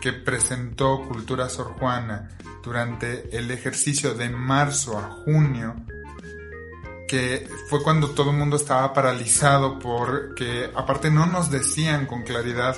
que 0.00 0.12
presentó 0.12 1.02
Cultura 1.06 1.48
Sor 1.48 1.74
Juana 1.78 2.30
durante 2.62 3.36
el 3.36 3.50
ejercicio 3.50 4.14
de 4.14 4.30
marzo 4.30 4.98
a 4.98 5.02
junio, 5.24 5.74
que 7.08 7.48
fue 7.68 7.82
cuando 7.82 8.10
todo 8.10 8.30
el 8.30 8.36
mundo 8.36 8.56
estaba 8.56 8.92
paralizado 8.92 9.78
porque 9.78 10.70
aparte 10.74 11.10
no 11.10 11.26
nos 11.26 11.50
decían 11.50 12.06
con 12.06 12.22
claridad 12.22 12.76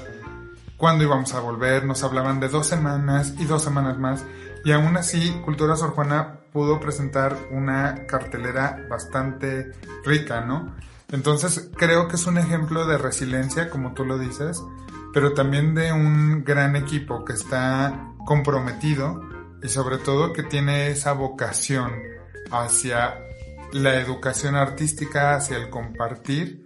cuándo 0.77 1.05
íbamos 1.05 1.35
a 1.35 1.41
volver, 1.41 1.85
nos 1.85 2.03
hablaban 2.03 2.41
de 2.41 2.49
dos 2.49 2.67
semanas 2.67 3.35
y 3.39 3.45
dos 3.45 3.63
semanas 3.63 3.99
más, 3.99 4.25
y 4.65 4.73
aún 4.73 4.97
así 4.97 5.31
Cultura 5.45 5.77
Sor 5.77 5.91
Juana 5.91 6.41
pudo 6.53 6.81
presentar 6.81 7.37
una 7.51 8.07
cartelera 8.07 8.87
bastante 8.89 9.73
rica, 10.05 10.41
¿no? 10.41 10.75
Entonces 11.11 11.71
creo 11.77 12.09
que 12.09 12.17
es 12.17 12.27
un 12.27 12.39
ejemplo 12.39 12.87
de 12.87 12.99
resiliencia, 12.99 13.69
como 13.69 13.93
tú 13.93 14.05
lo 14.05 14.19
dices, 14.19 14.63
pero 15.13 15.35
también 15.35 15.75
de 15.75 15.93
un 15.93 16.45
gran 16.45 16.77
equipo 16.77 17.25
que 17.25 17.35
está 17.35 18.13
comprometido 18.27 19.21
y 19.63 19.69
sobre 19.69 19.99
todo 19.99 20.33
que 20.33 20.43
tiene 20.43 20.89
esa 20.89 21.13
vocación 21.13 21.93
hacia 22.51 23.19
la 23.73 24.01
educación 24.01 24.55
artística, 24.57 25.35
hacia 25.35 25.57
el 25.57 25.71
compartir 25.71 26.65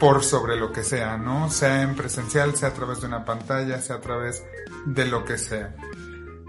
por 0.00 0.24
sobre 0.24 0.56
lo 0.56 0.72
que 0.72 0.82
sea, 0.82 1.16
¿no? 1.16 1.50
Sea 1.50 1.82
en 1.82 1.94
presencial, 1.94 2.56
sea 2.56 2.70
a 2.70 2.74
través 2.74 3.00
de 3.00 3.06
una 3.06 3.24
pantalla, 3.24 3.80
sea 3.80 3.96
a 3.96 4.00
través 4.00 4.44
de 4.86 5.06
lo 5.06 5.24
que 5.24 5.38
sea. 5.38 5.74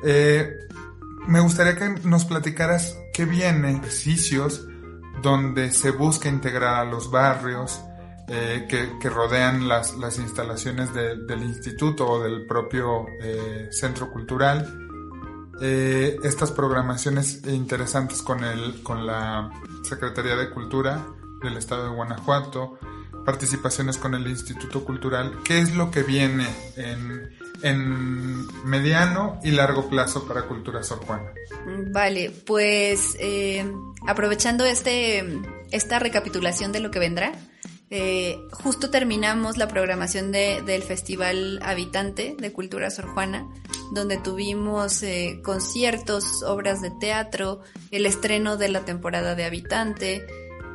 Eh, 0.07 0.67
me 1.27 1.39
gustaría 1.39 1.75
que 1.75 2.07
nos 2.07 2.25
platicaras 2.25 2.95
qué 3.11 3.25
viene, 3.25 3.71
ejercicios 3.71 4.67
donde 5.23 5.71
se 5.71 5.89
busca 5.89 6.29
integrar 6.29 6.75
a 6.75 6.85
los 6.85 7.09
barrios, 7.09 7.81
eh, 8.27 8.67
que, 8.69 9.09
rodean 9.09 9.67
las, 9.67 9.93
instalaciones 10.19 10.93
del 10.93 11.43
instituto 11.43 12.07
o 12.07 12.23
del 12.23 12.45
propio 12.45 13.07
eh, 13.21 13.69
centro 13.71 14.11
cultural. 14.11 14.81
Estas 15.59 16.51
programaciones 16.51 17.41
interesantes 17.47 18.21
con, 18.21 18.43
el, 18.43 18.83
con 18.83 19.07
la 19.07 19.49
Secretaría 19.83 20.35
de 20.35 20.49
Cultura 20.49 21.01
del 21.41 21.57
Estado 21.57 21.85
de 21.85 21.95
Guanajuato, 21.95 22.77
participaciones 23.25 23.97
con 23.97 24.13
el 24.13 24.27
Instituto 24.27 24.85
Cultural, 24.85 25.39
¿qué 25.43 25.59
es 25.59 25.75
lo 25.75 25.91
que 25.91 26.03
viene 26.03 26.47
en, 26.77 27.45
mediano 28.63 29.39
y 29.43 29.51
largo 29.51 29.89
plazo 29.89 30.27
para 30.27 30.43
Cultura 30.43 30.83
Sor 30.83 30.99
Juana? 30.99 31.31
Vale, 31.91 32.31
pues 32.45 33.17
aprovechando 34.07 34.65
este, 34.65 35.23
esta 35.71 35.97
recapitulación 35.99 36.71
de 36.71 36.79
lo 36.79 36.91
que 36.91 36.99
vendrá, 36.99 37.33
eh, 37.91 38.39
justo 38.51 38.89
terminamos 38.89 39.57
la 39.57 39.67
programación 39.67 40.31
del 40.31 40.81
Festival 40.81 41.59
Habitante 41.63 42.35
de 42.37 42.51
Cultura 42.51 42.89
Sor 42.89 43.07
Juana, 43.13 43.47
donde 43.93 44.17
tuvimos 44.17 45.03
eh, 45.03 45.39
conciertos, 45.43 46.41
obras 46.43 46.81
de 46.81 46.91
teatro, 46.99 47.61
el 47.91 48.07
estreno 48.07 48.57
de 48.57 48.69
la 48.69 48.85
temporada 48.85 49.35
de 49.35 49.45
Habitante 49.45 50.25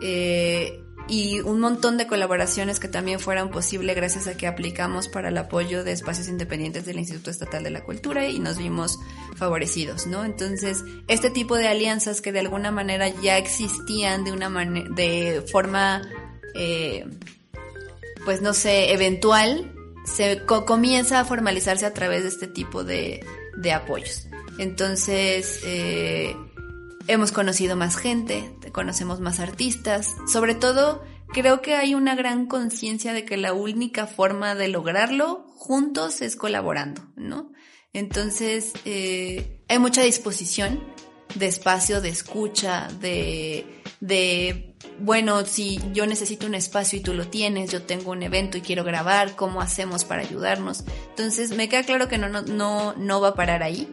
eh, 0.01 0.85
y 1.11 1.41
un 1.41 1.61
montón 1.61 1.99
de 1.99 2.07
colaboraciones 2.07 2.79
que 2.79 2.89
también 2.89 3.19
fueron 3.21 3.51
posibles 3.51 3.97
gracias 3.97 4.29
a 4.29 4.37
que 4.37 4.47
aplicamos 4.47 5.09
para 5.09 5.29
el 5.29 5.37
apoyo 5.37 5.85
de 5.85 5.93
espacios 5.93 6.29
independientes 6.29 6.87
del 6.87 6.99
Instituto 6.99 7.31
Estatal 7.31 7.65
de 7.65 7.71
la 7.71 7.85
Cultura 7.85 8.29
y 8.29 8.39
nos 8.39 8.57
vimos 8.57 8.99
favorecidos, 9.35 10.07
¿no? 10.07 10.25
Entonces, 10.25 10.85
este 11.09 11.31
tipo 11.31 11.57
de 11.57 11.67
alianzas 11.67 12.21
que 12.21 12.31
de 12.31 12.41
alguna 12.41 12.71
manera 12.71 13.09
ya 13.09 13.39
existían 13.39 14.25
de 14.25 14.33
una 14.33 14.49
de 14.95 15.45
forma 15.51 16.03
eh, 16.55 17.05
pues 18.25 18.43
no 18.43 18.53
sé, 18.53 18.93
eventual, 18.93 19.73
se 20.05 20.45
comienza 20.45 21.21
a 21.21 21.25
formalizarse 21.25 21.87
a 21.87 21.95
través 21.95 22.23
de 22.23 22.29
este 22.29 22.47
tipo 22.47 22.85
de, 22.85 23.25
apoyos. 23.75 24.29
Entonces, 24.59 25.61
eh, 25.65 26.37
hemos 27.07 27.33
conocido 27.33 27.77
más 27.77 27.97
gente, 27.97 28.51
conocemos 28.73 29.21
más 29.21 29.41
artistas, 29.41 30.15
sobre 30.31 30.55
todo 30.55 31.03
creo 31.33 31.63
que 31.63 31.75
hay 31.75 31.95
una 31.95 32.15
gran 32.15 32.47
conciencia 32.47 33.13
de 33.13 33.25
que 33.25 33.37
la 33.37 33.53
única 33.53 34.07
forma 34.07 34.55
de 34.55 34.69
lograrlo 34.69 35.47
juntos 35.57 36.23
es 36.23 36.37
colaborando, 36.37 37.03
¿no? 37.17 37.53
Entonces, 37.93 38.73
eh, 38.85 39.63
hay 39.69 39.79
mucha 39.79 40.03
disposición 40.03 40.81
de 41.35 41.47
espacio, 41.47 42.01
de 42.01 42.09
escucha, 42.09 42.89
de, 43.01 44.77
bueno, 44.99 45.45
si 45.45 45.81
yo 45.93 46.07
necesito 46.07 46.47
un 46.47 46.55
espacio 46.55 46.99
y 46.99 47.03
tú 47.03 47.15
lo 47.15 47.29
tienes, 47.29 47.71
yo 47.71 47.83
tengo 47.83 48.13
un 48.13 48.23
evento 48.23 48.59
y 48.59 48.63
quiero 48.63 48.85
grabar, 48.85 49.37
¿cómo 49.37 49.61
hacemos 49.61 50.05
para 50.05 50.23
ayudarnos? 50.23 50.85
Entonces, 51.11 51.51
me 51.57 51.69
queda 51.69 51.83
claro 51.83 52.09
que 52.09 52.19
no, 52.19 52.29
no, 52.29 52.95
no, 52.95 53.21
va 53.21 53.29
a 53.29 53.35
parar 53.35 53.63
ahí. 53.63 53.89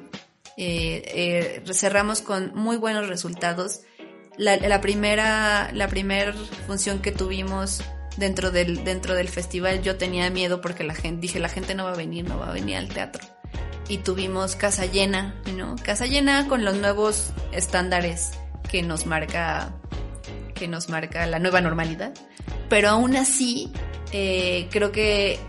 Eh, 0.58 1.62
eh, 1.66 1.74
cerramos 1.74 2.22
con 2.22 2.54
muy 2.56 2.78
buenos 2.78 3.08
resultados. 3.08 3.82
La, 4.38 4.82
primera, 4.82 5.72
la 5.74 5.90
función 6.68 7.00
que 7.00 7.12
tuvimos 7.12 7.82
dentro 8.18 8.52
del, 8.52 8.84
dentro 8.84 9.16
del 9.16 9.30
festival, 9.30 9.82
yo 9.82 9.98
tenía 9.98 10.30
miedo 10.30 10.62
porque 10.62 10.84
la 10.84 10.94
gente, 10.94 11.22
dije, 11.22 11.40
la 11.40 11.50
gente 11.50 11.76
no 11.76 11.86
va 11.86 11.94
a 11.94 11.96
venir, 11.96 12.28
no 12.28 12.38
va 12.38 12.50
a 12.50 12.54
venir 12.54 12.78
al 12.78 12.88
teatro 12.90 13.26
y 13.90 14.00
tuvimos 14.00 14.56
casa 14.56 14.86
llena, 14.86 15.36
¿no? 15.56 15.76
Casa 15.84 16.06
llena 16.06 16.48
con 16.48 16.66
los 16.66 16.76
nuevos 16.76 17.32
estándares 17.52 18.32
que 18.70 18.84
nos 18.84 19.06
marca 19.06 19.74
que 20.54 20.68
nos 20.68 20.90
marca 20.90 21.26
la 21.28 21.40
nueva 21.40 21.62
normalidad. 21.62 22.14
Pero 22.68 22.90
aún 22.90 23.16
así, 23.16 23.72
eh, 24.12 24.68
creo 24.72 24.92
que 24.92 25.40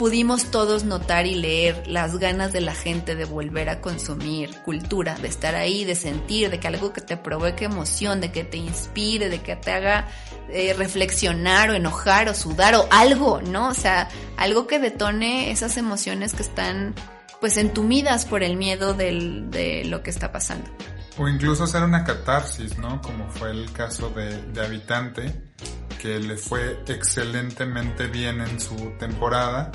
pudimos 0.00 0.50
todos 0.50 0.84
notar 0.84 1.26
y 1.26 1.34
leer 1.34 1.86
las 1.86 2.16
ganas 2.16 2.54
de 2.54 2.62
la 2.62 2.74
gente 2.74 3.16
de 3.16 3.26
volver 3.26 3.68
a 3.68 3.82
consumir 3.82 4.50
cultura, 4.62 5.14
de 5.16 5.28
estar 5.28 5.54
ahí, 5.54 5.84
de 5.84 5.94
sentir, 5.94 6.48
de 6.48 6.58
que 6.58 6.68
algo 6.68 6.94
que 6.94 7.02
te 7.02 7.18
provoque 7.18 7.66
emoción, 7.66 8.18
de 8.22 8.32
que 8.32 8.42
te 8.42 8.56
inspire, 8.56 9.28
de 9.28 9.42
que 9.42 9.56
te 9.56 9.72
haga 9.72 10.08
eh, 10.48 10.72
reflexionar 10.72 11.68
o 11.68 11.74
enojar 11.74 12.30
o 12.30 12.34
sudar 12.34 12.76
o 12.76 12.88
algo, 12.90 13.42
¿no? 13.42 13.68
O 13.68 13.74
sea, 13.74 14.08
algo 14.38 14.66
que 14.66 14.78
detone 14.78 15.50
esas 15.50 15.76
emociones 15.76 16.32
que 16.32 16.44
están 16.44 16.94
pues 17.38 17.58
entumidas 17.58 18.24
por 18.24 18.42
el 18.42 18.56
miedo 18.56 18.94
de 18.94 19.82
lo 19.84 20.02
que 20.02 20.08
está 20.08 20.32
pasando. 20.32 20.70
O 21.18 21.28
incluso 21.28 21.64
hacer 21.64 21.82
una 21.82 22.04
catarsis, 22.04 22.78
¿no? 22.78 23.02
Como 23.02 23.28
fue 23.28 23.50
el 23.50 23.70
caso 23.72 24.08
de 24.08 24.62
Habitante, 24.62 25.42
que 26.00 26.18
le 26.18 26.38
fue 26.38 26.82
excelentemente 26.88 28.06
bien 28.06 28.40
en 28.40 28.58
su 28.58 28.94
temporada 28.98 29.70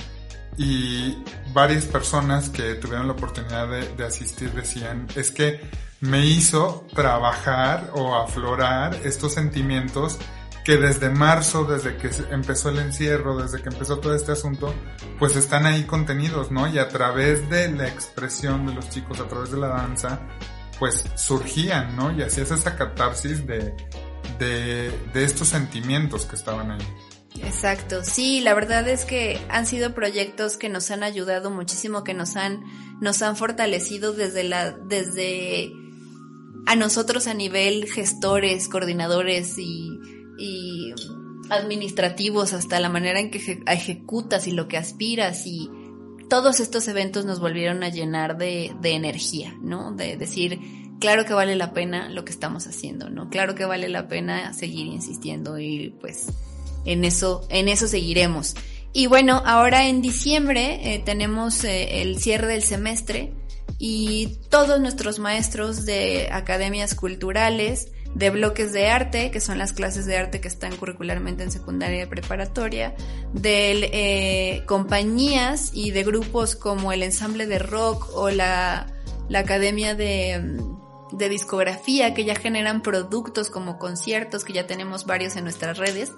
y 0.58 1.18
varias 1.54 1.86
personas 1.86 2.50
que 2.50 2.76
tuvieron 2.76 3.08
la 3.08 3.14
oportunidad 3.14 3.68
de, 3.68 3.88
de, 3.96 4.06
asistir 4.06 4.52
decían, 4.52 5.08
es 5.16 5.32
que 5.32 5.62
me 6.02 6.26
hizo 6.26 6.86
trabajar 6.94 7.92
o 7.94 8.16
aflorar 8.16 8.96
estos 9.04 9.34
sentimientos 9.34 10.20
que 10.66 10.78
desde 10.78 11.12
marzo, 11.12 11.64
desde 11.64 11.96
que 11.98 12.10
empezó 12.32 12.70
el 12.70 12.80
encierro, 12.80 13.38
desde 13.38 13.62
que 13.62 13.70
empezó 13.70 14.00
todo 14.00 14.16
este 14.16 14.32
asunto, 14.32 14.74
pues 15.20 15.36
están 15.36 15.68
ahí 15.68 15.84
contenidos, 15.84 16.52
¿no? 16.52 16.68
Y 16.68 16.80
a 16.80 16.90
través 16.90 17.48
de 17.52 17.72
la 17.72 17.88
expresión 17.88 18.66
de 18.66 18.74
los 18.74 18.90
chicos, 18.90 19.20
a 19.20 19.28
través 19.28 19.52
de 19.52 19.60
la 19.60 19.68
danza, 19.68 20.22
pues 20.80 21.06
surgían, 21.16 21.96
¿no? 21.96 22.12
Y 22.12 22.24
hacías 22.24 22.50
esa 22.50 22.76
catarsis 22.76 23.46
de, 23.46 23.76
de, 24.40 24.92
de 25.14 25.24
estos 25.24 25.50
sentimientos 25.50 26.26
que 26.26 26.36
estaban 26.36 26.72
ahí. 26.72 26.88
Exacto, 27.44 28.04
sí, 28.04 28.42
la 28.42 28.54
verdad 28.54 28.88
es 28.88 29.06
que 29.06 29.40
han 29.50 29.66
sido 29.66 29.94
proyectos 29.94 30.58
que 30.58 30.70
nos 30.70 30.92
han 30.92 31.04
ayudado 31.04 31.52
muchísimo, 31.52 32.04
que 32.04 32.14
nos 32.14 32.36
han, 32.36 32.64
nos 33.02 33.22
han 33.22 33.36
fortalecido 33.36 34.14
desde 34.14 34.44
la, 34.44 34.72
desde 34.72 35.72
a 36.66 36.76
nosotros 36.76 37.28
a 37.28 37.34
nivel 37.34 37.86
gestores, 37.86 38.68
coordinadores 38.68 39.58
y 39.58 40.00
administrativos 41.50 42.54
hasta 42.54 42.80
la 42.80 42.90
manera 42.90 43.20
en 43.20 43.32
que 43.32 43.64
ejecutas 43.68 44.48
y 44.48 44.52
lo 44.52 44.68
que 44.68 44.78
aspiras 44.78 45.46
y 45.46 45.70
todos 46.30 46.60
estos 46.60 46.88
eventos 46.88 47.26
nos 47.26 47.40
volvieron 47.40 47.84
a 47.84 47.90
llenar 47.90 48.38
de, 48.38 48.76
energía, 48.84 49.56
¿no? 49.62 49.92
De 49.92 50.18
decir, 50.18 50.60
claro 51.00 51.26
que 51.26 51.34
vale 51.34 51.56
la 51.56 51.74
pena 51.74 52.10
lo 52.10 52.26
que 52.26 52.32
estamos 52.32 52.68
haciendo, 52.68 53.10
¿no? 53.10 53.30
Claro 53.30 53.56
que 53.56 53.66
vale 53.66 53.90
la 53.90 54.08
pena 54.08 54.54
seguir 54.54 54.88
insistiendo 54.88 55.60
y 55.60 55.94
pues 56.02 56.28
en 56.86 57.04
eso, 57.04 57.46
en 57.50 57.68
eso 57.68 57.88
seguiremos. 57.88 58.56
Y 58.94 59.08
bueno, 59.08 59.42
ahora 59.46 59.88
en 59.88 60.02
diciembre 60.02 60.94
eh, 60.94 61.02
tenemos 61.04 61.66
eh, 61.66 62.02
el 62.02 62.18
cierre 62.18 62.48
del 62.48 62.64
semestre 62.64 63.34
y 63.78 64.38
todos 64.50 64.80
nuestros 64.80 65.20
maestros 65.20 65.86
de 65.86 66.30
academias 66.32 66.96
culturales 66.96 67.92
de 68.16 68.30
bloques 68.30 68.72
de 68.72 68.88
arte, 68.88 69.30
que 69.30 69.42
son 69.42 69.58
las 69.58 69.74
clases 69.74 70.06
de 70.06 70.16
arte 70.16 70.40
que 70.40 70.48
están 70.48 70.78
curricularmente 70.78 71.44
en 71.44 71.52
secundaria 71.52 72.04
y 72.04 72.06
preparatoria, 72.06 72.96
de 73.34 73.90
eh, 73.92 74.64
compañías 74.66 75.72
y 75.74 75.92
de 75.92 76.04
grupos 76.06 76.56
como 76.56 76.94
el 76.94 77.04
ensamble 77.04 77.46
de 77.46 77.60
rock 77.60 78.08
o 78.16 78.30
la, 78.30 78.88
academia 79.34 79.96
de, 79.96 80.58
de 81.12 81.30
discografía, 81.30 82.14
que 82.14 82.24
ya 82.24 82.36
generan 82.36 82.82
productos 82.82 83.50
como 83.50 83.78
conciertos, 83.78 84.46
que 84.46 84.54
ya 84.54 84.66
tenemos 84.66 85.06
varios 85.06 85.36
en 85.36 85.44
nuestras 85.44 85.78
redes. 85.78 86.14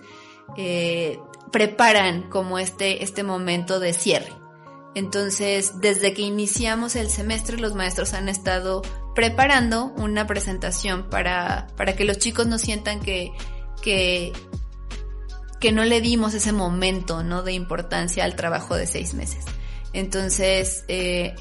Eh, 0.55 1.19
preparan 1.51 2.29
como 2.29 2.59
este, 2.59 3.03
este 3.03 3.23
momento 3.23 3.79
de 3.79 3.93
cierre. 3.93 4.31
Entonces, 4.95 5.79
desde 5.79 6.13
que 6.13 6.23
iniciamos 6.23 6.95
el 6.95 7.09
semestre, 7.09 7.57
los 7.57 7.75
maestros 7.75 8.13
han 8.13 8.29
estado 8.29 8.81
preparando 9.13 9.93
una 9.97 10.25
presentación 10.25 11.09
para, 11.09 11.67
para 11.75 11.95
que 11.95 12.05
los 12.05 12.17
chicos 12.17 12.47
no 12.47 12.57
sientan 12.57 12.99
que, 12.99 13.31
que, 13.81 14.33
que 15.59 15.71
no 15.71 15.85
le 15.85 16.01
dimos 16.01 16.33
ese 16.33 16.51
momento 16.51 17.23
¿no? 17.23 17.43
de 17.43 17.53
importancia 17.53 18.23
al 18.23 18.35
trabajo 18.35 18.75
de 18.75 18.87
seis 18.87 19.13
meses. 19.13 19.45
Entonces, 19.93 20.83
eh, 20.87 21.35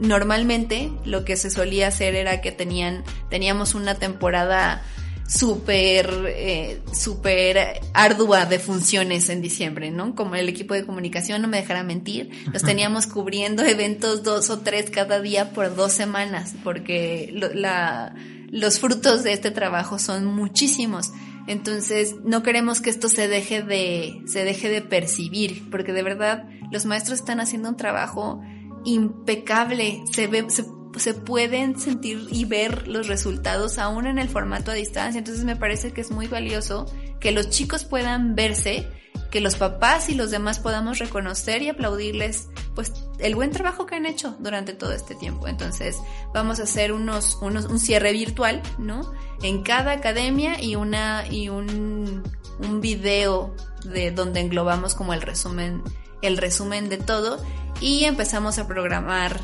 normalmente 0.00 0.92
lo 1.04 1.24
que 1.24 1.36
se 1.36 1.50
solía 1.50 1.88
hacer 1.88 2.14
era 2.14 2.40
que 2.40 2.52
tenían, 2.52 3.04
teníamos 3.28 3.74
una 3.74 3.94
temporada 3.94 4.82
súper, 5.30 6.10
eh, 6.28 6.82
súper 6.92 7.80
ardua 7.94 8.46
de 8.46 8.58
funciones 8.58 9.28
en 9.28 9.40
diciembre, 9.40 9.90
¿no? 9.90 10.14
Como 10.14 10.34
el 10.34 10.48
equipo 10.48 10.74
de 10.74 10.84
comunicación, 10.84 11.40
no 11.40 11.48
me 11.48 11.58
dejará 11.58 11.84
mentir, 11.84 12.30
los 12.52 12.62
teníamos 12.64 13.06
cubriendo 13.06 13.62
eventos 13.62 14.22
dos 14.24 14.50
o 14.50 14.60
tres 14.60 14.90
cada 14.90 15.20
día 15.20 15.52
por 15.52 15.74
dos 15.76 15.92
semanas, 15.92 16.54
porque 16.64 17.30
la, 17.54 18.14
los 18.50 18.80
frutos 18.80 19.22
de 19.22 19.32
este 19.32 19.50
trabajo 19.50 19.98
son 19.98 20.24
muchísimos. 20.24 21.12
Entonces, 21.46 22.16
no 22.24 22.42
queremos 22.42 22.80
que 22.80 22.90
esto 22.90 23.08
se 23.08 23.28
deje 23.28 23.62
de, 23.62 24.22
se 24.26 24.44
deje 24.44 24.68
de 24.68 24.82
percibir, 24.82 25.70
porque 25.70 25.92
de 25.92 26.02
verdad 26.02 26.48
los 26.72 26.86
maestros 26.86 27.20
están 27.20 27.40
haciendo 27.40 27.68
un 27.68 27.76
trabajo 27.76 28.42
impecable, 28.84 30.02
se 30.10 30.26
ve, 30.26 30.46
se 30.48 30.64
se 30.96 31.14
pueden 31.14 31.78
sentir 31.78 32.26
y 32.30 32.44
ver 32.44 32.88
los 32.88 33.06
resultados 33.06 33.78
aún 33.78 34.06
en 34.06 34.18
el 34.18 34.28
formato 34.28 34.70
a 34.70 34.74
distancia. 34.74 35.18
Entonces 35.18 35.44
me 35.44 35.56
parece 35.56 35.92
que 35.92 36.00
es 36.00 36.10
muy 36.10 36.26
valioso 36.26 36.86
que 37.20 37.32
los 37.32 37.50
chicos 37.50 37.84
puedan 37.84 38.34
verse, 38.34 38.88
que 39.30 39.40
los 39.40 39.56
papás 39.56 40.08
y 40.08 40.14
los 40.14 40.30
demás 40.30 40.58
podamos 40.58 40.98
reconocer 40.98 41.62
y 41.62 41.68
aplaudirles 41.68 42.48
pues 42.74 42.92
el 43.18 43.34
buen 43.34 43.50
trabajo 43.50 43.86
que 43.86 43.94
han 43.94 44.06
hecho 44.06 44.36
durante 44.40 44.72
todo 44.72 44.92
este 44.92 45.14
tiempo. 45.14 45.46
Entonces 45.46 45.96
vamos 46.34 46.60
a 46.60 46.64
hacer 46.64 46.92
unos, 46.92 47.38
unos 47.40 47.66
un 47.66 47.78
cierre 47.78 48.12
virtual, 48.12 48.62
¿no? 48.78 49.12
En 49.42 49.62
cada 49.62 49.92
academia 49.92 50.60
y 50.60 50.74
una 50.74 51.24
y 51.30 51.48
un, 51.48 52.22
un 52.58 52.80
video 52.80 53.54
de 53.84 54.10
donde 54.10 54.40
englobamos 54.40 54.94
como 54.94 55.14
el 55.14 55.22
resumen 55.22 55.82
el 56.22 56.36
resumen 56.36 56.88
de 56.88 56.98
todo 56.98 57.42
y 57.80 58.04
empezamos 58.04 58.58
a 58.58 58.66
programar 58.66 59.40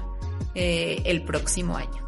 eh, 0.54 1.02
el 1.04 1.22
próximo 1.22 1.76
año. 1.76 2.06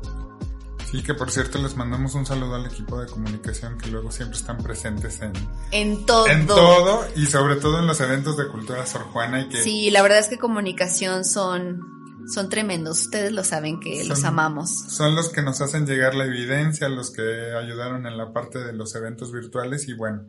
Sí, 0.91 1.03
que 1.03 1.13
por 1.13 1.31
cierto 1.31 1.59
les 1.59 1.77
mandamos 1.77 2.15
un 2.15 2.25
saludo 2.25 2.55
al 2.55 2.65
equipo 2.65 2.99
de 2.99 3.07
comunicación 3.07 3.77
que 3.77 3.91
luego 3.91 4.11
siempre 4.11 4.39
están 4.39 4.57
presentes 4.57 5.21
en, 5.21 5.33
en 5.71 6.07
todo. 6.07 6.27
En 6.27 6.47
todo 6.47 7.07
y 7.15 7.27
sobre 7.27 7.57
todo 7.57 7.79
en 7.81 7.87
los 7.87 8.01
eventos 8.01 8.39
de 8.39 8.49
cultura 8.49 8.87
Sor 8.87 9.03
Juana 9.03 9.43
y 9.43 9.49
que... 9.51 9.63
Sí, 9.63 9.91
la 9.91 10.01
verdad 10.01 10.19
es 10.19 10.29
que 10.29 10.39
comunicación 10.39 11.27
son, 11.27 12.25
son 12.33 12.49
tremendos, 12.49 13.03
ustedes 13.03 13.33
lo 13.33 13.45
saben 13.45 13.81
que 13.81 14.03
los 14.05 14.25
amamos. 14.25 14.71
Son 14.89 15.15
los 15.15 15.29
que 15.29 15.43
nos 15.43 15.61
hacen 15.61 15.87
llegar 15.87 16.15
la 16.15 16.25
evidencia, 16.25 16.89
los 16.89 17.11
que 17.11 17.53
ayudaron 17.53 18.07
en 18.07 18.17
la 18.17 18.33
parte 18.33 18.59
de 18.59 18.73
los 18.73 18.95
eventos 18.95 19.31
virtuales 19.31 19.89
y 19.89 19.93
bueno, 19.93 20.25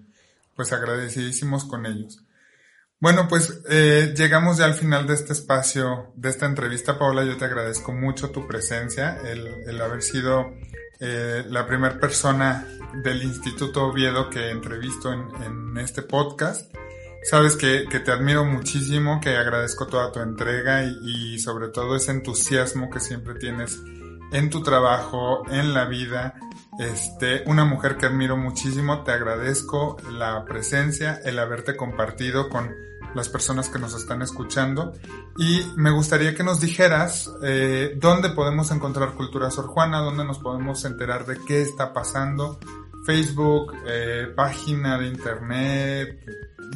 pues 0.56 0.74
agradecidísimos 0.74 1.64
con 1.64 1.86
ellos. 1.86 2.20
Bueno, 3.02 3.30
pues 3.30 3.62
eh, 3.70 4.14
llegamos 4.14 4.58
ya 4.58 4.66
al 4.66 4.74
final 4.74 5.08
de 5.08 5.14
este 5.14 5.32
espacio, 5.32 6.12
de 6.16 6.30
esta 6.30 6.46
entrevista. 6.46 7.00
Paola, 7.00 7.24
yo 7.24 7.38
te 7.38 7.46
agradezco 7.46 7.94
mucho 7.94 8.30
tu 8.32 8.46
presencia, 8.46 9.18
el, 9.24 9.82
haber 9.82 10.02
sido 10.02 10.54
eh, 11.00 11.46
la 11.48 11.66
primera 11.66 11.98
persona 11.98 12.68
del 13.02 13.24
Instituto 13.24 13.86
Oviedo 13.86 14.30
que 14.30 14.50
entrevisto 14.50 15.14
en, 15.14 15.30
en 15.44 15.78
este 15.78 16.02
podcast. 16.02 16.76
Sabes 17.24 17.56
que, 17.56 17.86
que, 17.90 18.02
te 18.02 18.12
admiro 18.12 18.44
muchísimo, 18.44 19.22
que 19.22 19.38
agradezco 19.38 19.88
toda 19.88 20.12
tu 20.12 20.20
entrega 20.20 20.84
y, 20.84 21.36
y 21.36 21.40
sobre 21.40 21.70
todo 21.70 21.96
ese 21.96 22.12
entusiasmo 22.12 22.90
que 22.90 23.00
siempre 23.00 23.36
tienes 23.36 23.80
en 24.34 24.50
tu 24.50 24.62
trabajo, 24.62 25.50
en 25.50 25.74
la 25.74 25.86
vida. 25.86 26.36
Este, 26.80 27.44
una 27.46 27.66
mujer 27.66 27.98
que 27.98 28.06
admiro 28.06 28.38
muchísimo, 28.38 29.04
te 29.04 29.12
agradezco 29.12 29.98
la 30.14 30.46
presencia, 30.46 31.20
el 31.26 31.38
haberte 31.38 31.76
compartido 31.76 32.48
con 32.48 32.74
las 33.14 33.28
personas 33.28 33.68
que 33.68 33.80
nos 33.80 33.94
están 33.94 34.22
escuchando. 34.22 34.94
Y 35.38 35.62
me 35.76 35.92
gustaría 35.92 36.34
que 36.34 36.44
nos 36.44 36.62
dijeras 36.62 37.30
eh, 37.44 37.98
dónde 37.98 38.30
podemos 38.30 38.72
encontrar 38.72 39.14
Cultura 39.16 39.52
Sor 39.52 39.68
Juana, 39.68 40.00
dónde 40.00 40.24
nos 40.24 40.40
podemos 40.40 40.86
enterar 40.86 41.26
de 41.26 41.38
qué 41.46 41.62
está 41.62 41.92
pasando. 41.92 42.60
Facebook, 43.06 43.74
eh, 43.86 44.32
página 44.34 44.98
de 44.98 45.08
internet, 45.08 46.20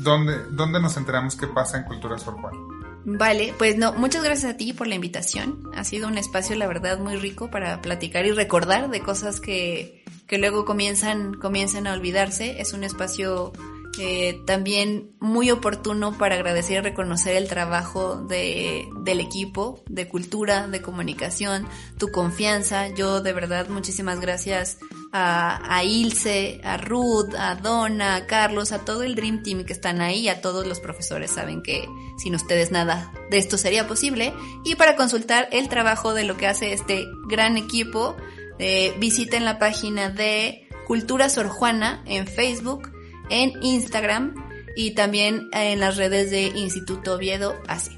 ¿dónde, 0.02 0.38
¿dónde 0.52 0.82
nos 0.82 0.98
enteramos 0.98 1.36
qué 1.38 1.48
pasa 1.48 1.78
en 1.78 1.84
Cultura 1.86 2.18
Sor 2.18 2.34
Juana? 2.36 2.83
Vale, 3.06 3.54
pues 3.58 3.78
no, 3.78 3.94
muchas 3.94 4.24
gracias 4.24 4.54
a 4.54 4.58
ti 4.58 4.74
por 4.74 4.88
la 4.88 4.96
invitación. 4.96 5.70
Ha 5.76 5.84
sido 5.84 6.08
un 6.08 6.18
espacio, 6.18 6.56
la 6.56 6.68
verdad, 6.68 7.00
muy 7.00 7.18
rico 7.18 7.50
para 7.50 7.82
platicar 7.82 8.26
y 8.26 8.32
recordar 8.32 8.90
de 8.90 9.02
cosas 9.02 9.40
que, 9.42 10.04
que 10.28 10.38
luego 10.38 10.64
comienzan, 10.64 11.34
comienzan 11.34 11.86
a 11.88 11.94
olvidarse. 11.94 12.62
Es 12.62 12.72
un 12.72 12.84
espacio 12.84 13.52
eh, 14.00 14.42
también 14.46 15.12
muy 15.20 15.52
oportuno 15.52 16.18
para 16.18 16.36
agradecer 16.36 16.78
y 16.78 16.82
reconocer 16.82 17.36
el 17.36 17.48
trabajo 17.48 18.16
de, 18.16 18.88
del 19.02 19.20
equipo 19.20 19.84
de 19.88 20.08
cultura, 20.08 20.68
de 20.68 20.82
comunicación, 20.82 21.68
tu 21.98 22.10
confianza. 22.10 22.88
Yo 22.88 23.22
de 23.22 23.34
verdad 23.34 23.68
muchísimas 23.68 24.20
gracias 24.20 24.78
a, 25.16 25.84
Ilse, 25.84 26.60
a 26.64 26.78
Ruth, 26.78 27.36
a 27.38 27.56
Donna, 27.56 28.16
a 28.16 28.26
Carlos, 28.26 28.72
a 28.72 28.80
todo 28.80 29.04
el 29.04 29.14
Dream 29.14 29.44
Team 29.44 29.64
que 29.64 29.74
están 29.74 30.02
ahí, 30.02 30.28
a 30.28 30.42
todos 30.42 30.66
los 30.66 30.80
profesores. 30.80 31.32
Saben 31.32 31.62
que 31.62 31.88
sin 32.18 32.34
ustedes 32.34 32.72
nada 32.72 33.14
de 33.30 33.38
esto 33.38 33.58
sería 33.58 33.88
posible. 33.88 34.34
Y 34.66 34.76
para 34.76 34.96
consultar 34.96 35.48
el 35.52 35.70
trabajo 35.70 36.16
de 36.16 36.24
lo 36.24 36.36
que 36.36 36.48
hace 36.48 36.74
este 36.74 37.06
gran 37.28 37.58
equipo, 37.58 38.18
eh, 38.58 38.96
visiten 39.00 39.46
la 39.46 39.60
página 39.60 40.10
de 40.10 40.68
Cultura 40.88 41.30
Sor 41.30 41.48
Juana 41.48 42.02
en 42.06 42.26
Facebook 42.28 42.92
en 43.30 43.54
Instagram 43.64 44.34
y 44.76 44.96
también 44.96 45.50
en 45.54 45.80
las 45.80 45.98
redes 45.98 46.32
de 46.32 46.48
Instituto 46.48 47.14
Oviedo 47.14 47.56
así. 47.68 47.96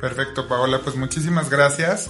Perfecto, 0.00 0.46
Paola, 0.46 0.80
pues 0.84 0.94
muchísimas 0.94 1.50
gracias. 1.50 2.08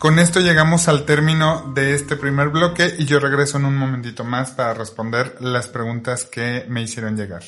Con 0.00 0.18
esto 0.18 0.40
llegamos 0.40 0.88
al 0.88 1.04
término 1.04 1.72
de 1.74 1.92
este 1.92 2.16
primer 2.16 2.48
bloque 2.48 2.94
y 2.98 3.04
yo 3.04 3.20
regreso 3.20 3.58
en 3.58 3.66
un 3.66 3.76
momentito 3.76 4.24
más 4.24 4.50
para 4.52 4.72
responder 4.72 5.36
las 5.40 5.68
preguntas 5.68 6.24
que 6.24 6.64
me 6.70 6.80
hicieron 6.80 7.18
llegar. 7.18 7.42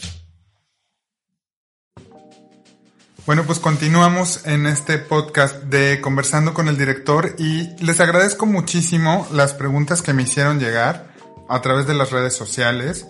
Bueno, 3.25 3.45
pues 3.45 3.59
continuamos 3.59 4.45
en 4.45 4.67
este 4.67 4.99
podcast 4.99 5.63
de 5.63 6.03
Conversando 6.03 6.53
con 6.53 6.69
el 6.69 6.77
Director 6.77 7.37
y 7.39 7.71
les 7.83 8.01
agradezco 8.01 8.45
muchísimo 8.45 9.27
las 9.33 9.55
preguntas 9.55 10.03
que 10.03 10.13
me 10.13 10.25
hicieron 10.25 10.61
llegar 10.61 11.11
a 11.49 11.63
través 11.63 11.87
de 11.87 11.95
las 11.95 12.11
redes 12.11 12.35
sociales. 12.35 13.07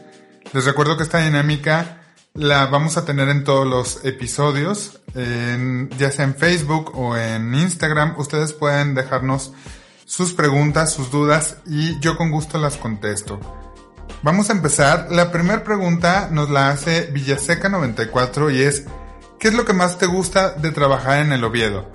Les 0.53 0.65
recuerdo 0.67 0.97
que 0.97 1.03
esta 1.03 1.19
dinámica 1.19 2.02
la 2.35 2.67
vamos 2.67 2.97
a 2.97 3.05
tener 3.05 3.29
en 3.29 3.45
todos 3.45 3.67
los 3.67 4.05
episodios, 4.05 5.01
ya 5.15 6.11
sea 6.11 6.25
en 6.25 6.35
Facebook 6.35 6.93
o 6.95 7.17
en 7.17 7.55
Instagram. 7.55 8.15
Ustedes 8.19 8.53
pueden 8.53 8.95
dejarnos 8.95 9.53
sus 10.07 10.33
preguntas, 10.33 10.93
sus 10.93 11.11
dudas 11.11 11.57
y 11.67 11.99
yo 12.01 12.17
con 12.17 12.31
gusto 12.31 12.59
las 12.59 12.77
contesto. 12.77 13.39
Vamos 14.23 14.51
a 14.51 14.53
empezar. 14.53 15.09
La 15.11 15.33
primera 15.33 15.65
pregunta 15.65 16.29
nos 16.31 16.49
la 16.49 16.71
hace 16.71 17.13
Villaseca94 17.13 18.55
y 18.55 18.63
es, 18.63 18.85
¿qué 19.39 19.49
es 19.49 19.55
lo 19.55 19.65
que 19.65 19.73
más 19.73 19.99
te 19.99 20.07
gusta 20.07 20.51
de 20.51 20.71
trabajar 20.71 21.21
en 21.21 21.33
el 21.33 21.45
Oviedo? 21.45 21.91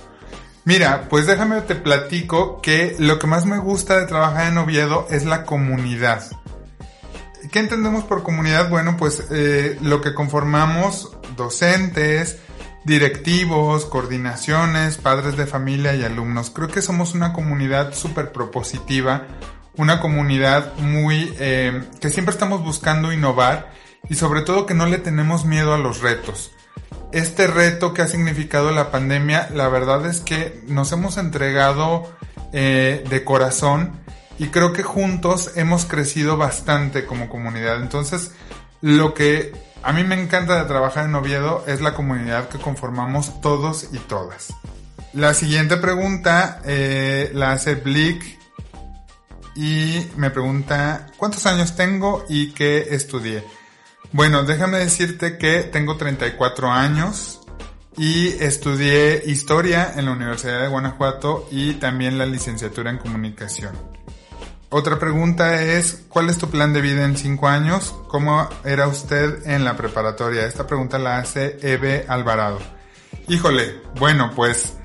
Mira, 0.65 1.07
pues 1.09 1.25
déjame 1.25 1.61
te 1.61 1.75
platico 1.75 2.61
que 2.61 2.95
lo 2.99 3.19
que 3.19 3.27
más 3.27 3.45
me 3.45 3.57
gusta 3.57 3.97
de 3.99 4.05
trabajar 4.05 4.47
en 4.47 4.57
Oviedo 4.57 5.07
es 5.09 5.25
la 5.25 5.45
comunidad. 5.45 6.29
¿Qué 7.51 7.59
entendemos 7.59 8.03
por 8.03 8.23
comunidad? 8.23 8.69
Bueno, 8.69 8.97
pues 8.97 9.23
eh, 9.31 9.77
lo 9.81 10.01
que 10.01 10.13
conformamos 10.13 11.11
docentes, 11.35 12.39
directivos, 12.83 13.85
coordinaciones, 13.85 14.97
padres 14.97 15.37
de 15.37 15.45
familia 15.45 15.95
y 15.95 16.03
alumnos. 16.03 16.49
Creo 16.49 16.67
que 16.67 16.81
somos 16.81 17.13
una 17.13 17.33
comunidad 17.33 17.93
súper 17.93 18.31
propositiva, 18.31 19.27
una 19.75 19.99
comunidad 19.99 20.75
muy 20.77 21.33
eh, 21.39 21.83
que 22.01 22.09
siempre 22.09 22.33
estamos 22.33 22.63
buscando 22.63 23.13
innovar 23.13 23.71
y 24.09 24.15
sobre 24.15 24.41
todo 24.41 24.65
que 24.65 24.73
no 24.73 24.85
le 24.85 24.97
tenemos 24.97 25.45
miedo 25.45 25.73
a 25.73 25.77
los 25.77 26.01
retos. 26.01 26.51
Este 27.11 27.47
reto 27.47 27.93
que 27.93 28.01
ha 28.01 28.07
significado 28.07 28.71
la 28.71 28.91
pandemia, 28.91 29.49
la 29.53 29.69
verdad 29.69 30.05
es 30.05 30.19
que 30.19 30.61
nos 30.67 30.91
hemos 30.91 31.17
entregado 31.17 32.11
eh, 32.51 33.03
de 33.09 33.23
corazón 33.23 33.99
y 34.39 34.47
creo 34.47 34.73
que 34.73 34.83
juntos 34.83 35.51
hemos 35.55 35.85
crecido 35.85 36.37
bastante 36.37 37.05
como 37.05 37.29
comunidad. 37.29 37.81
Entonces, 37.81 38.31
lo 38.81 39.13
que 39.13 39.53
a 39.83 39.93
mí 39.93 40.03
me 40.03 40.21
encanta 40.21 40.61
de 40.61 40.67
trabajar 40.67 41.05
en 41.05 41.15
Oviedo 41.15 41.63
es 41.67 41.81
la 41.81 41.93
comunidad 41.93 42.49
que 42.49 42.57
conformamos 42.57 43.41
todos 43.41 43.87
y 43.91 43.97
todas. 43.99 44.53
La 45.13 45.33
siguiente 45.33 45.77
pregunta 45.77 46.61
eh, 46.65 47.31
la 47.33 47.53
hace 47.53 47.75
Blick 47.75 48.37
y 49.55 50.05
me 50.15 50.29
pregunta 50.29 51.07
cuántos 51.17 51.45
años 51.45 51.75
tengo 51.75 52.25
y 52.29 52.51
qué 52.51 52.87
estudié. 52.91 53.43
Bueno, 54.11 54.43
déjame 54.43 54.77
decirte 54.77 55.37
que 55.37 55.63
tengo 55.63 55.97
34 55.97 56.71
años 56.71 57.41
y 57.97 58.27
estudié 58.43 59.23
historia 59.25 59.93
en 59.95 60.05
la 60.05 60.11
Universidad 60.11 60.61
de 60.61 60.67
Guanajuato 60.67 61.47
y 61.51 61.73
también 61.73 62.17
la 62.17 62.25
licenciatura 62.25 62.91
en 62.91 62.99
comunicación. 62.99 63.71
Otra 64.69 64.99
pregunta 64.99 65.61
es, 65.61 66.03
¿cuál 66.09 66.29
es 66.29 66.37
tu 66.37 66.49
plan 66.49 66.73
de 66.73 66.81
vida 66.81 67.05
en 67.05 67.15
5 67.15 67.47
años? 67.47 67.95
¿Cómo 68.09 68.49
era 68.65 68.87
usted 68.87 69.47
en 69.47 69.63
la 69.63 69.77
preparatoria? 69.77 70.45
Esta 70.45 70.67
pregunta 70.67 70.99
la 70.99 71.19
hace 71.19 71.57
Eve 71.61 72.05
Alvarado. 72.07 72.59
Híjole, 73.29 73.81
bueno, 73.97 74.31
pues 74.35 74.75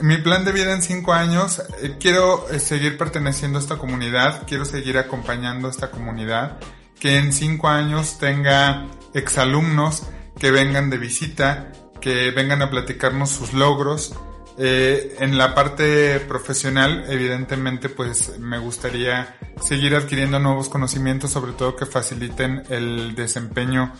mi 0.00 0.16
plan 0.18 0.44
de 0.44 0.52
vida 0.52 0.72
en 0.72 0.82
5 0.82 1.12
años, 1.12 1.62
eh, 1.80 1.96
quiero 2.00 2.50
eh, 2.50 2.58
seguir 2.58 2.98
perteneciendo 2.98 3.58
a 3.58 3.62
esta 3.62 3.76
comunidad, 3.76 4.42
quiero 4.48 4.64
seguir 4.64 4.98
acompañando 4.98 5.68
a 5.68 5.70
esta 5.70 5.90
comunidad 5.92 6.58
que 7.04 7.18
en 7.18 7.34
cinco 7.34 7.68
años 7.68 8.18
tenga 8.18 8.86
exalumnos 9.12 10.04
que 10.38 10.50
vengan 10.50 10.88
de 10.88 10.96
visita, 10.96 11.70
que 12.00 12.30
vengan 12.30 12.62
a 12.62 12.70
platicarnos 12.70 13.28
sus 13.28 13.52
logros. 13.52 14.14
Eh, 14.56 15.16
en 15.18 15.36
la 15.36 15.54
parte 15.54 16.20
profesional, 16.20 17.04
evidentemente, 17.08 17.88
pues 17.88 18.38
me 18.38 18.58
gustaría 18.58 19.36
seguir 19.62 19.94
adquiriendo 19.96 20.38
nuevos 20.38 20.68
conocimientos, 20.68 21.32
sobre 21.32 21.52
todo 21.52 21.74
que 21.76 21.86
faciliten 21.86 22.62
el 22.68 23.14
desempeño 23.14 23.92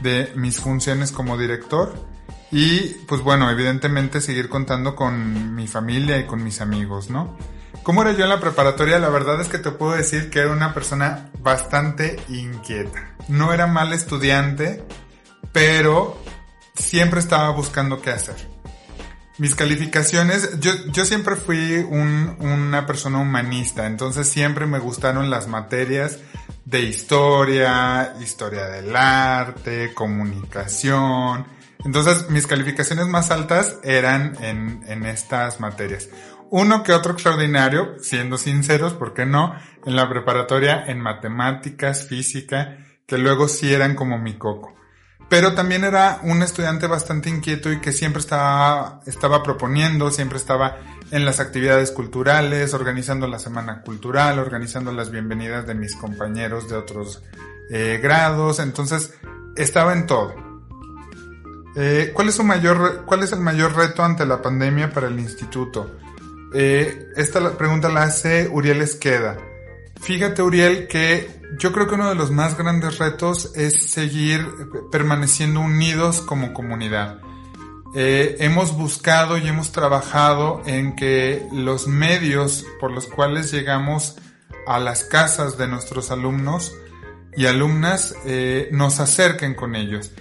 de 0.00 0.32
mis 0.34 0.60
funciones 0.60 1.12
como 1.12 1.38
director. 1.38 1.94
Y 2.50 2.94
pues 3.06 3.20
bueno, 3.20 3.48
evidentemente 3.48 4.20
seguir 4.20 4.48
contando 4.48 4.96
con 4.96 5.54
mi 5.54 5.68
familia 5.68 6.18
y 6.18 6.26
con 6.26 6.42
mis 6.42 6.60
amigos, 6.60 7.08
¿no? 7.08 7.36
¿Cómo 7.84 8.02
era 8.02 8.12
yo 8.12 8.24
en 8.24 8.30
la 8.30 8.40
preparatoria? 8.40 8.98
La 8.98 9.08
verdad 9.08 9.40
es 9.40 9.48
que 9.48 9.58
te 9.58 9.70
puedo 9.70 9.92
decir 9.92 10.30
que 10.30 10.40
era 10.40 10.50
una 10.50 10.74
persona 10.74 11.30
bastante 11.38 12.20
inquieta. 12.28 13.14
No 13.28 13.52
era 13.52 13.68
mal 13.68 13.92
estudiante, 13.92 14.84
pero 15.52 16.20
siempre 16.74 17.20
estaba 17.20 17.50
buscando 17.50 18.02
qué 18.02 18.10
hacer. 18.10 18.49
Mis 19.40 19.54
calificaciones, 19.54 20.60
yo, 20.60 20.72
yo 20.92 21.04
siempre 21.04 21.34
fui 21.34 21.76
un, 21.88 22.36
una 22.40 22.86
persona 22.86 23.18
humanista, 23.18 23.86
entonces 23.86 24.28
siempre 24.28 24.66
me 24.66 24.78
gustaron 24.78 25.30
las 25.30 25.48
materias 25.48 26.18
de 26.66 26.82
historia, 26.82 28.14
historia 28.20 28.66
del 28.66 28.94
arte, 28.94 29.94
comunicación. 29.94 31.46
Entonces 31.84 32.28
mis 32.28 32.46
calificaciones 32.46 33.06
más 33.06 33.30
altas 33.30 33.78
eran 33.82 34.36
en, 34.42 34.84
en 34.86 35.06
estas 35.06 35.58
materias 35.58 36.08
uno 36.50 36.82
que 36.82 36.92
otro 36.92 37.12
extraordinario, 37.12 37.96
siendo 38.00 38.36
sinceros, 38.36 38.92
¿por 38.94 39.14
qué 39.14 39.24
no? 39.24 39.54
En 39.86 39.96
la 39.96 40.08
preparatoria 40.08 40.84
en 40.86 41.00
matemáticas, 41.00 42.06
física, 42.06 42.78
que 43.06 43.18
luego 43.18 43.48
sí 43.48 43.72
eran 43.72 43.94
como 43.94 44.18
mi 44.18 44.34
coco. 44.34 44.74
Pero 45.30 45.54
también 45.54 45.84
era 45.84 46.18
un 46.24 46.42
estudiante 46.42 46.88
bastante 46.88 47.30
inquieto 47.30 47.72
y 47.72 47.80
que 47.80 47.92
siempre 47.92 48.20
estaba, 48.20 49.00
estaba 49.06 49.44
proponiendo, 49.44 50.10
siempre 50.10 50.36
estaba 50.36 50.78
en 51.12 51.24
las 51.24 51.38
actividades 51.38 51.92
culturales, 51.92 52.74
organizando 52.74 53.28
la 53.28 53.38
semana 53.38 53.82
cultural, 53.82 54.40
organizando 54.40 54.92
las 54.92 55.12
bienvenidas 55.12 55.68
de 55.68 55.74
mis 55.74 55.94
compañeros 55.94 56.68
de 56.68 56.76
otros 56.76 57.22
eh, 57.70 58.00
grados, 58.02 58.58
entonces 58.58 59.14
estaba 59.56 59.92
en 59.92 60.06
todo. 60.06 60.34
Eh, 61.76 62.10
¿cuál, 62.12 62.28
es 62.28 62.34
su 62.34 62.42
mayor, 62.42 63.04
¿Cuál 63.06 63.22
es 63.22 63.30
el 63.30 63.38
mayor 63.40 63.76
reto 63.76 64.02
ante 64.02 64.26
la 64.26 64.42
pandemia 64.42 64.90
para 64.90 65.06
el 65.06 65.18
instituto? 65.20 65.96
Eh, 66.52 67.06
esta 67.16 67.56
pregunta 67.56 67.88
la 67.88 68.02
hace 68.02 68.48
Uriel 68.48 68.82
Esqueda. 68.82 69.38
Fíjate, 70.00 70.42
Uriel, 70.42 70.88
que 70.88 71.39
yo 71.58 71.72
creo 71.72 71.86
que 71.88 71.94
uno 71.94 72.08
de 72.08 72.14
los 72.14 72.30
más 72.30 72.56
grandes 72.56 72.98
retos 72.98 73.52
es 73.54 73.90
seguir 73.90 74.46
permaneciendo 74.90 75.60
unidos 75.60 76.20
como 76.20 76.52
comunidad. 76.52 77.20
Eh, 77.94 78.36
hemos 78.40 78.76
buscado 78.76 79.36
y 79.36 79.48
hemos 79.48 79.72
trabajado 79.72 80.62
en 80.64 80.94
que 80.94 81.48
los 81.52 81.88
medios 81.88 82.64
por 82.78 82.92
los 82.92 83.06
cuales 83.06 83.50
llegamos 83.50 84.16
a 84.66 84.78
las 84.78 85.02
casas 85.02 85.58
de 85.58 85.66
nuestros 85.66 86.12
alumnos 86.12 86.72
y 87.36 87.46
alumnas 87.46 88.14
eh, 88.24 88.68
nos 88.72 89.00
acerquen 89.00 89.54
con 89.54 89.74
ellos. 89.74 90.12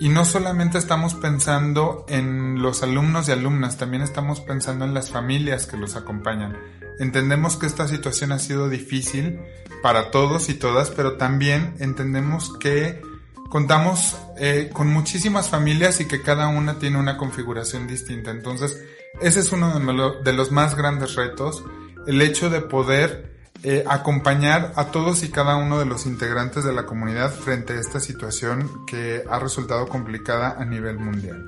Y 0.00 0.08
no 0.08 0.24
solamente 0.24 0.78
estamos 0.78 1.14
pensando 1.14 2.06
en 2.08 2.62
los 2.62 2.82
alumnos 2.82 3.28
y 3.28 3.32
alumnas, 3.32 3.76
también 3.76 4.02
estamos 4.02 4.40
pensando 4.40 4.84
en 4.84 4.94
las 4.94 5.10
familias 5.10 5.66
que 5.66 5.76
los 5.76 5.96
acompañan. 5.96 6.56
Entendemos 6.98 7.56
que 7.56 7.66
esta 7.66 7.86
situación 7.88 8.32
ha 8.32 8.38
sido 8.38 8.68
difícil 8.68 9.40
para 9.82 10.10
todos 10.10 10.48
y 10.48 10.54
todas, 10.54 10.90
pero 10.90 11.16
también 11.16 11.74
entendemos 11.78 12.56
que 12.58 13.00
contamos 13.48 14.16
eh, 14.36 14.70
con 14.72 14.88
muchísimas 14.88 15.48
familias 15.48 16.00
y 16.00 16.06
que 16.06 16.22
cada 16.22 16.48
una 16.48 16.78
tiene 16.78 16.98
una 16.98 17.16
configuración 17.16 17.86
distinta. 17.86 18.30
Entonces, 18.30 18.82
ese 19.20 19.40
es 19.40 19.52
uno 19.52 19.78
de 20.22 20.32
los 20.32 20.50
más 20.50 20.76
grandes 20.76 21.14
retos, 21.14 21.64
el 22.06 22.20
hecho 22.20 22.50
de 22.50 22.60
poder 22.60 23.38
eh, 23.64 23.84
acompañar 23.88 24.72
a 24.76 24.92
todos 24.92 25.24
y 25.24 25.30
cada 25.30 25.56
uno 25.56 25.80
de 25.80 25.84
los 25.84 26.06
integrantes 26.06 26.62
de 26.62 26.72
la 26.72 26.86
comunidad 26.86 27.32
frente 27.32 27.72
a 27.72 27.80
esta 27.80 27.98
situación 27.98 28.86
que 28.86 29.24
ha 29.28 29.38
resultado 29.40 29.88
complicada 29.88 30.56
a 30.58 30.64
nivel 30.64 30.98
mundial. 30.98 31.44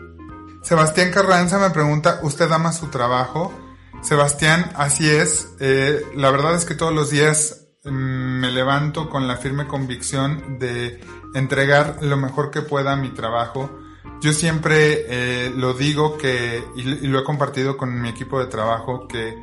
Sebastián 0.63 1.13
Carranza 1.13 1.59
me 1.59 1.71
pregunta, 1.71 2.19
¿usted 2.23 2.51
ama 2.51 2.73
su 2.73 2.89
trabajo? 2.89 3.53
Sebastián, 4.03 4.73
así 4.77 5.09
es. 5.09 5.55
Eh, 5.61 6.03
la 6.17 6.31
verdad 6.31 6.55
es 6.55 6.65
que 6.65 6.75
todos 6.75 6.95
los 6.95 7.11
días 7.11 7.69
mm, 7.85 7.91
me 7.91 8.51
levanto 8.51 9.11
con 9.11 9.29
la 9.29 9.37
firme 9.37 9.67
convicción 9.67 10.59
de 10.59 11.01
entregar 11.35 11.99
lo 12.01 12.17
mejor 12.17 12.51
que 12.51 12.63
pueda 12.63 12.93
a 12.93 12.97
mi 12.97 13.11
trabajo. 13.11 13.71
Yo 14.21 14.33
siempre 14.33 15.05
eh, 15.09 15.53
lo 15.55 15.75
digo 15.75 16.17
que, 16.19 16.63
y, 16.77 16.83
lo 16.83 17.21
he 17.21 17.25
compartido 17.25 17.77
con 17.77 18.01
mi 18.01 18.09
equipo 18.09 18.41
de 18.41 18.47
trabajo, 18.47 19.07
que 19.07 19.35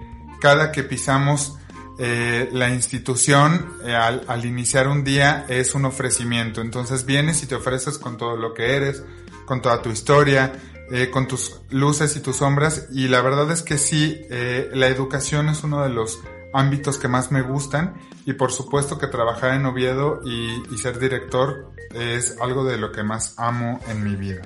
cada 0.42 0.72
que 0.72 0.84
pisamos 0.84 1.58
eh, 2.00 2.50
la 2.52 2.70
institución 2.70 3.74
al, 3.86 4.46
iniciar 4.46 4.88
un 4.88 5.04
día 5.04 5.46
es 5.48 5.76
un 5.76 5.86
ofrecimiento. 5.86 6.62
Entonces 6.62 7.06
vienes 7.06 7.42
y 7.44 7.48
te 7.48 7.56
ofreces 7.56 7.98
con 7.98 8.18
todo 8.18 8.36
lo 8.36 8.54
que 8.54 8.76
eres, 8.76 9.04
con 9.46 9.62
toda 9.62 9.82
tu 9.82 9.90
historia, 9.90 10.54
eh, 10.92 11.10
con 11.12 11.28
tus 11.28 11.62
luces 11.70 12.16
y 12.16 12.20
tus 12.20 12.38
sombras. 12.38 12.88
Y 12.92 13.08
la 13.08 13.22
verdad 13.22 13.52
es 13.52 13.62
que 13.62 13.78
sí, 13.78 14.22
la 14.30 14.88
educación 14.88 15.50
es 15.50 15.64
uno 15.64 15.84
de 15.84 15.90
los 15.90 16.20
ámbitos 16.54 16.98
que 16.98 17.08
más 17.08 17.32
me 17.32 17.42
gustan. 17.42 17.96
Y 18.26 18.34
por 18.34 18.52
supuesto 18.52 18.98
que 18.98 19.08
trabajar 19.08 19.54
en 19.54 19.66
Oviedo 19.66 20.22
y, 20.26 20.64
y 20.74 20.78
ser 20.78 21.00
director 21.00 21.72
es 21.94 22.36
algo 22.42 22.64
de 22.64 22.78
lo 22.78 22.92
que 22.92 23.04
más 23.04 23.34
amo 23.38 23.80
en 23.88 24.04
mi 24.04 24.16
vida. 24.16 24.42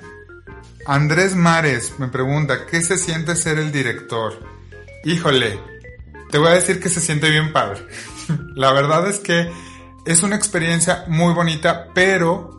Andrés 0.86 1.36
Mares 1.36 1.94
me 1.98 2.08
pregunta, 2.08 2.66
¿qué 2.66 2.80
se 2.80 2.98
siente 2.98 3.36
ser 3.36 3.58
el 3.58 3.70
director? 3.70 4.34
Híjole, 5.04 5.60
te 6.30 6.38
voy 6.38 6.48
a 6.48 6.54
decir 6.54 6.80
que 6.80 6.88
se 6.88 7.00
siente 7.00 7.30
bien 7.30 7.52
padre. 7.52 7.86
La 8.56 8.72
verdad 8.72 9.06
es 9.08 9.20
que 9.20 9.50
es 10.04 10.22
una 10.22 10.34
experiencia 10.34 11.04
muy 11.06 11.34
bonita, 11.34 11.88
pero 11.94 12.58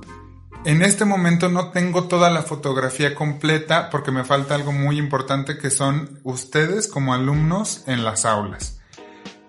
en 0.65 0.81
este 0.81 1.05
momento 1.05 1.49
no 1.49 1.71
tengo 1.71 2.05
toda 2.05 2.29
la 2.29 2.41
fotografía 2.41 3.15
completa 3.15 3.89
porque 3.89 4.11
me 4.11 4.23
falta 4.23 4.55
algo 4.55 4.71
muy 4.71 4.97
importante 4.97 5.57
que 5.57 5.69
son 5.69 6.19
ustedes 6.23 6.87
como 6.87 7.13
alumnos 7.13 7.83
en 7.87 8.03
las 8.03 8.25
aulas. 8.25 8.79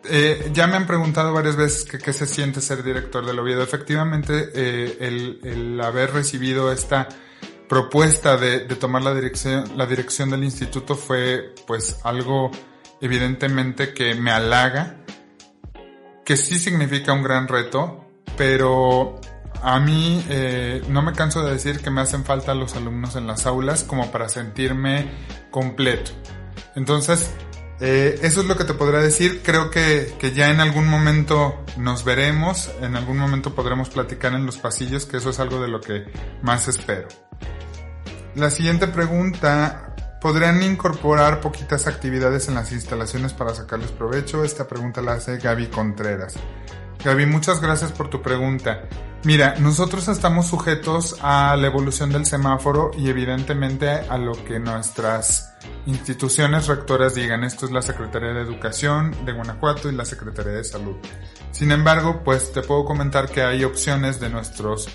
Eh, 0.06 0.50
ya 0.52 0.66
me 0.66 0.76
han 0.76 0.86
preguntado 0.86 1.32
varias 1.32 1.56
veces 1.56 1.84
que 1.84 1.98
qué 1.98 2.12
se 2.12 2.26
siente 2.26 2.60
ser 2.60 2.82
director 2.82 3.24
del 3.24 3.38
Oviedo. 3.38 3.62
Efectivamente, 3.62 4.50
eh, 4.54 5.38
el, 5.42 5.80
haber 5.80 6.12
recibido 6.12 6.70
esta 6.72 7.08
propuesta 7.68 8.36
de, 8.36 8.60
tomar 8.76 9.02
la 9.02 9.14
dirección, 9.14 9.76
la 9.76 9.86
dirección 9.86 10.30
del 10.30 10.44
instituto 10.44 10.94
fue 10.94 11.54
pues 11.66 12.00
algo 12.04 12.50
evidentemente 13.00 13.94
que 13.94 14.14
me 14.14 14.30
halaga, 14.30 14.96
que 16.24 16.36
sí 16.36 16.58
significa 16.58 17.12
un 17.12 17.22
gran 17.22 17.48
reto, 17.48 18.04
pero 18.36 19.20
a 19.64 19.80
mí 19.80 20.22
eh, 20.28 20.82
no 20.88 21.00
me 21.00 21.14
canso 21.14 21.42
de 21.42 21.52
decir 21.52 21.80
que 21.80 21.90
me 21.90 22.02
hacen 22.02 22.22
falta 22.22 22.54
los 22.54 22.76
alumnos 22.76 23.16
en 23.16 23.26
las 23.26 23.46
aulas 23.46 23.82
como 23.82 24.12
para 24.12 24.28
sentirme 24.28 25.10
completo. 25.50 26.10
Entonces, 26.76 27.32
eh, 27.80 28.18
eso 28.20 28.42
es 28.42 28.46
lo 28.46 28.58
que 28.58 28.64
te 28.64 28.74
podría 28.74 29.00
decir. 29.00 29.40
Creo 29.42 29.70
que, 29.70 30.14
que, 30.18 30.32
ya 30.32 30.50
en 30.50 30.60
algún 30.60 30.86
momento 30.86 31.64
nos 31.78 32.04
veremos, 32.04 32.70
en 32.82 32.94
algún 32.94 33.16
momento 33.16 33.54
podremos 33.54 33.88
platicar 33.88 34.34
en 34.34 34.44
los 34.44 34.58
pasillos, 34.58 35.06
que 35.06 35.16
eso 35.16 35.30
es 35.30 35.40
algo 35.40 35.58
de 35.62 35.68
lo 35.68 35.80
que 35.80 36.04
más 36.42 36.68
espero. 36.68 37.08
La 38.34 38.50
siguiente 38.50 38.86
pregunta 38.86 39.94
podrían 40.20 40.62
incorporar 40.62 41.40
poquitas 41.40 41.86
actividades 41.86 42.48
en 42.48 42.54
las 42.54 42.70
instalaciones 42.70 43.32
para 43.32 43.54
sacarles 43.54 43.92
provecho. 43.92 44.44
Esta 44.44 44.68
pregunta 44.68 45.00
la 45.00 45.14
hace 45.14 45.38
Gaby 45.38 45.68
Contreras. 45.68 46.34
Gaby, 47.02 47.26
muchas 47.26 47.60
gracias 47.60 47.92
por 47.92 48.10
tu 48.10 48.20
pregunta. 48.20 48.82
Mira, 49.24 49.54
nosotros 49.58 50.06
estamos 50.08 50.48
sujetos 50.48 51.16
a 51.22 51.56
la 51.56 51.66
evolución 51.66 52.12
del 52.12 52.26
semáforo 52.26 52.90
y 52.94 53.08
evidentemente 53.08 53.88
a 53.88 54.18
lo 54.18 54.32
que 54.44 54.58
nuestras 54.58 55.54
instituciones 55.86 56.66
rectoras 56.66 57.14
digan. 57.14 57.42
Esto 57.42 57.64
es 57.64 57.72
la 57.72 57.80
Secretaría 57.80 58.34
de 58.34 58.42
Educación 58.42 59.24
de 59.24 59.32
Guanajuato 59.32 59.88
y 59.88 59.94
la 59.94 60.04
Secretaría 60.04 60.52
de 60.52 60.64
Salud. 60.64 60.96
Sin 61.52 61.72
embargo, 61.72 62.20
pues 62.22 62.52
te 62.52 62.60
puedo 62.60 62.84
comentar 62.84 63.30
que 63.30 63.42
hay 63.42 63.64
opciones 63.64 64.20
de 64.20 64.28
nuestros 64.28 64.90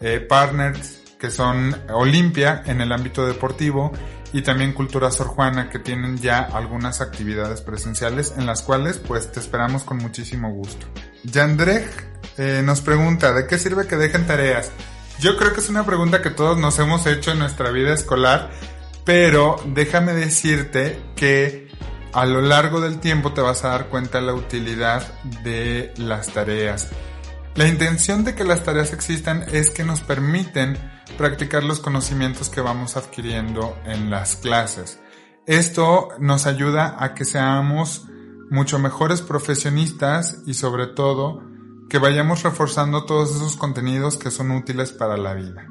eh, 0.00 0.20
partners 0.20 1.02
que 1.18 1.30
son 1.30 1.76
Olimpia 1.92 2.62
en 2.66 2.80
el 2.80 2.90
ámbito 2.90 3.26
deportivo 3.26 3.92
y 4.34 4.42
también 4.42 4.72
Cultura 4.72 5.12
Sor 5.12 5.28
Juana 5.28 5.70
que 5.70 5.78
tienen 5.78 6.18
ya 6.18 6.40
algunas 6.40 7.00
actividades 7.00 7.60
presenciales 7.60 8.34
en 8.36 8.46
las 8.46 8.62
cuales 8.62 8.98
pues 8.98 9.30
te 9.30 9.38
esperamos 9.38 9.84
con 9.84 9.98
muchísimo 9.98 10.52
gusto. 10.52 10.88
Yandrej 11.22 11.88
eh, 12.36 12.60
nos 12.64 12.80
pregunta, 12.80 13.32
¿de 13.32 13.46
qué 13.46 13.58
sirve 13.58 13.86
que 13.86 13.96
dejen 13.96 14.26
tareas? 14.26 14.72
Yo 15.20 15.36
creo 15.36 15.52
que 15.52 15.60
es 15.60 15.68
una 15.68 15.86
pregunta 15.86 16.20
que 16.20 16.30
todos 16.30 16.58
nos 16.58 16.76
hemos 16.80 17.06
hecho 17.06 17.30
en 17.30 17.38
nuestra 17.38 17.70
vida 17.70 17.94
escolar, 17.94 18.50
pero 19.04 19.54
déjame 19.66 20.14
decirte 20.14 21.00
que 21.14 21.68
a 22.12 22.26
lo 22.26 22.40
largo 22.40 22.80
del 22.80 22.98
tiempo 22.98 23.34
te 23.34 23.40
vas 23.40 23.64
a 23.64 23.68
dar 23.68 23.86
cuenta 23.86 24.18
de 24.18 24.26
la 24.26 24.34
utilidad 24.34 25.14
de 25.44 25.94
las 25.96 26.26
tareas. 26.30 26.88
La 27.54 27.68
intención 27.68 28.24
de 28.24 28.34
que 28.34 28.42
las 28.42 28.64
tareas 28.64 28.92
existan 28.92 29.44
es 29.52 29.70
que 29.70 29.84
nos 29.84 30.00
permiten 30.00 30.76
practicar 31.16 31.64
los 31.64 31.80
conocimientos 31.80 32.50
que 32.50 32.60
vamos 32.60 32.96
adquiriendo 32.96 33.76
en 33.84 34.10
las 34.10 34.36
clases. 34.36 35.00
Esto 35.46 36.08
nos 36.18 36.46
ayuda 36.46 36.96
a 36.98 37.14
que 37.14 37.24
seamos 37.24 38.06
mucho 38.50 38.78
mejores 38.78 39.22
profesionistas 39.22 40.42
y 40.46 40.54
sobre 40.54 40.86
todo 40.86 41.42
que 41.88 41.98
vayamos 41.98 42.42
reforzando 42.42 43.04
todos 43.04 43.34
esos 43.34 43.56
contenidos 43.56 44.16
que 44.16 44.30
son 44.30 44.50
útiles 44.50 44.92
para 44.92 45.16
la 45.16 45.34
vida. 45.34 45.66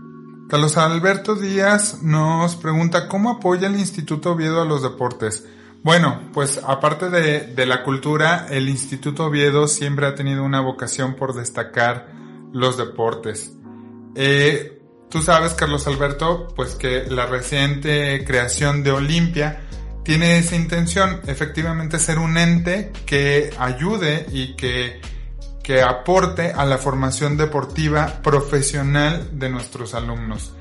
Carlos 0.50 0.78
Alberto 0.78 1.36
Díaz 1.36 2.04
nos 2.04 2.56
pregunta 2.56 3.08
cómo 3.08 3.32
apoya 3.32 3.68
el 3.68 3.76
Instituto 3.76 4.34
Oviedo 4.34 4.62
a 4.62 4.66
los 4.66 4.84
deportes. 4.84 5.48
Bueno, 5.84 6.30
pues 6.32 6.62
aparte 6.64 7.10
de, 7.10 7.66
la 7.66 7.84
cultura, 7.84 8.46
el 8.50 8.70
Instituto 8.70 9.26
Oviedo 9.26 9.68
siempre 9.68 10.06
ha 10.06 10.16
tenido 10.16 10.44
una 10.44 10.62
vocación 10.62 11.16
por 11.16 11.34
destacar 11.34 12.12
los 12.54 12.78
deportes. 12.78 13.54
Eh, 14.16 14.83
tú 15.14 15.22
sabes, 15.22 15.54
Carlos 15.54 15.86
Alberto, 15.86 16.48
pues 16.56 16.74
que 16.74 17.04
la 17.08 17.28
reciente 17.28 18.26
creación 18.26 18.82
de 18.82 18.92
Olimpia 18.92 19.62
tiene 20.04 20.40
esa 20.40 20.56
intención, 20.56 21.22
efectivamente 21.28 22.00
ser 22.00 22.18
un 22.18 22.36
ente 22.36 22.92
que 23.06 23.52
ayude 23.60 24.26
y 24.32 24.56
que, 24.56 25.00
que 25.62 25.84
aporte 25.84 26.52
a 26.52 26.66
la 26.66 26.80
formación 26.80 27.38
deportiva 27.38 28.22
profesional 28.24 29.30
de 29.38 29.50
nuestros 29.50 29.94
alumnos. 29.94 30.56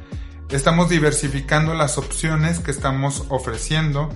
Estamos 0.50 0.90
diversificando 0.90 1.72
las 1.72 1.96
opciones 1.96 2.58
que 2.58 2.72
estamos 2.72 3.24
ofreciendo 3.30 4.10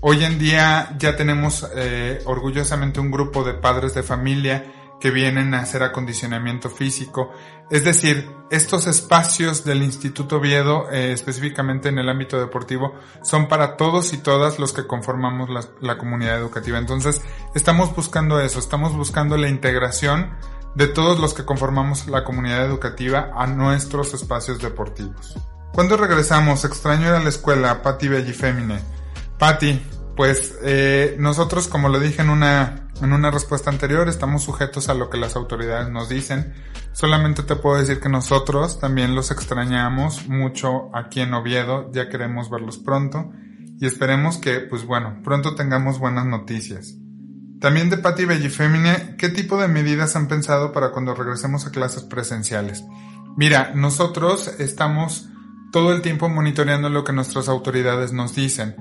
Hoy 0.00 0.24
en 0.24 0.38
día 0.38 0.94
ya 0.98 1.16
tenemos 1.16 1.66
eh, 1.74 2.20
orgullosamente 2.24 3.00
un 3.00 3.10
grupo 3.10 3.44
de 3.44 3.54
padres 3.54 3.94
de 3.94 4.02
familia 4.02 4.64
que 5.00 5.10
vienen 5.10 5.54
a 5.54 5.60
hacer 5.60 5.82
acondicionamiento 5.82 6.70
físico. 6.70 7.32
Es 7.68 7.84
decir, 7.84 8.30
estos 8.48 8.86
espacios 8.86 9.64
del 9.64 9.82
Instituto 9.82 10.36
Oviedo, 10.36 10.88
eh, 10.92 11.10
específicamente 11.12 11.88
en 11.88 11.98
el 11.98 12.08
ámbito 12.08 12.38
deportivo, 12.38 12.94
son 13.22 13.48
para 13.48 13.76
todos 13.76 14.12
y 14.12 14.18
todas 14.18 14.60
los 14.60 14.72
que 14.72 14.86
conformamos 14.86 15.50
la, 15.80 15.98
comunidad 15.98 16.38
educativa. 16.38 16.78
Entonces, 16.78 17.20
estamos 17.56 17.94
buscando 17.94 18.38
eso, 18.38 18.60
estamos 18.60 18.94
buscando 18.96 19.36
la 19.36 19.48
integración 19.48 20.30
de 20.76 20.86
todos 20.86 21.18
los 21.18 21.34
que 21.34 21.44
conformamos 21.44 22.06
la 22.06 22.22
comunidad 22.22 22.64
educativa 22.64 23.32
a 23.34 23.48
nuestros 23.48 24.14
espacios 24.14 24.60
deportivos. 24.60 25.36
Cuando 25.72 25.96
regresamos, 25.96 26.64
extraño 26.64 27.08
ir 27.08 27.14
a 27.14 27.20
la 27.20 27.30
escuela, 27.30 27.82
Patti 27.82 28.06
Bellifemine. 28.06 28.78
Patti, 29.38 29.82
pues 30.16 30.58
eh, 30.62 31.16
nosotros, 31.18 31.68
como 31.68 31.88
lo 31.88 32.00
dije 32.00 32.22
en 32.22 32.30
una, 32.30 32.88
en 33.02 33.12
una 33.12 33.30
respuesta 33.30 33.70
anterior, 33.70 34.08
estamos 34.08 34.42
sujetos 34.42 34.88
a 34.88 34.94
lo 34.94 35.10
que 35.10 35.18
las 35.18 35.36
autoridades 35.36 35.90
nos 35.90 36.08
dicen. 36.08 36.54
Solamente 36.92 37.42
te 37.42 37.56
puedo 37.56 37.76
decir 37.76 38.00
que 38.00 38.08
nosotros 38.08 38.80
también 38.80 39.14
los 39.14 39.30
extrañamos 39.30 40.26
mucho 40.28 40.90
aquí 40.94 41.20
en 41.20 41.34
Oviedo, 41.34 41.90
ya 41.92 42.08
queremos 42.08 42.50
verlos 42.50 42.78
pronto 42.78 43.30
y 43.78 43.86
esperemos 43.86 44.38
que, 44.38 44.60
pues 44.60 44.86
bueno, 44.86 45.20
pronto 45.22 45.54
tengamos 45.54 45.98
buenas 45.98 46.24
noticias. 46.24 46.94
También 47.60 47.90
de 47.90 47.98
Patti 47.98 48.24
Bellifemine, 48.24 49.16
¿qué 49.18 49.28
tipo 49.28 49.60
de 49.60 49.68
medidas 49.68 50.16
han 50.16 50.28
pensado 50.28 50.72
para 50.72 50.92
cuando 50.92 51.14
regresemos 51.14 51.66
a 51.66 51.70
clases 51.70 52.02
presenciales? 52.02 52.84
Mira, 53.36 53.72
nosotros 53.74 54.48
estamos 54.58 55.28
todo 55.72 55.92
el 55.92 56.00
tiempo 56.00 56.28
monitoreando 56.28 56.88
lo 56.88 57.04
que 57.04 57.12
nuestras 57.12 57.48
autoridades 57.48 58.12
nos 58.12 58.34
dicen. 58.34 58.76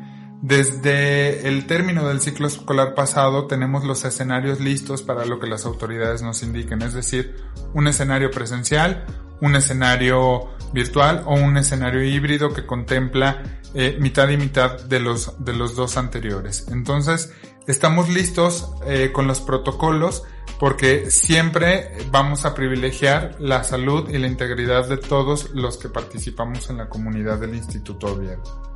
Desde 0.45 1.47
el 1.47 1.65
término 1.65 2.07
del 2.07 2.21
ciclo 2.21 2.45
escolar 2.45 2.93
pasado 2.93 3.47
tenemos 3.47 3.83
los 3.83 4.05
escenarios 4.05 4.59
listos 4.59 5.01
para 5.01 5.25
lo 5.25 5.39
que 5.39 5.47
las 5.47 5.65
autoridades 5.65 6.21
nos 6.21 6.43
indiquen, 6.43 6.83
es 6.83 6.93
decir, 6.93 7.35
un 7.73 7.87
escenario 7.87 8.29
presencial, 8.29 9.07
un 9.41 9.55
escenario 9.55 10.49
virtual 10.71 11.23
o 11.25 11.33
un 11.33 11.57
escenario 11.57 12.03
híbrido 12.03 12.53
que 12.53 12.63
contempla 12.63 13.41
eh, 13.73 13.97
mitad 13.99 14.29
y 14.29 14.37
mitad 14.37 14.79
de 14.81 14.99
los, 14.99 15.43
de 15.43 15.53
los 15.53 15.75
dos 15.75 15.97
anteriores. 15.97 16.67
Entonces, 16.69 17.33
estamos 17.65 18.09
listos 18.09 18.69
eh, 18.85 19.09
con 19.11 19.25
los 19.25 19.41
protocolos 19.41 20.25
porque 20.59 21.09
siempre 21.09 21.97
vamos 22.11 22.45
a 22.45 22.53
privilegiar 22.53 23.35
la 23.39 23.63
salud 23.63 24.11
y 24.13 24.19
la 24.19 24.27
integridad 24.27 24.87
de 24.87 24.97
todos 24.97 25.49
los 25.55 25.77
que 25.77 25.89
participamos 25.89 26.69
en 26.69 26.77
la 26.77 26.87
comunidad 26.87 27.39
del 27.39 27.55
Instituto 27.55 28.13
Oviedo. 28.13 28.75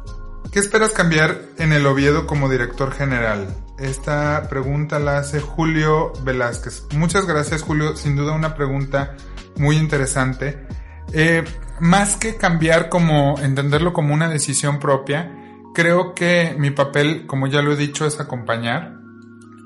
¿Qué 0.51 0.57
esperas 0.57 0.93
cambiar 0.93 1.43
en 1.59 1.73
el 1.73 1.85
Oviedo 1.85 2.25
como 2.25 2.49
director 2.49 2.91
general? 2.91 3.55
Esta 3.77 4.47
pregunta 4.49 4.97
la 4.97 5.19
hace 5.19 5.39
Julio 5.39 6.11
Velázquez. 6.23 6.85
Muchas 6.95 7.27
gracias 7.27 7.61
Julio, 7.61 7.95
sin 7.95 8.15
duda 8.15 8.33
una 8.33 8.55
pregunta 8.55 9.15
muy 9.57 9.77
interesante. 9.77 10.65
Eh, 11.13 11.43
más 11.79 12.15
que 12.15 12.35
cambiar 12.35 12.89
como 12.89 13.37
entenderlo 13.39 13.93
como 13.93 14.11
una 14.11 14.27
decisión 14.27 14.79
propia, 14.79 15.31
creo 15.75 16.15
que 16.15 16.55
mi 16.57 16.71
papel, 16.71 17.27
como 17.27 17.45
ya 17.45 17.61
lo 17.61 17.73
he 17.73 17.75
dicho, 17.75 18.07
es 18.07 18.19
acompañar 18.19 18.97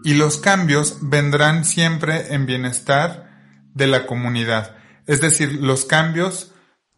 y 0.03 0.15
los 0.15 0.35
cambios 0.37 0.97
vendrán 0.99 1.63
siempre 1.63 2.33
en 2.33 2.45
bienestar 2.45 3.31
de 3.73 3.87
la 3.87 4.05
comunidad. 4.05 4.75
Es 5.07 5.21
decir, 5.21 5.59
los 5.61 5.85
cambios 5.85 6.52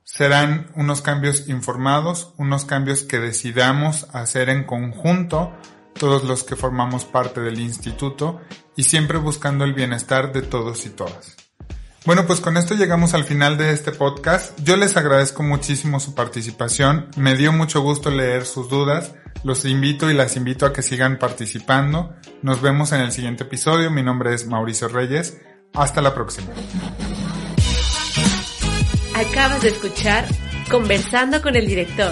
serán 0.05 0.71
unos 0.75 1.01
cambios 1.01 1.49
informados, 1.49 2.33
unos 2.37 2.63
cambios 2.63 3.03
que 3.03 3.19
decidamos 3.19 4.07
hacer 4.13 4.49
en 4.49 4.63
conjunto 4.63 5.51
todos 5.99 6.23
los 6.23 6.43
que 6.43 6.55
formamos 6.55 7.05
parte 7.05 7.41
del 7.41 7.59
instituto 7.59 8.39
y 8.75 8.83
siempre 8.83 9.17
buscando 9.17 9.65
el 9.65 9.73
bienestar 9.73 10.31
de 10.31 10.43
todos 10.43 10.85
y 10.85 10.89
todas. 10.91 11.35
Bueno, 12.05 12.27
pues 12.27 12.39
con 12.39 12.55
esto 12.55 12.75
llegamos 12.75 13.15
al 13.15 13.23
final 13.23 13.57
de 13.57 13.71
este 13.71 13.91
podcast. 13.91 14.57
Yo 14.61 14.77
les 14.77 14.95
agradezco 14.95 15.41
muchísimo 15.41 15.99
su 15.99 16.13
participación. 16.13 17.09
Me 17.17 17.35
dio 17.35 17.51
mucho 17.51 17.81
gusto 17.81 18.11
leer 18.11 18.45
sus 18.45 18.69
dudas. 18.69 19.15
Los 19.43 19.65
invito 19.65 20.11
y 20.11 20.13
las 20.13 20.35
invito 20.35 20.67
a 20.67 20.73
que 20.73 20.83
sigan 20.83 21.17
participando. 21.17 22.13
Nos 22.43 22.61
vemos 22.61 22.91
en 22.91 23.01
el 23.01 23.11
siguiente 23.11 23.45
episodio. 23.45 23.89
Mi 23.89 24.03
nombre 24.03 24.35
es 24.35 24.45
Mauricio 24.45 24.87
Reyes. 24.87 25.41
Hasta 25.73 25.99
la 26.03 26.13
próxima. 26.13 26.49
Acabas 29.15 29.61
de 29.61 29.69
escuchar 29.69 30.27
Conversando 30.69 31.41
con 31.41 31.55
el 31.55 31.65
director 31.67 32.11